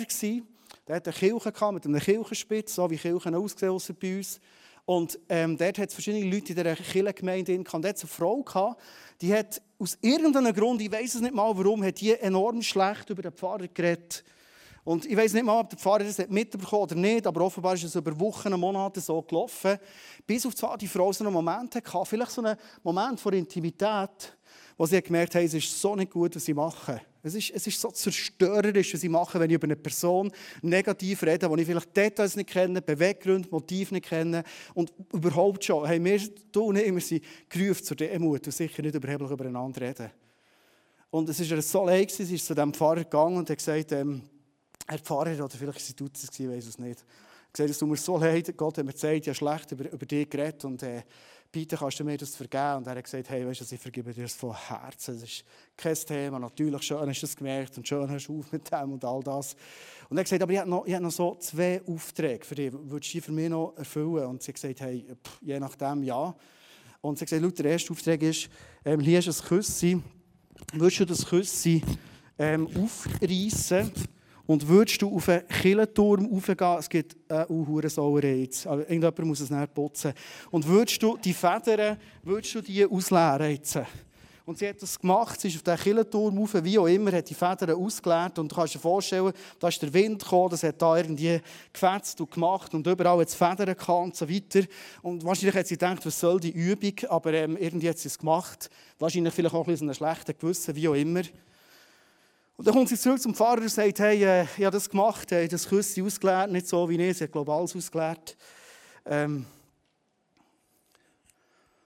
der 0.88 0.96
hatte 0.96 1.12
eine 1.12 1.20
Kirche 1.20 1.72
mit 1.72 1.86
einem 1.86 2.00
Kirchenspitz, 2.00 2.76
so 2.76 2.90
wie 2.90 2.98
Kirchen 2.98 3.36
aussehen 3.36 3.78
bei 4.02 4.18
uns. 4.18 4.40
Und 4.86 5.20
ähm, 5.30 5.56
dort 5.56 5.78
hat 5.78 5.90
es 5.90 5.94
verschiedene 5.94 6.26
Leute 6.26 6.54
in 6.54 6.56
dieser 6.56 6.76
Kirchengemeinde. 6.76 7.58
Und 7.58 7.72
dort 7.72 7.86
eine 7.86 7.96
Frau, 7.96 8.42
gehabt, 8.42 8.82
die 9.22 9.34
hat 9.34 9.62
aus 9.78 9.98
irgendeinem 10.02 10.54
Grund, 10.54 10.82
ich 10.82 10.92
weiß 10.92 11.16
es 11.16 11.22
nicht 11.22 11.36
mal 11.36 11.56
warum, 11.56 11.84
hat 11.84 12.02
die 12.02 12.14
enorm 12.14 12.62
schlecht 12.62 13.10
über 13.10 13.22
den 13.22 13.34
Pfarrer 13.34 13.68
geredet. 13.68 14.24
Und 14.90 15.06
ich 15.06 15.16
weiß 15.16 15.34
nicht 15.34 15.46
mal, 15.46 15.60
ob 15.60 15.70
der 15.70 15.78
Pfarrer 15.78 16.04
das 16.04 16.18
mitbekommen 16.30 16.82
oder 16.82 16.96
nicht, 16.96 17.28
aber 17.28 17.42
offenbar 17.42 17.76
ist 17.76 17.84
es 17.84 17.94
über 17.94 18.20
Wochen, 18.20 18.52
Monate 18.60 19.00
so 19.00 19.22
gelaufen, 19.22 19.78
bis 20.26 20.44
auf 20.48 20.56
zwar 20.56 20.80
die 20.80 20.88
Frau 20.88 21.14
so 21.14 21.24
einen 21.24 21.32
Moment 21.32 21.76
hatte, 21.76 22.06
vielleicht 22.06 22.32
so 22.32 22.42
einen 22.42 22.58
Moment 22.82 23.20
von 23.20 23.32
Intimität, 23.34 24.36
wo 24.76 24.88
sie 24.88 25.00
gemerkt 25.00 25.36
hat, 25.36 25.44
es 25.44 25.54
ist 25.54 25.80
so 25.80 25.96
nicht 25.96 26.12
gut, 26.12 26.36
was 26.36 26.44
sie 26.44 26.56
machen. 26.56 27.00
Es 27.22 27.36
ist, 27.36 27.52
es 27.52 27.68
ist 27.68 27.80
so 27.80 27.92
zerstörerisch, 27.92 28.96
was 28.96 29.02
sie 29.02 29.10
machen, 29.10 29.40
wenn 29.40 29.52
ich 29.52 29.58
über 29.58 29.68
eine 29.68 29.76
Person 29.76 30.32
negativ 30.64 31.22
rede, 31.22 31.48
die 31.48 31.62
ich 31.62 31.68
vielleicht 31.68 31.96
Details 31.96 32.36
nicht 32.36 32.50
kenne, 32.50 32.82
Beweggründe, 32.82 33.48
Motive 33.52 33.94
nicht 33.94 34.08
kenne 34.08 34.44
und 34.74 34.92
überhaupt 35.14 35.66
schon, 35.66 35.86
hey, 35.86 36.04
wir 36.04 36.20
tun 36.52 36.78
immer 36.78 37.00
sie 37.00 37.22
gerufen 37.48 37.84
zur 37.84 37.96
Demut 37.96 38.44
und 38.44 38.52
sicher 38.52 38.82
nicht 38.82 38.96
überheblich 38.96 39.30
übereinander 39.30 39.82
reden. 39.82 40.10
Und 41.12 41.30
es 41.30 41.40
ist 41.40 41.72
so 41.72 41.86
leid, 41.86 42.10
sie 42.10 42.34
ist 42.34 42.48
zu 42.48 42.56
diesem 42.56 42.74
Pfarrer 42.74 43.04
gegangen 43.04 43.38
und 43.38 43.48
hat 43.52 43.58
gesagt, 43.60 43.92
ähm, 43.92 44.24
Pfarrer, 44.98 45.44
oder 45.44 45.50
vielleicht 45.50 46.00
war 46.00 46.08
es 46.14 46.24
es, 46.24 46.40
ich 46.40 46.50
weiß 46.50 46.66
es 46.66 46.80
nicht. 46.80 47.06
gesagt, 47.54 47.70
es 47.70 47.78
tut 47.78 47.90
mir 47.90 47.98
so 47.98 48.18
leid, 48.18 48.56
Gott 48.58 48.78
hat 48.78 48.86
mir 48.86 48.94
gesagt, 48.94 49.16
ich 49.16 49.28
habe 49.28 49.36
schlecht 49.36 49.72
über, 49.72 49.92
über 49.92 50.06
dich 50.06 50.30
geredet 50.30 50.66
und 50.66 50.82
äh, 50.84 51.04
bitte 51.52 51.78
kannst 51.78 52.00
du 52.00 52.04
mir 52.04 52.18
das 52.18 52.36
vergeben. 52.36 52.78
Und 52.78 52.88
er 52.88 52.96
hat 52.96 53.04
gesagt, 53.04 53.30
hey, 53.30 53.46
weißt 53.46 53.62
du, 53.62 53.76
ich 53.76 53.82
vergebe 53.82 54.14
dir 54.14 54.24
das 54.24 54.34
von 54.34 54.56
Herzen. 54.56 55.16
Das 55.16 55.24
ist 55.24 55.44
kein 55.76 55.96
Thema. 55.96 56.40
Natürlich, 56.40 56.84
schön 56.84 57.08
hast 57.08 57.22
du 57.22 57.26
das 57.26 57.36
gemerkt 57.36 57.78
und 57.78 57.88
schön 57.88 58.10
hast 58.10 58.28
du 58.28 58.40
auf 58.40 58.52
mit 58.52 58.72
dem 58.72 58.94
und 58.94 59.04
all 59.04 59.24
das. 59.24 59.56
Und 60.10 60.18
er 60.18 60.22
hat 60.22 60.26
gesagt, 60.26 60.44
aber 60.44 60.52
ich 60.52 60.60
habe 60.60 60.70
noch, 60.70 60.86
ich 60.86 60.94
habe 60.94 61.04
noch 61.04 61.12
so 61.12 61.36
zwei 61.40 61.82
Aufträge 61.88 62.46
für 62.46 62.56
dich. 62.56 62.72
Würdest 62.74 63.14
du 63.14 63.18
die 63.18 63.22
für 63.22 63.32
mich 63.32 63.50
noch 63.50 63.74
erfüllen? 63.78 64.26
Und 64.26 64.44
sie 64.44 64.52
hat 64.52 64.56
gesagt, 64.56 64.82
hey, 64.82 65.06
pff, 65.24 65.42
je 65.42 65.60
nachdem, 65.60 66.04
ja. 66.04 66.36
Und 67.02 67.18
sie 67.18 67.26
hat 67.26 67.30
gesagt, 67.30 67.60
der 67.60 67.72
erste 67.72 67.92
Auftrag 67.92 68.22
ist, 68.22 68.50
ähm, 68.86 69.00
hier 69.00 69.20
ist 69.20 69.28
ein 69.28 69.48
Küssi. 69.48 70.02
Würdest 70.74 71.00
du 71.00 71.06
das 71.06 71.26
Küssi 71.26 71.82
ähm, 72.38 72.68
aufreißen? 72.68 73.92
Und 74.50 74.68
würdest 74.68 75.00
du 75.00 75.16
auf 75.16 75.30
einen 75.30 75.48
Killenturm 75.48 76.26
raufgehen, 76.26 76.80
es 76.80 76.90
gibt 76.90 77.16
eine 77.32 77.88
Sauerei 77.88 78.38
jetzt, 78.38 78.66
aber 78.66 78.80
irgendjemand 78.80 79.20
muss 79.20 79.42
es 79.42 79.52
nicht 79.52 79.74
putzen. 79.76 80.12
Und 80.50 80.68
würdest 80.68 81.04
du 81.04 81.18
die 81.18 81.36
Federn, 81.36 82.00
würdest 82.24 82.56
du 82.56 82.62
die 82.62 82.84
ausleeren 82.84 83.52
jetzt? 83.52 83.78
Und 84.46 84.58
sie 84.58 84.68
hat 84.68 84.82
das 84.82 85.00
gemacht, 85.00 85.40
sie 85.40 85.50
ist 85.50 85.58
auf 85.58 85.62
den 85.62 85.78
Killenturm 85.78 86.36
rauf, 86.36 86.56
wie 86.64 86.80
auch 86.80 86.88
immer, 86.88 87.12
hat 87.12 87.30
die 87.30 87.36
Federn 87.36 87.76
ausgeleert. 87.76 88.40
Und 88.40 88.52
du 88.52 88.56
kannst 88.56 88.74
dir 88.74 88.80
vorstellen, 88.80 89.32
da 89.60 89.68
ist 89.68 89.84
der 89.84 89.94
Wind 89.94 90.24
gekommen, 90.24 90.50
das 90.50 90.64
hat 90.64 90.82
da 90.82 90.98
irgendwie 90.98 91.40
gefetzt 91.72 92.20
und 92.20 92.32
gemacht 92.32 92.74
und 92.74 92.88
überall 92.88 93.20
hat 93.20 93.28
es 93.28 93.36
Federn 93.36 93.76
gehabt 93.78 93.88
und 93.88 94.16
so 94.16 94.28
weiter. 94.28 94.62
Und 95.04 95.24
wahrscheinlich 95.24 95.58
hat 95.58 95.68
sie 95.68 95.76
gedacht, 95.76 96.04
was 96.04 96.20
soll 96.20 96.40
die 96.40 96.50
Übung, 96.50 96.96
aber 97.08 97.34
ähm, 97.36 97.56
irgendwie 97.56 97.90
hat 97.90 98.00
sie 98.00 98.08
es 98.08 98.18
gemacht. 98.18 98.72
Wahrscheinlich 98.98 99.32
vielleicht 99.32 99.54
auch 99.54 99.68
ein 99.68 99.72
bisschen 99.72 99.90
ein 99.90 99.94
schlechter 99.94 100.34
Gewissen, 100.34 100.76
wie 100.76 100.88
auch 100.88 100.96
immer. 100.96 101.22
Und 102.60 102.68
dann 102.68 102.74
kommt 102.74 102.90
sie 102.90 102.98
zurück 102.98 103.22
zum 103.22 103.34
Pfarrer 103.34 103.62
und 103.62 103.70
sagt, 103.70 104.00
hey, 104.00 104.22
äh, 104.22 104.44
ich 104.44 104.66
habe 104.66 104.72
das 104.72 104.90
gemacht, 104.90 105.32
ich 105.32 105.38
habe 105.38 105.48
das 105.48 105.66
Küsschen 105.66 106.06
ausgeleert, 106.06 106.52
nicht 106.52 106.68
so 106.68 106.90
wie 106.90 107.02
ich, 107.02 107.18
sie 107.18 107.24
hat, 107.24 107.32
glaube 107.32 107.54
alles 107.54 107.74
ausgeleert. 107.74 108.36
Ähm, 109.06 109.46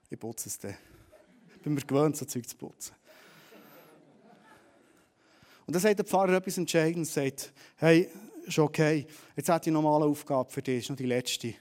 ich 0.09 0.19
putze 0.19 0.49
es 0.49 0.57
dann. 0.57 0.75
Ich 1.55 1.61
bin 1.61 1.75
mir 1.75 1.81
gewöhnt, 1.81 2.17
so 2.17 2.25
Zeug 2.25 2.49
zu 2.49 2.57
putzen. 2.57 2.95
Und 5.67 5.75
dann 5.75 5.79
sagt 5.79 5.99
der 5.99 6.05
Pfarrer 6.07 6.37
etwas 6.37 6.57
Entscheidendes, 6.57 7.13
sagt, 7.13 7.53
hey, 7.75 8.09
ist 8.43 8.57
okay, 8.57 9.05
jetzt 9.35 9.49
hat 9.49 9.67
eine 9.67 9.73
normale 9.73 10.05
Aufgabe 10.05 10.49
für 10.49 10.63
dich, 10.63 10.79
ist 10.79 10.89
noch 10.89 10.97
die 10.97 11.05
letzte. 11.05 11.53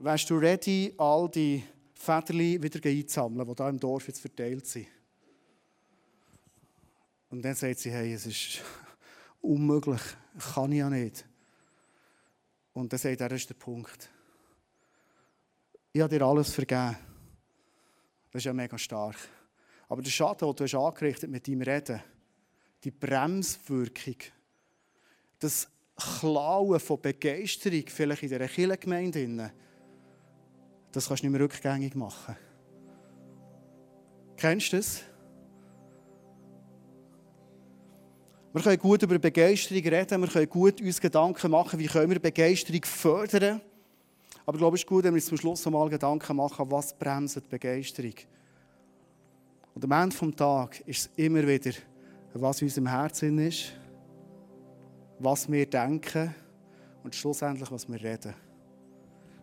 Wärst 0.00 0.28
du 0.28 0.38
ready, 0.38 0.92
all 0.98 1.28
die 1.28 1.62
Federli 1.94 2.60
wieder 2.60 2.80
einzusammeln, 2.84 3.46
die 3.46 3.54
hier 3.56 3.68
im 3.68 3.78
Dorf 3.78 4.08
jetzt 4.08 4.22
verteilt 4.22 4.66
sind? 4.66 4.88
Und 7.32 7.40
dann 7.40 7.54
sagt 7.54 7.78
sie, 7.78 7.90
hey, 7.90 8.12
es 8.12 8.26
ist 8.26 8.62
unmöglich, 9.40 10.02
kann 10.54 10.70
ich 10.70 10.78
ja 10.78 10.90
nicht. 10.90 11.24
Und 12.74 12.92
dann 12.92 12.98
sagt 12.98 13.22
er, 13.22 13.28
das 13.30 13.40
ist 13.40 13.48
der 13.48 13.54
Punkt. 13.54 14.10
Ich 15.94 16.02
habe 16.02 16.14
dir 16.14 16.26
alles 16.26 16.52
vergeben. 16.52 16.94
Das 18.30 18.40
ist 18.40 18.44
ja 18.44 18.52
mega 18.52 18.76
stark. 18.76 19.16
Aber 19.88 20.02
der 20.02 20.10
Schaden, 20.10 20.46
den 20.46 20.56
du 20.56 20.64
hast 20.64 20.74
angerichtet 20.74 21.30
mit 21.30 21.48
deinem 21.48 21.62
Reden, 21.62 22.02
die 22.84 22.90
Bremswirkung, 22.90 24.16
das 25.38 25.68
Klauen 25.96 26.80
von 26.80 27.00
Begeisterung, 27.00 27.84
vielleicht 27.86 28.24
in 28.24 28.28
dieser 28.28 28.46
Kirchengemeinde, 28.46 29.52
das 30.92 31.08
kannst 31.08 31.22
du 31.22 31.26
nicht 31.26 31.32
mehr 31.32 31.40
rückgängig 31.40 31.94
machen. 31.94 32.36
Kennst 34.36 34.72
du 34.74 34.76
das? 34.76 35.04
Wir 38.52 38.60
können 38.60 38.78
gut 38.78 39.02
über 39.02 39.18
Begeisterung 39.18 39.82
reden, 39.82 40.20
wir 40.20 40.28
können 40.28 40.48
gut 40.48 40.80
uns 40.80 41.00
Gedanken 41.00 41.50
machen, 41.50 41.78
wie 41.78 41.86
können 41.86 42.10
wir 42.10 42.18
Begeisterung 42.18 42.82
fördern. 42.84 43.60
Aber 44.44 44.56
ich 44.56 44.60
glaube, 44.60 44.74
es 44.76 44.82
ist 44.82 44.88
gut, 44.88 45.04
wenn 45.04 45.14
wir 45.14 45.18
uns 45.18 45.26
zum 45.26 45.38
Schluss 45.38 45.66
einmal 45.66 45.88
Gedanken 45.88 46.36
machen, 46.36 46.70
was 46.70 46.96
bremst 46.98 47.36
die 47.36 47.40
Begeisterung. 47.48 48.14
Und 49.74 49.84
am 49.84 49.92
Ende 49.92 50.16
des 50.16 50.36
Tages 50.36 50.80
ist 50.80 50.98
es 50.98 51.10
immer 51.16 51.46
wieder 51.46 51.72
was 52.34 52.62
in 52.62 52.68
unserem 52.68 52.86
Herzen 52.86 53.38
ist, 53.38 53.72
was 55.18 55.50
wir 55.50 55.66
denken 55.66 56.34
und 57.04 57.14
schlussendlich, 57.14 57.70
was 57.70 57.88
wir 57.88 58.02
reden. 58.02 58.34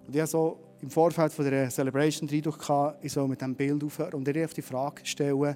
Und 0.08 0.16
ich 0.16 0.22
habe 0.22 0.30
so 0.30 0.60
im 0.82 0.90
Vorfeld 0.90 1.32
von 1.32 1.46
der 1.46 1.70
Celebration 1.70 2.28
den 2.28 2.38
Eindruck 2.38 2.96
ich 3.02 3.12
soll 3.12 3.28
mit 3.28 3.42
diesem 3.42 3.56
Bild 3.56 3.84
aufhören 3.84 4.14
und 4.14 4.26
dir 4.26 4.48
die 4.48 4.62
Frage 4.62 5.06
stellen, 5.06 5.56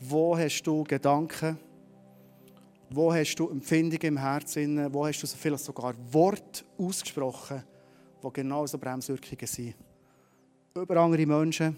wo 0.00 0.36
hast 0.36 0.62
du 0.62 0.82
Gedanken, 0.82 1.58
wo 2.94 3.12
hast 3.12 3.34
du 3.36 3.48
Empfindungen 3.48 4.02
im 4.02 4.16
Herzen, 4.16 4.92
wo 4.92 5.06
hast 5.06 5.22
du 5.22 5.26
vielleicht 5.26 5.64
sogar 5.64 5.94
Worte 6.10 6.64
ausgesprochen, 6.78 7.62
die 8.22 8.32
genau 8.32 8.66
so 8.66 8.78
Bremswirkungen 8.78 9.46
sind. 9.46 9.74
Über 10.74 10.96
andere 10.96 11.26
Menschen, 11.26 11.76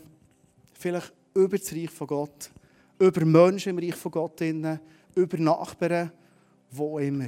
vielleicht 0.72 1.12
über 1.34 1.58
das 1.58 1.72
Reich 1.72 1.90
von 1.90 2.06
Gott, 2.06 2.50
über 2.98 3.24
Menschen 3.24 3.70
im 3.70 3.78
Reich 3.78 3.96
von 3.96 4.12
Gott, 4.12 4.40
über 4.40 5.38
Nachbarn, 5.38 6.12
wo 6.70 6.98
immer. 6.98 7.26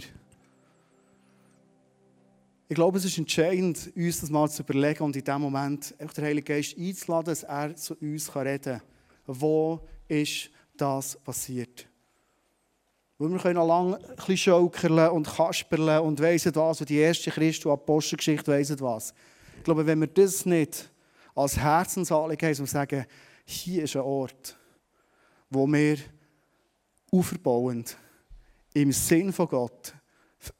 Ich 2.68 2.74
glaube, 2.74 2.98
es 2.98 3.04
ist 3.04 3.18
entscheidend, 3.18 3.92
uns 3.94 4.20
das 4.20 4.30
mal 4.30 4.50
zu 4.50 4.62
überlegen 4.62 5.04
und 5.04 5.14
in 5.14 5.22
diesem 5.22 5.40
Moment 5.40 5.94
auch 6.04 6.12
den 6.12 6.24
Heiligen 6.24 6.44
Geist 6.44 6.76
einzuladen, 6.76 7.26
dass 7.26 7.44
er 7.44 7.76
zu 7.76 7.94
uns 7.94 8.34
reden 8.34 8.80
kann. 8.80 8.82
Wo 9.26 9.80
ist 10.08 10.50
das 10.76 11.16
passiert? 11.16 11.86
Weil 13.18 13.30
wir 13.30 13.38
können 13.38 13.54
noch 13.54 13.66
lange 13.66 13.96
ein 13.96 14.16
bisschen 14.16 14.36
schaukeln 14.36 15.08
und 15.08 15.26
kasperlen 15.26 16.00
und 16.00 16.20
weiss 16.20 16.46
was, 16.54 16.80
und 16.80 16.90
die 16.90 16.98
erste 16.98 17.30
Christ- 17.30 17.64
und 17.64 17.72
Apostelgeschichte 17.72 18.52
weiss 18.52 18.78
was. 18.80 19.14
Ich 19.56 19.64
glaube, 19.64 19.86
wenn 19.86 20.00
wir 20.00 20.06
das 20.06 20.44
nicht 20.44 20.90
als 21.34 21.56
Herzensanliegen 21.56 22.48
haben 22.48 22.60
und 22.60 22.68
sagen, 22.68 23.06
hier 23.44 23.84
ist 23.84 23.96
ein 23.96 24.02
Ort, 24.02 24.56
wo 25.48 25.66
wir 25.66 25.98
aufbauend 27.10 27.96
im 28.74 28.92
Sinn 28.92 29.32
von 29.32 29.48
Gott 29.48 29.94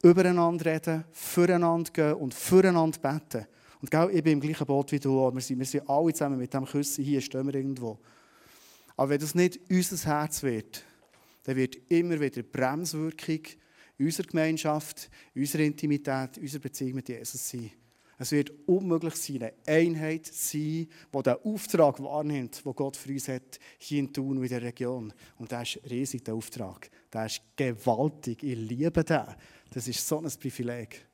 übereinander 0.01 0.65
reden, 0.65 1.05
füreinander 1.11 1.91
gehen 1.91 2.13
und 2.13 2.33
füreinander 2.33 2.99
beten. 2.99 3.47
Und 3.81 3.91
gell, 3.91 4.09
ich 4.11 4.23
bin 4.23 4.33
im 4.33 4.41
gleichen 4.41 4.65
Boot 4.65 4.91
wie 4.91 4.99
du. 4.99 5.31
Wir 5.31 5.41
sind, 5.41 5.59
wir 5.59 5.65
sind 5.65 5.87
alle 5.87 6.11
zusammen 6.11 6.39
mit 6.39 6.53
dem 6.53 6.65
Küssen 6.65 7.03
hier, 7.03 7.21
stehen 7.21 7.45
wir 7.45 7.53
irgendwo. 7.53 7.99
Aber 8.95 9.09
wenn 9.09 9.19
das 9.19 9.35
nicht 9.35 9.59
unser 9.69 10.09
Herz 10.09 10.41
wird, 10.41 10.83
dann 11.47 11.55
wird 11.55 11.77
immer 11.87 12.19
wieder 12.19 12.43
Bremswirkung 12.43 13.39
in 13.97 14.05
unserer 14.05 14.27
Gemeinschaft, 14.27 15.09
in 15.33 15.43
unserer 15.43 15.63
Intimität, 15.63 16.35
in 16.35 16.43
unserer 16.43 16.61
Beziehung 16.61 16.95
mit 16.95 17.07
Jesus 17.07 17.49
sein. 17.49 17.71
Es 18.19 18.33
wird 18.33 18.51
unmöglich 18.65 19.15
sein, 19.15 19.43
eine 19.43 19.53
Einheit 19.65 20.25
sein, 20.25 20.89
die 21.13 21.23
den 21.23 21.35
Auftrag 21.45 22.03
wahrnimmt, 22.03 22.65
den 22.65 22.75
Gott 22.75 22.97
für 22.97 23.13
uns 23.13 23.29
hat, 23.29 23.61
hier 23.77 23.99
in 23.99 24.11
Thun 24.11 24.39
und 24.39 24.43
in 24.43 24.49
der 24.49 24.61
Region. 24.61 25.13
Und 25.37 25.49
der 25.49 25.61
ist 25.61 25.79
riesig, 25.89 26.25
der 26.25 26.33
Auftrag. 26.33 26.89
Der 27.13 27.27
ist 27.27 27.41
gewaltig. 27.55 28.43
Ich 28.43 28.57
liebe 28.57 29.05
den. 29.05 29.27
Das 29.69 29.87
ist 29.87 30.05
so 30.05 30.19
ein 30.19 30.29
Privileg. 30.41 31.05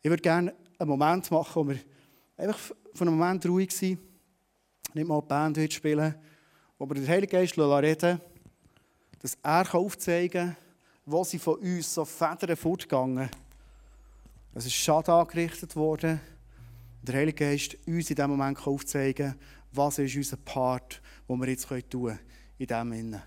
Ich 0.00 0.08
würde 0.08 0.22
gerne 0.22 0.54
einen 0.78 0.88
Moment 0.88 1.28
machen, 1.28 1.56
wo 1.56 1.68
wir 1.70 1.78
einfach 2.36 2.72
von 2.94 3.08
einem 3.08 3.18
Moment 3.18 3.44
ruhig 3.46 3.72
sind, 3.72 3.98
nicht 4.94 5.08
mal 5.08 5.20
die 5.20 5.26
Band 5.26 5.72
spielen, 5.72 6.14
wo 6.78 6.88
wir 6.88 6.94
den 6.94 7.08
Heiligen 7.08 7.32
Geist 7.32 7.58
reden 7.58 8.20
dass 9.22 9.38
er 9.42 9.74
aufzeigen 9.74 10.48
kann, 10.48 10.56
wo 11.06 11.24
sie 11.24 11.38
von 11.38 11.56
uns 11.56 11.94
so 11.94 12.04
Federn 12.04 12.56
fortgegangen 12.56 13.30
Es 14.54 14.66
ist 14.66 14.74
Schaden 14.74 15.14
angerichtet 15.14 15.74
worden. 15.76 16.20
Der 17.02 17.16
Heilige 17.16 17.44
Geist 17.44 17.74
uns 17.86 18.10
in 18.10 18.16
diesem 18.16 18.30
Moment 18.30 18.66
aufzeigen 18.66 19.34
was 19.72 19.98
ist 19.98 20.14
unser 20.16 20.36
Part, 20.36 21.00
den 21.28 21.40
wir 21.40 21.48
jetzt 21.48 21.66
tun 21.66 21.80
können 21.88 22.18
in 22.58 22.66
diesem 22.66 22.92
Innen. 22.92 23.22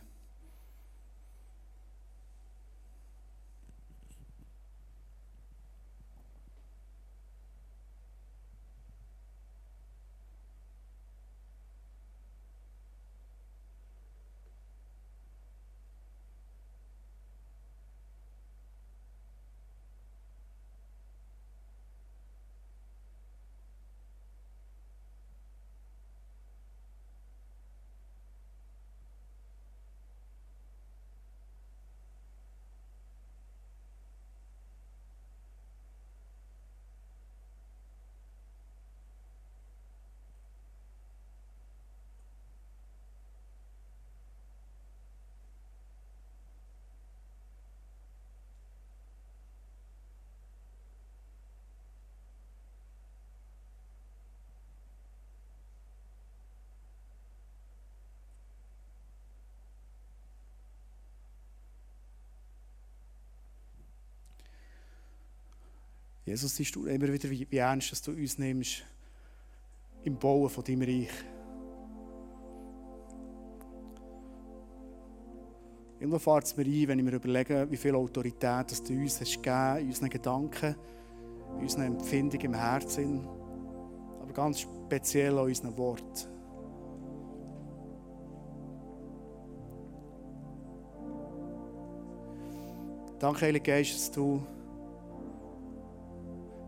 Jesus, 66.26 66.55
siehst 66.55 66.76
du 66.76 66.88
immer 66.88 67.07
wieder, 67.13 67.30
wie, 67.30 67.45
wie 67.47 67.57
ernst 67.57 67.91
dass 67.91 68.01
du 68.01 68.11
uns 68.11 68.39
nimmst 68.39 68.84
im 70.03 70.17
Bauen 70.17 70.49
von 70.49 70.63
deinem 70.63 70.82
Reich. 70.82 71.11
Irgendwo 75.99 76.17
fährt 76.17 76.45
es 76.45 76.57
mir 76.57 76.65
ein, 76.65 76.88
wenn 76.88 76.99
ich 76.99 77.05
mir 77.05 77.13
überlege, 77.13 77.67
wie 77.69 77.78
viel 77.78 77.95
Autorität 77.95 78.71
dass 78.71 78.84
du 78.84 78.93
uns 78.93 79.21
hast 79.21 79.41
gegeben 79.41 79.78
in 79.82 79.88
unseren 79.88 80.09
Gedanken, 80.09 80.76
in 81.53 81.61
unseren 81.61 81.84
Empfindungen 81.84 82.45
im 82.47 82.53
Herzen, 82.55 83.28
aber 84.19 84.34
ganz 84.34 84.61
speziell 84.61 85.38
an 85.38 85.45
unseren 85.45 85.78
Worten. 85.78 86.36
Danke, 93.19 93.41
Heiliger 93.41 93.73
Geist, 93.73 93.93
dass 93.93 94.11
du 94.11 94.43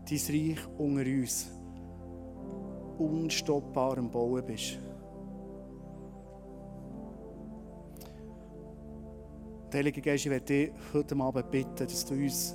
dein 0.08 0.18
Reich 0.18 0.58
unter 0.78 1.02
uns 1.02 1.50
unstoppbar 2.98 3.98
am 3.98 4.10
Bauen 4.10 4.44
bist. 4.44 4.78
Der 9.72 9.80
Heilige 9.80 10.00
Geist, 10.00 10.24
ich 10.24 10.30
werde 10.30 10.44
dich 10.46 10.70
heute 10.94 11.14
Abend 11.16 11.50
bitten, 11.50 11.76
dass 11.76 12.04
du 12.06 12.14
uns 12.14 12.54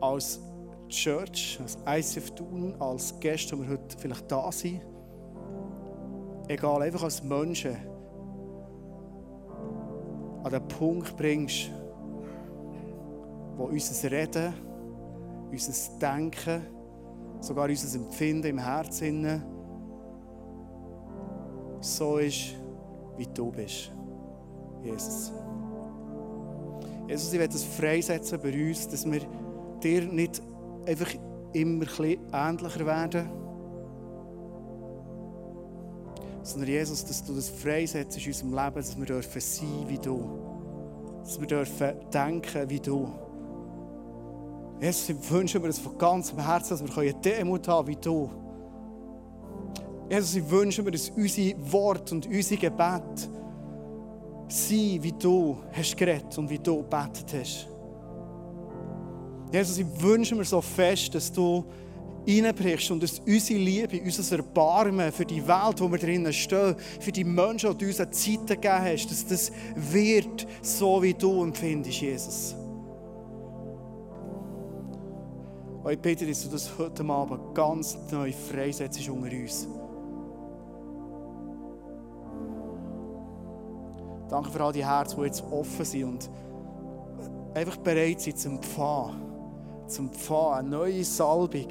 als 0.00 0.40
Church, 0.88 1.58
als 1.60 1.78
ICF 1.86 2.30
tun, 2.32 2.74
als 2.78 3.18
Gäste, 3.18 3.56
die 3.56 3.62
wir 3.62 3.68
heute 3.70 3.98
vielleicht 3.98 4.30
da 4.30 4.52
sind, 4.52 4.82
egal, 6.48 6.82
einfach 6.82 7.02
als 7.02 7.22
Menschen, 7.22 7.76
an 10.44 10.50
den 10.50 10.68
Punkt 10.68 11.16
bringst, 11.16 11.70
wo 13.56 13.64
unser 13.64 14.10
Reden, 14.10 14.67
unser 15.50 15.98
Denken, 15.98 16.66
sogar 17.40 17.68
unser 17.68 17.98
Empfinden 17.98 18.46
im 18.46 18.58
Herzen 18.58 19.42
so 21.80 22.18
ist, 22.18 22.54
wie 23.16 23.26
du 23.26 23.50
bist. 23.50 23.92
Jesus. 24.82 25.32
Jesus, 27.06 27.32
ich 27.32 27.38
will 27.38 27.48
das 27.48 27.64
freisetzen 27.64 28.38
bei 28.42 28.68
uns, 28.68 28.88
dass 28.88 29.10
wir 29.10 29.20
dir 29.82 30.02
nicht 30.04 30.42
einfach 30.86 31.10
immer 31.52 31.86
ein 32.00 32.18
ähnlicher 32.32 32.86
werden, 32.86 33.30
sondern 36.42 36.68
Jesus, 36.68 37.04
dass 37.04 37.24
du 37.24 37.34
das 37.34 37.48
freisetzt 37.48 38.18
in 38.18 38.26
unserem 38.26 38.54
Leben, 38.54 38.76
dass 38.76 38.98
wir 38.98 39.06
dürfen 39.06 39.40
sein 39.40 39.84
wie 39.86 39.98
du. 39.98 40.38
Dass 41.22 41.38
wir 41.38 41.46
dürfen 41.46 41.94
denken 42.12 42.70
wie 42.70 42.80
du. 42.80 43.08
Jesus, 44.80 45.08
ich 45.08 45.30
wünsche 45.30 45.58
mir 45.58 45.68
das 45.68 45.78
von 45.78 45.98
ganzem 45.98 46.38
Herzen, 46.38 46.70
dass 46.70 46.84
wir 46.84 47.02
eine 47.02 47.14
Demut 47.14 47.66
haben 47.66 47.88
wie 47.88 47.96
du. 47.96 48.30
Jesus, 50.08 50.36
ich 50.36 50.50
wünsche 50.50 50.82
mir, 50.82 50.92
dass 50.92 51.10
unsere 51.10 51.54
Worte 51.72 52.14
und 52.14 52.26
unsere 52.26 52.60
Gebete 52.60 53.28
sein, 54.48 54.98
wie 55.02 55.12
du 55.12 55.58
hast 55.72 55.96
geredet 55.96 56.38
und 56.38 56.48
wie 56.48 56.58
du 56.58 56.76
gebetet 56.76 57.34
hast. 57.34 57.68
Jesus, 59.52 59.78
ich 59.78 60.02
wünsche 60.02 60.34
mir 60.34 60.44
so 60.44 60.60
fest, 60.60 61.14
dass 61.14 61.32
du 61.32 61.64
reinbrichst 62.26 62.90
und 62.90 63.02
dass 63.02 63.18
unsere 63.20 63.58
Liebe, 63.58 64.00
unser 64.00 64.36
Erbarmen 64.36 65.10
für 65.10 65.24
die 65.24 65.46
Welt, 65.46 65.80
wo 65.80 65.90
wir 65.90 65.98
drinnen 65.98 66.32
stehen, 66.32 66.76
für 67.00 67.12
die 67.12 67.24
Menschen, 67.24 67.76
die 67.76 67.84
du 67.84 67.86
uns 67.86 67.96
Zeit 67.96 68.46
gegeben 68.46 68.82
hast, 68.82 69.10
dass 69.10 69.26
das 69.26 69.52
wird, 69.74 70.46
so 70.62 71.02
wie 71.02 71.14
du 71.14 71.42
empfindest, 71.42 72.00
Jesus. 72.00 72.57
Und 75.88 75.94
ich 75.94 76.00
bitte, 76.00 76.26
dass 76.26 76.42
du 76.42 76.50
das 76.50 76.70
heute 76.76 77.02
Abend 77.02 77.54
ganz 77.54 77.96
neu 78.10 78.30
freisetzt 78.30 79.08
unter 79.08 79.34
uns. 79.34 79.66
Danke 84.28 84.50
für 84.50 84.64
all 84.64 84.72
die 84.74 84.84
Herzen, 84.84 85.18
die 85.18 85.24
jetzt 85.24 85.42
offen 85.50 85.86
sind 85.86 86.04
und 86.04 86.30
einfach 87.54 87.78
bereit 87.78 88.20
sind 88.20 88.38
zum 88.38 88.56
Empfangen. 88.56 89.22
Zum 89.86 90.08
Empfangen. 90.08 90.58
Eine 90.58 90.68
neue 90.68 91.04
Salbung 91.04 91.68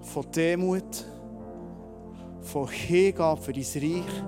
von 0.00 0.24
Demut, 0.30 1.04
von 2.42 2.68
Hingabe 2.68 3.42
für 3.42 3.52
dein 3.52 3.64
Reich. 3.64 4.22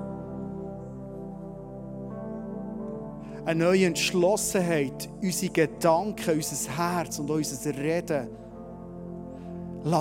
Eine 3.44 3.64
neue 3.66 3.86
Entschlossenheit, 3.86 5.08
unsere 5.22 5.52
Gedanken, 5.52 6.34
unser 6.34 6.76
Herz 6.76 7.20
und 7.20 7.30
unser 7.30 7.78
Reden 7.78 8.49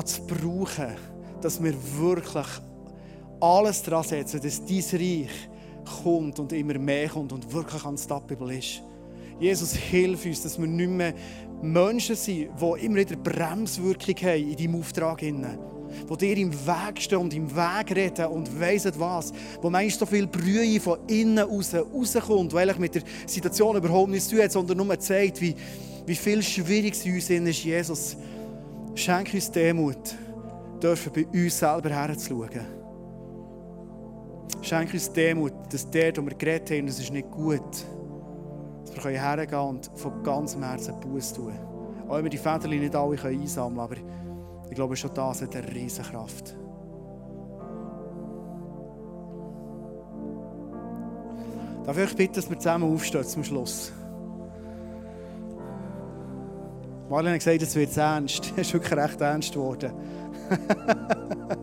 zu 0.05 0.21
brauchen, 0.27 0.95
dass 1.41 1.61
wir 1.63 1.73
wirklich 1.97 2.47
alles 3.39 3.81
daran 3.83 4.03
setzen, 4.03 4.41
dass 4.41 4.65
dein 4.65 4.99
Reich 4.99 5.49
kommt 6.03 6.39
und 6.39 6.51
immer 6.53 6.77
mehr 6.77 7.09
kommt 7.09 7.31
und 7.31 7.51
wirklich 7.53 7.83
unstoppable 7.85 8.57
ist. 8.57 8.81
Jesus, 9.39 9.73
hilf 9.73 10.25
uns, 10.25 10.43
dass 10.43 10.59
wir 10.59 10.67
nicht 10.67 10.89
mehr 10.89 11.13
Menschen 11.61 12.15
sind, 12.15 12.49
die 12.59 12.85
immer 12.85 12.97
wieder 12.97 13.15
Bremswirkung 13.15 14.15
haben 14.15 14.51
in 14.51 14.55
deinem 14.55 14.79
Auftrag. 14.79 15.19
Die 15.19 16.17
dir 16.17 16.37
im 16.37 16.53
Weg 16.53 17.01
stehen 17.01 17.17
und 17.17 17.33
im 17.33 17.49
Weg 17.55 17.95
reden 17.95 18.27
und 18.27 18.59
weiss 18.59 18.87
was. 18.99 19.31
Wo 19.61 19.69
manchmal 19.69 19.99
so 19.99 20.05
viel 20.05 20.27
Brühe 20.27 20.79
von 20.79 20.99
innen 21.07 21.39
raus 21.39 21.73
rauskommt, 21.73 22.53
weil 22.53 22.69
ich 22.69 22.77
mit 22.77 22.95
der 22.95 23.01
Situation 23.25 23.77
überhaupt 23.77 24.11
nichts 24.11 24.27
zu 24.27 24.35
tun 24.35 24.43
hat, 24.43 24.51
sondern 24.51 24.77
nur 24.77 24.99
zeigt, 24.99 25.41
wie, 25.41 25.55
wie 26.05 26.15
viel 26.15 26.43
schwierig 26.43 26.93
es 26.93 27.05
uns 27.05 27.29
ist. 27.29 27.63
Jesus, 27.63 28.17
schenk 28.99 29.33
uns 29.33 29.49
Demut, 29.49 30.15
dürfen 30.83 31.13
bei 31.13 31.25
uns 31.27 31.57
selber 31.57 31.89
herzuschauen. 31.89 32.65
Schenk 34.61 34.93
uns 34.93 35.11
Demut, 35.11 35.53
dass 35.71 35.89
der, 35.89 36.15
wo 36.17 36.25
wir 36.25 36.35
geredet 36.35 36.71
haben, 36.71 36.87
das 36.87 36.99
ist 36.99 37.11
nicht 37.11 37.31
gut, 37.31 37.61
dass 38.85 39.05
wir 39.05 39.11
hergehen 39.11 39.59
und 39.59 39.89
von 39.95 40.21
ganzem 40.21 40.63
Herzen 40.63 40.99
Buß 40.99 41.33
tun. 41.33 41.53
Auch 42.07 42.15
wenn 42.15 42.25
wir 42.25 42.29
die 42.29 42.37
Fäden 42.37 42.71
nicht 42.71 42.95
alle 42.95 43.21
einsammeln 43.23 43.89
können, 43.89 44.03
aber 44.03 44.69
ich 44.69 44.75
glaube, 44.75 44.95
schon 44.95 45.13
das 45.13 45.41
hat 45.41 45.55
eine 45.55 45.73
riesige 45.73 46.09
Kraft. 46.09 46.55
Darf 51.85 51.97
ich 51.97 52.15
bitten, 52.15 52.35
dass 52.35 52.49
wir 52.49 52.59
zusammen 52.59 52.93
aufstehen 52.93 53.23
zum 53.23 53.43
Schluss? 53.43 53.93
Marlene 57.09 57.33
hat 57.33 57.39
gesagt, 57.39 57.61
es 57.61 57.75
wird 57.75 57.97
ernst. 57.97 58.53
Es 58.57 58.67
ist 58.67 58.73
wirklich 58.73 58.93
recht 58.93 59.19
ernst 59.19 59.53
geworden. 59.53 59.91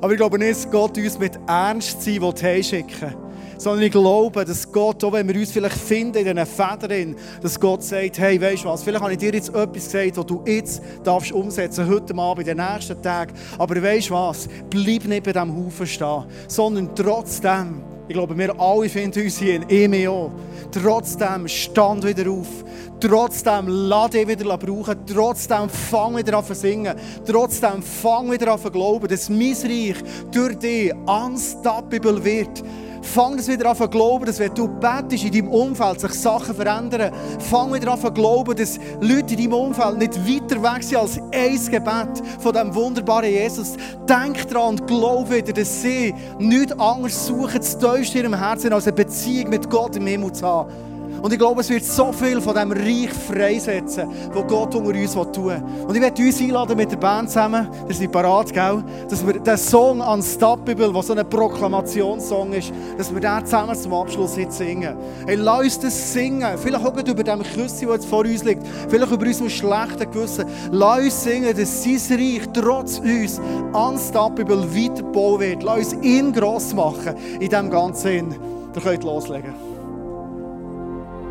Aber 0.00 0.12
ich 0.12 0.18
glaube 0.18 0.38
nicht, 0.38 0.50
dass 0.50 0.70
Gott 0.70 0.98
uns 0.98 1.18
mit 1.18 1.38
Ernst 1.46 2.02
sein 2.02 2.20
will, 2.20 2.62
schicken 2.62 3.14
sondern 3.62 3.82
ich 3.84 3.92
glaube, 3.92 4.44
dass 4.44 4.70
Gott, 4.72 5.04
auch 5.04 5.12
wenn 5.12 5.28
wir 5.28 5.36
uns 5.36 5.52
vielleicht 5.52 5.78
finden 5.78 6.26
in 6.26 6.34
diesen 6.34 6.46
Federn, 6.46 7.14
dass 7.40 7.60
Gott 7.60 7.84
sagt, 7.84 8.18
hey, 8.18 8.40
weißt 8.40 8.64
du 8.64 8.68
was, 8.68 8.82
vielleicht 8.82 9.02
habe 9.02 9.12
ich 9.12 9.18
dir 9.18 9.32
jetzt 9.32 9.50
etwas 9.50 9.84
gesagt, 9.84 10.16
was 10.16 10.26
du 10.26 10.42
jetzt 10.44 10.82
darfst 11.04 11.30
umsetzen, 11.30 11.88
heute 11.88 12.12
Abend, 12.16 12.48
in 12.48 12.56
den 12.56 12.66
nächsten 12.66 13.00
Tagen. 13.00 13.32
Aber 13.56 13.80
weißt 13.80 14.10
du 14.10 14.14
was, 14.14 14.48
bleib 14.68 15.04
nicht 15.04 15.22
bei 15.22 15.32
diesem 15.32 15.56
Haufen 15.56 15.86
stehen, 15.86 16.24
sondern 16.48 16.92
trotzdem, 16.96 17.82
ich 18.08 18.14
glaube, 18.14 18.36
wir 18.36 18.60
alle 18.60 18.88
finden 18.88 19.22
uns 19.22 19.38
hier 19.38 19.54
in 19.54 19.68
EMEO, 19.68 20.32
trotzdem 20.72 21.46
stand 21.46 22.04
wieder 22.04 22.28
auf, 22.32 22.64
Trotzdem 23.02 23.66
lass 23.66 24.10
dich 24.10 24.28
wieder 24.28 24.56
brauchen. 24.56 24.96
Trotzdem 25.12 25.68
fang 25.68 26.16
wieder 26.16 26.38
an 26.38 26.44
zu 26.44 26.54
singen. 26.54 26.94
Trotzdem 27.26 27.82
fang 27.82 28.30
wieder 28.30 28.52
an 28.52 28.60
zu 28.60 28.70
glauben, 28.70 29.08
dass 29.08 29.28
mein 29.28 29.56
Reich 29.64 29.96
durch 30.30 30.56
dich 30.56 30.92
unstoppable 31.04 32.24
wird. 32.24 32.62
Fang 33.02 33.36
das 33.36 33.48
wieder 33.48 33.70
an 33.70 33.76
zu 33.76 33.88
glauben, 33.88 34.24
dass 34.24 34.38
wenn 34.38 34.54
du 34.54 34.68
betest 34.68 35.24
in 35.24 35.32
deinem 35.32 35.48
Umfeld 35.48 35.98
sich 35.98 36.12
Sachen 36.12 36.54
verändern. 36.54 37.12
Fang 37.40 37.74
wieder 37.74 37.92
an 37.92 38.00
zu 38.00 38.12
glauben, 38.12 38.54
dass 38.54 38.78
Leute 39.00 39.34
in 39.34 39.50
deinem 39.50 39.52
Umfeld 39.54 39.98
nicht 39.98 40.16
weiter 40.20 40.62
weg 40.62 40.84
sind 40.84 40.98
als 40.98 41.18
ein 41.32 41.72
Gebet 41.72 42.22
von 42.38 42.52
diesem 42.52 42.72
wunderbaren 42.72 43.30
Jesus. 43.30 43.72
Denk 44.08 44.48
daran 44.48 44.78
und 44.78 44.86
glaub 44.86 45.28
wieder, 45.28 45.52
dass 45.52 45.82
sie 45.82 46.14
nichts 46.38 46.78
anderes 46.78 47.26
suchen, 47.26 47.60
tiefste 47.60 48.18
in 48.18 48.26
ihrem 48.26 48.38
Herzen, 48.38 48.72
als 48.72 48.86
eine 48.86 48.94
Beziehung 48.94 49.50
mit 49.50 49.68
Gott 49.68 49.96
im 49.96 50.06
Himmel 50.06 50.30
zu 50.30 50.46
haben. 50.46 50.91
Und 51.22 51.32
ich 51.32 51.38
glaube, 51.38 51.60
es 51.60 51.70
wird 51.70 51.84
so 51.84 52.12
viel 52.12 52.40
von 52.40 52.52
diesem 52.52 52.72
Reich 52.72 53.12
freisetzen, 53.12 54.08
was 54.32 54.46
Gott 54.48 54.74
unter 54.74 54.98
uns 54.98 55.12
tun 55.12 55.44
will. 55.46 55.62
Und 55.86 55.94
ich 55.94 56.02
werde 56.02 56.20
uns 56.20 56.40
einladen 56.40 56.76
mit 56.76 56.90
der 56.90 56.96
Band 56.96 57.30
zusammen, 57.30 57.68
das 57.86 58.00
ist 58.00 58.10
parat, 58.10 58.52
gell? 58.52 58.82
dass 59.08 59.24
wir 59.24 59.38
den 59.38 59.56
Song 59.56 60.00
Unstoppable, 60.00 60.92
der 60.92 61.02
so 61.02 61.14
ein 61.14 61.28
Proklamationssong 61.28 62.52
ist, 62.54 62.72
dass 62.98 63.14
wir 63.14 63.20
den 63.20 63.44
zusammen 63.44 63.76
zum 63.76 63.94
Abschluss 63.94 64.36
jetzt 64.36 64.58
singen. 64.58 64.96
Hey, 65.24 65.36
lass 65.36 65.60
uns 65.60 65.78
das 65.78 66.12
singen. 66.12 66.58
Vielleicht 66.58 66.84
auch 66.84 66.92
über 66.92 67.02
dem 67.02 67.22
der 67.22 67.38
jetzt 67.38 68.06
vor 68.06 68.24
uns 68.24 68.42
liegt. 68.42 68.66
Vielleicht 68.88 69.12
über 69.12 69.26
unserem 69.26 69.48
schlechten 69.48 70.10
Gewissen. 70.10 70.46
Lass 70.72 71.04
uns 71.04 71.22
singen, 71.22 71.56
dass 71.56 71.84
sein 71.84 72.18
Reich 72.18 72.42
trotz 72.52 72.98
uns 72.98 73.40
Unstoppable 73.72 74.66
weiterbauen 74.74 75.40
wird. 75.40 75.62
Lass 75.62 75.92
uns 75.92 76.04
ihn 76.04 76.32
gross 76.32 76.74
machen 76.74 77.14
in 77.38 77.48
diesem 77.48 77.70
ganzen 77.70 78.02
Sinn. 78.02 78.34
Ihr 78.74 78.82
könnt 78.82 79.04
loslegen. 79.04 79.71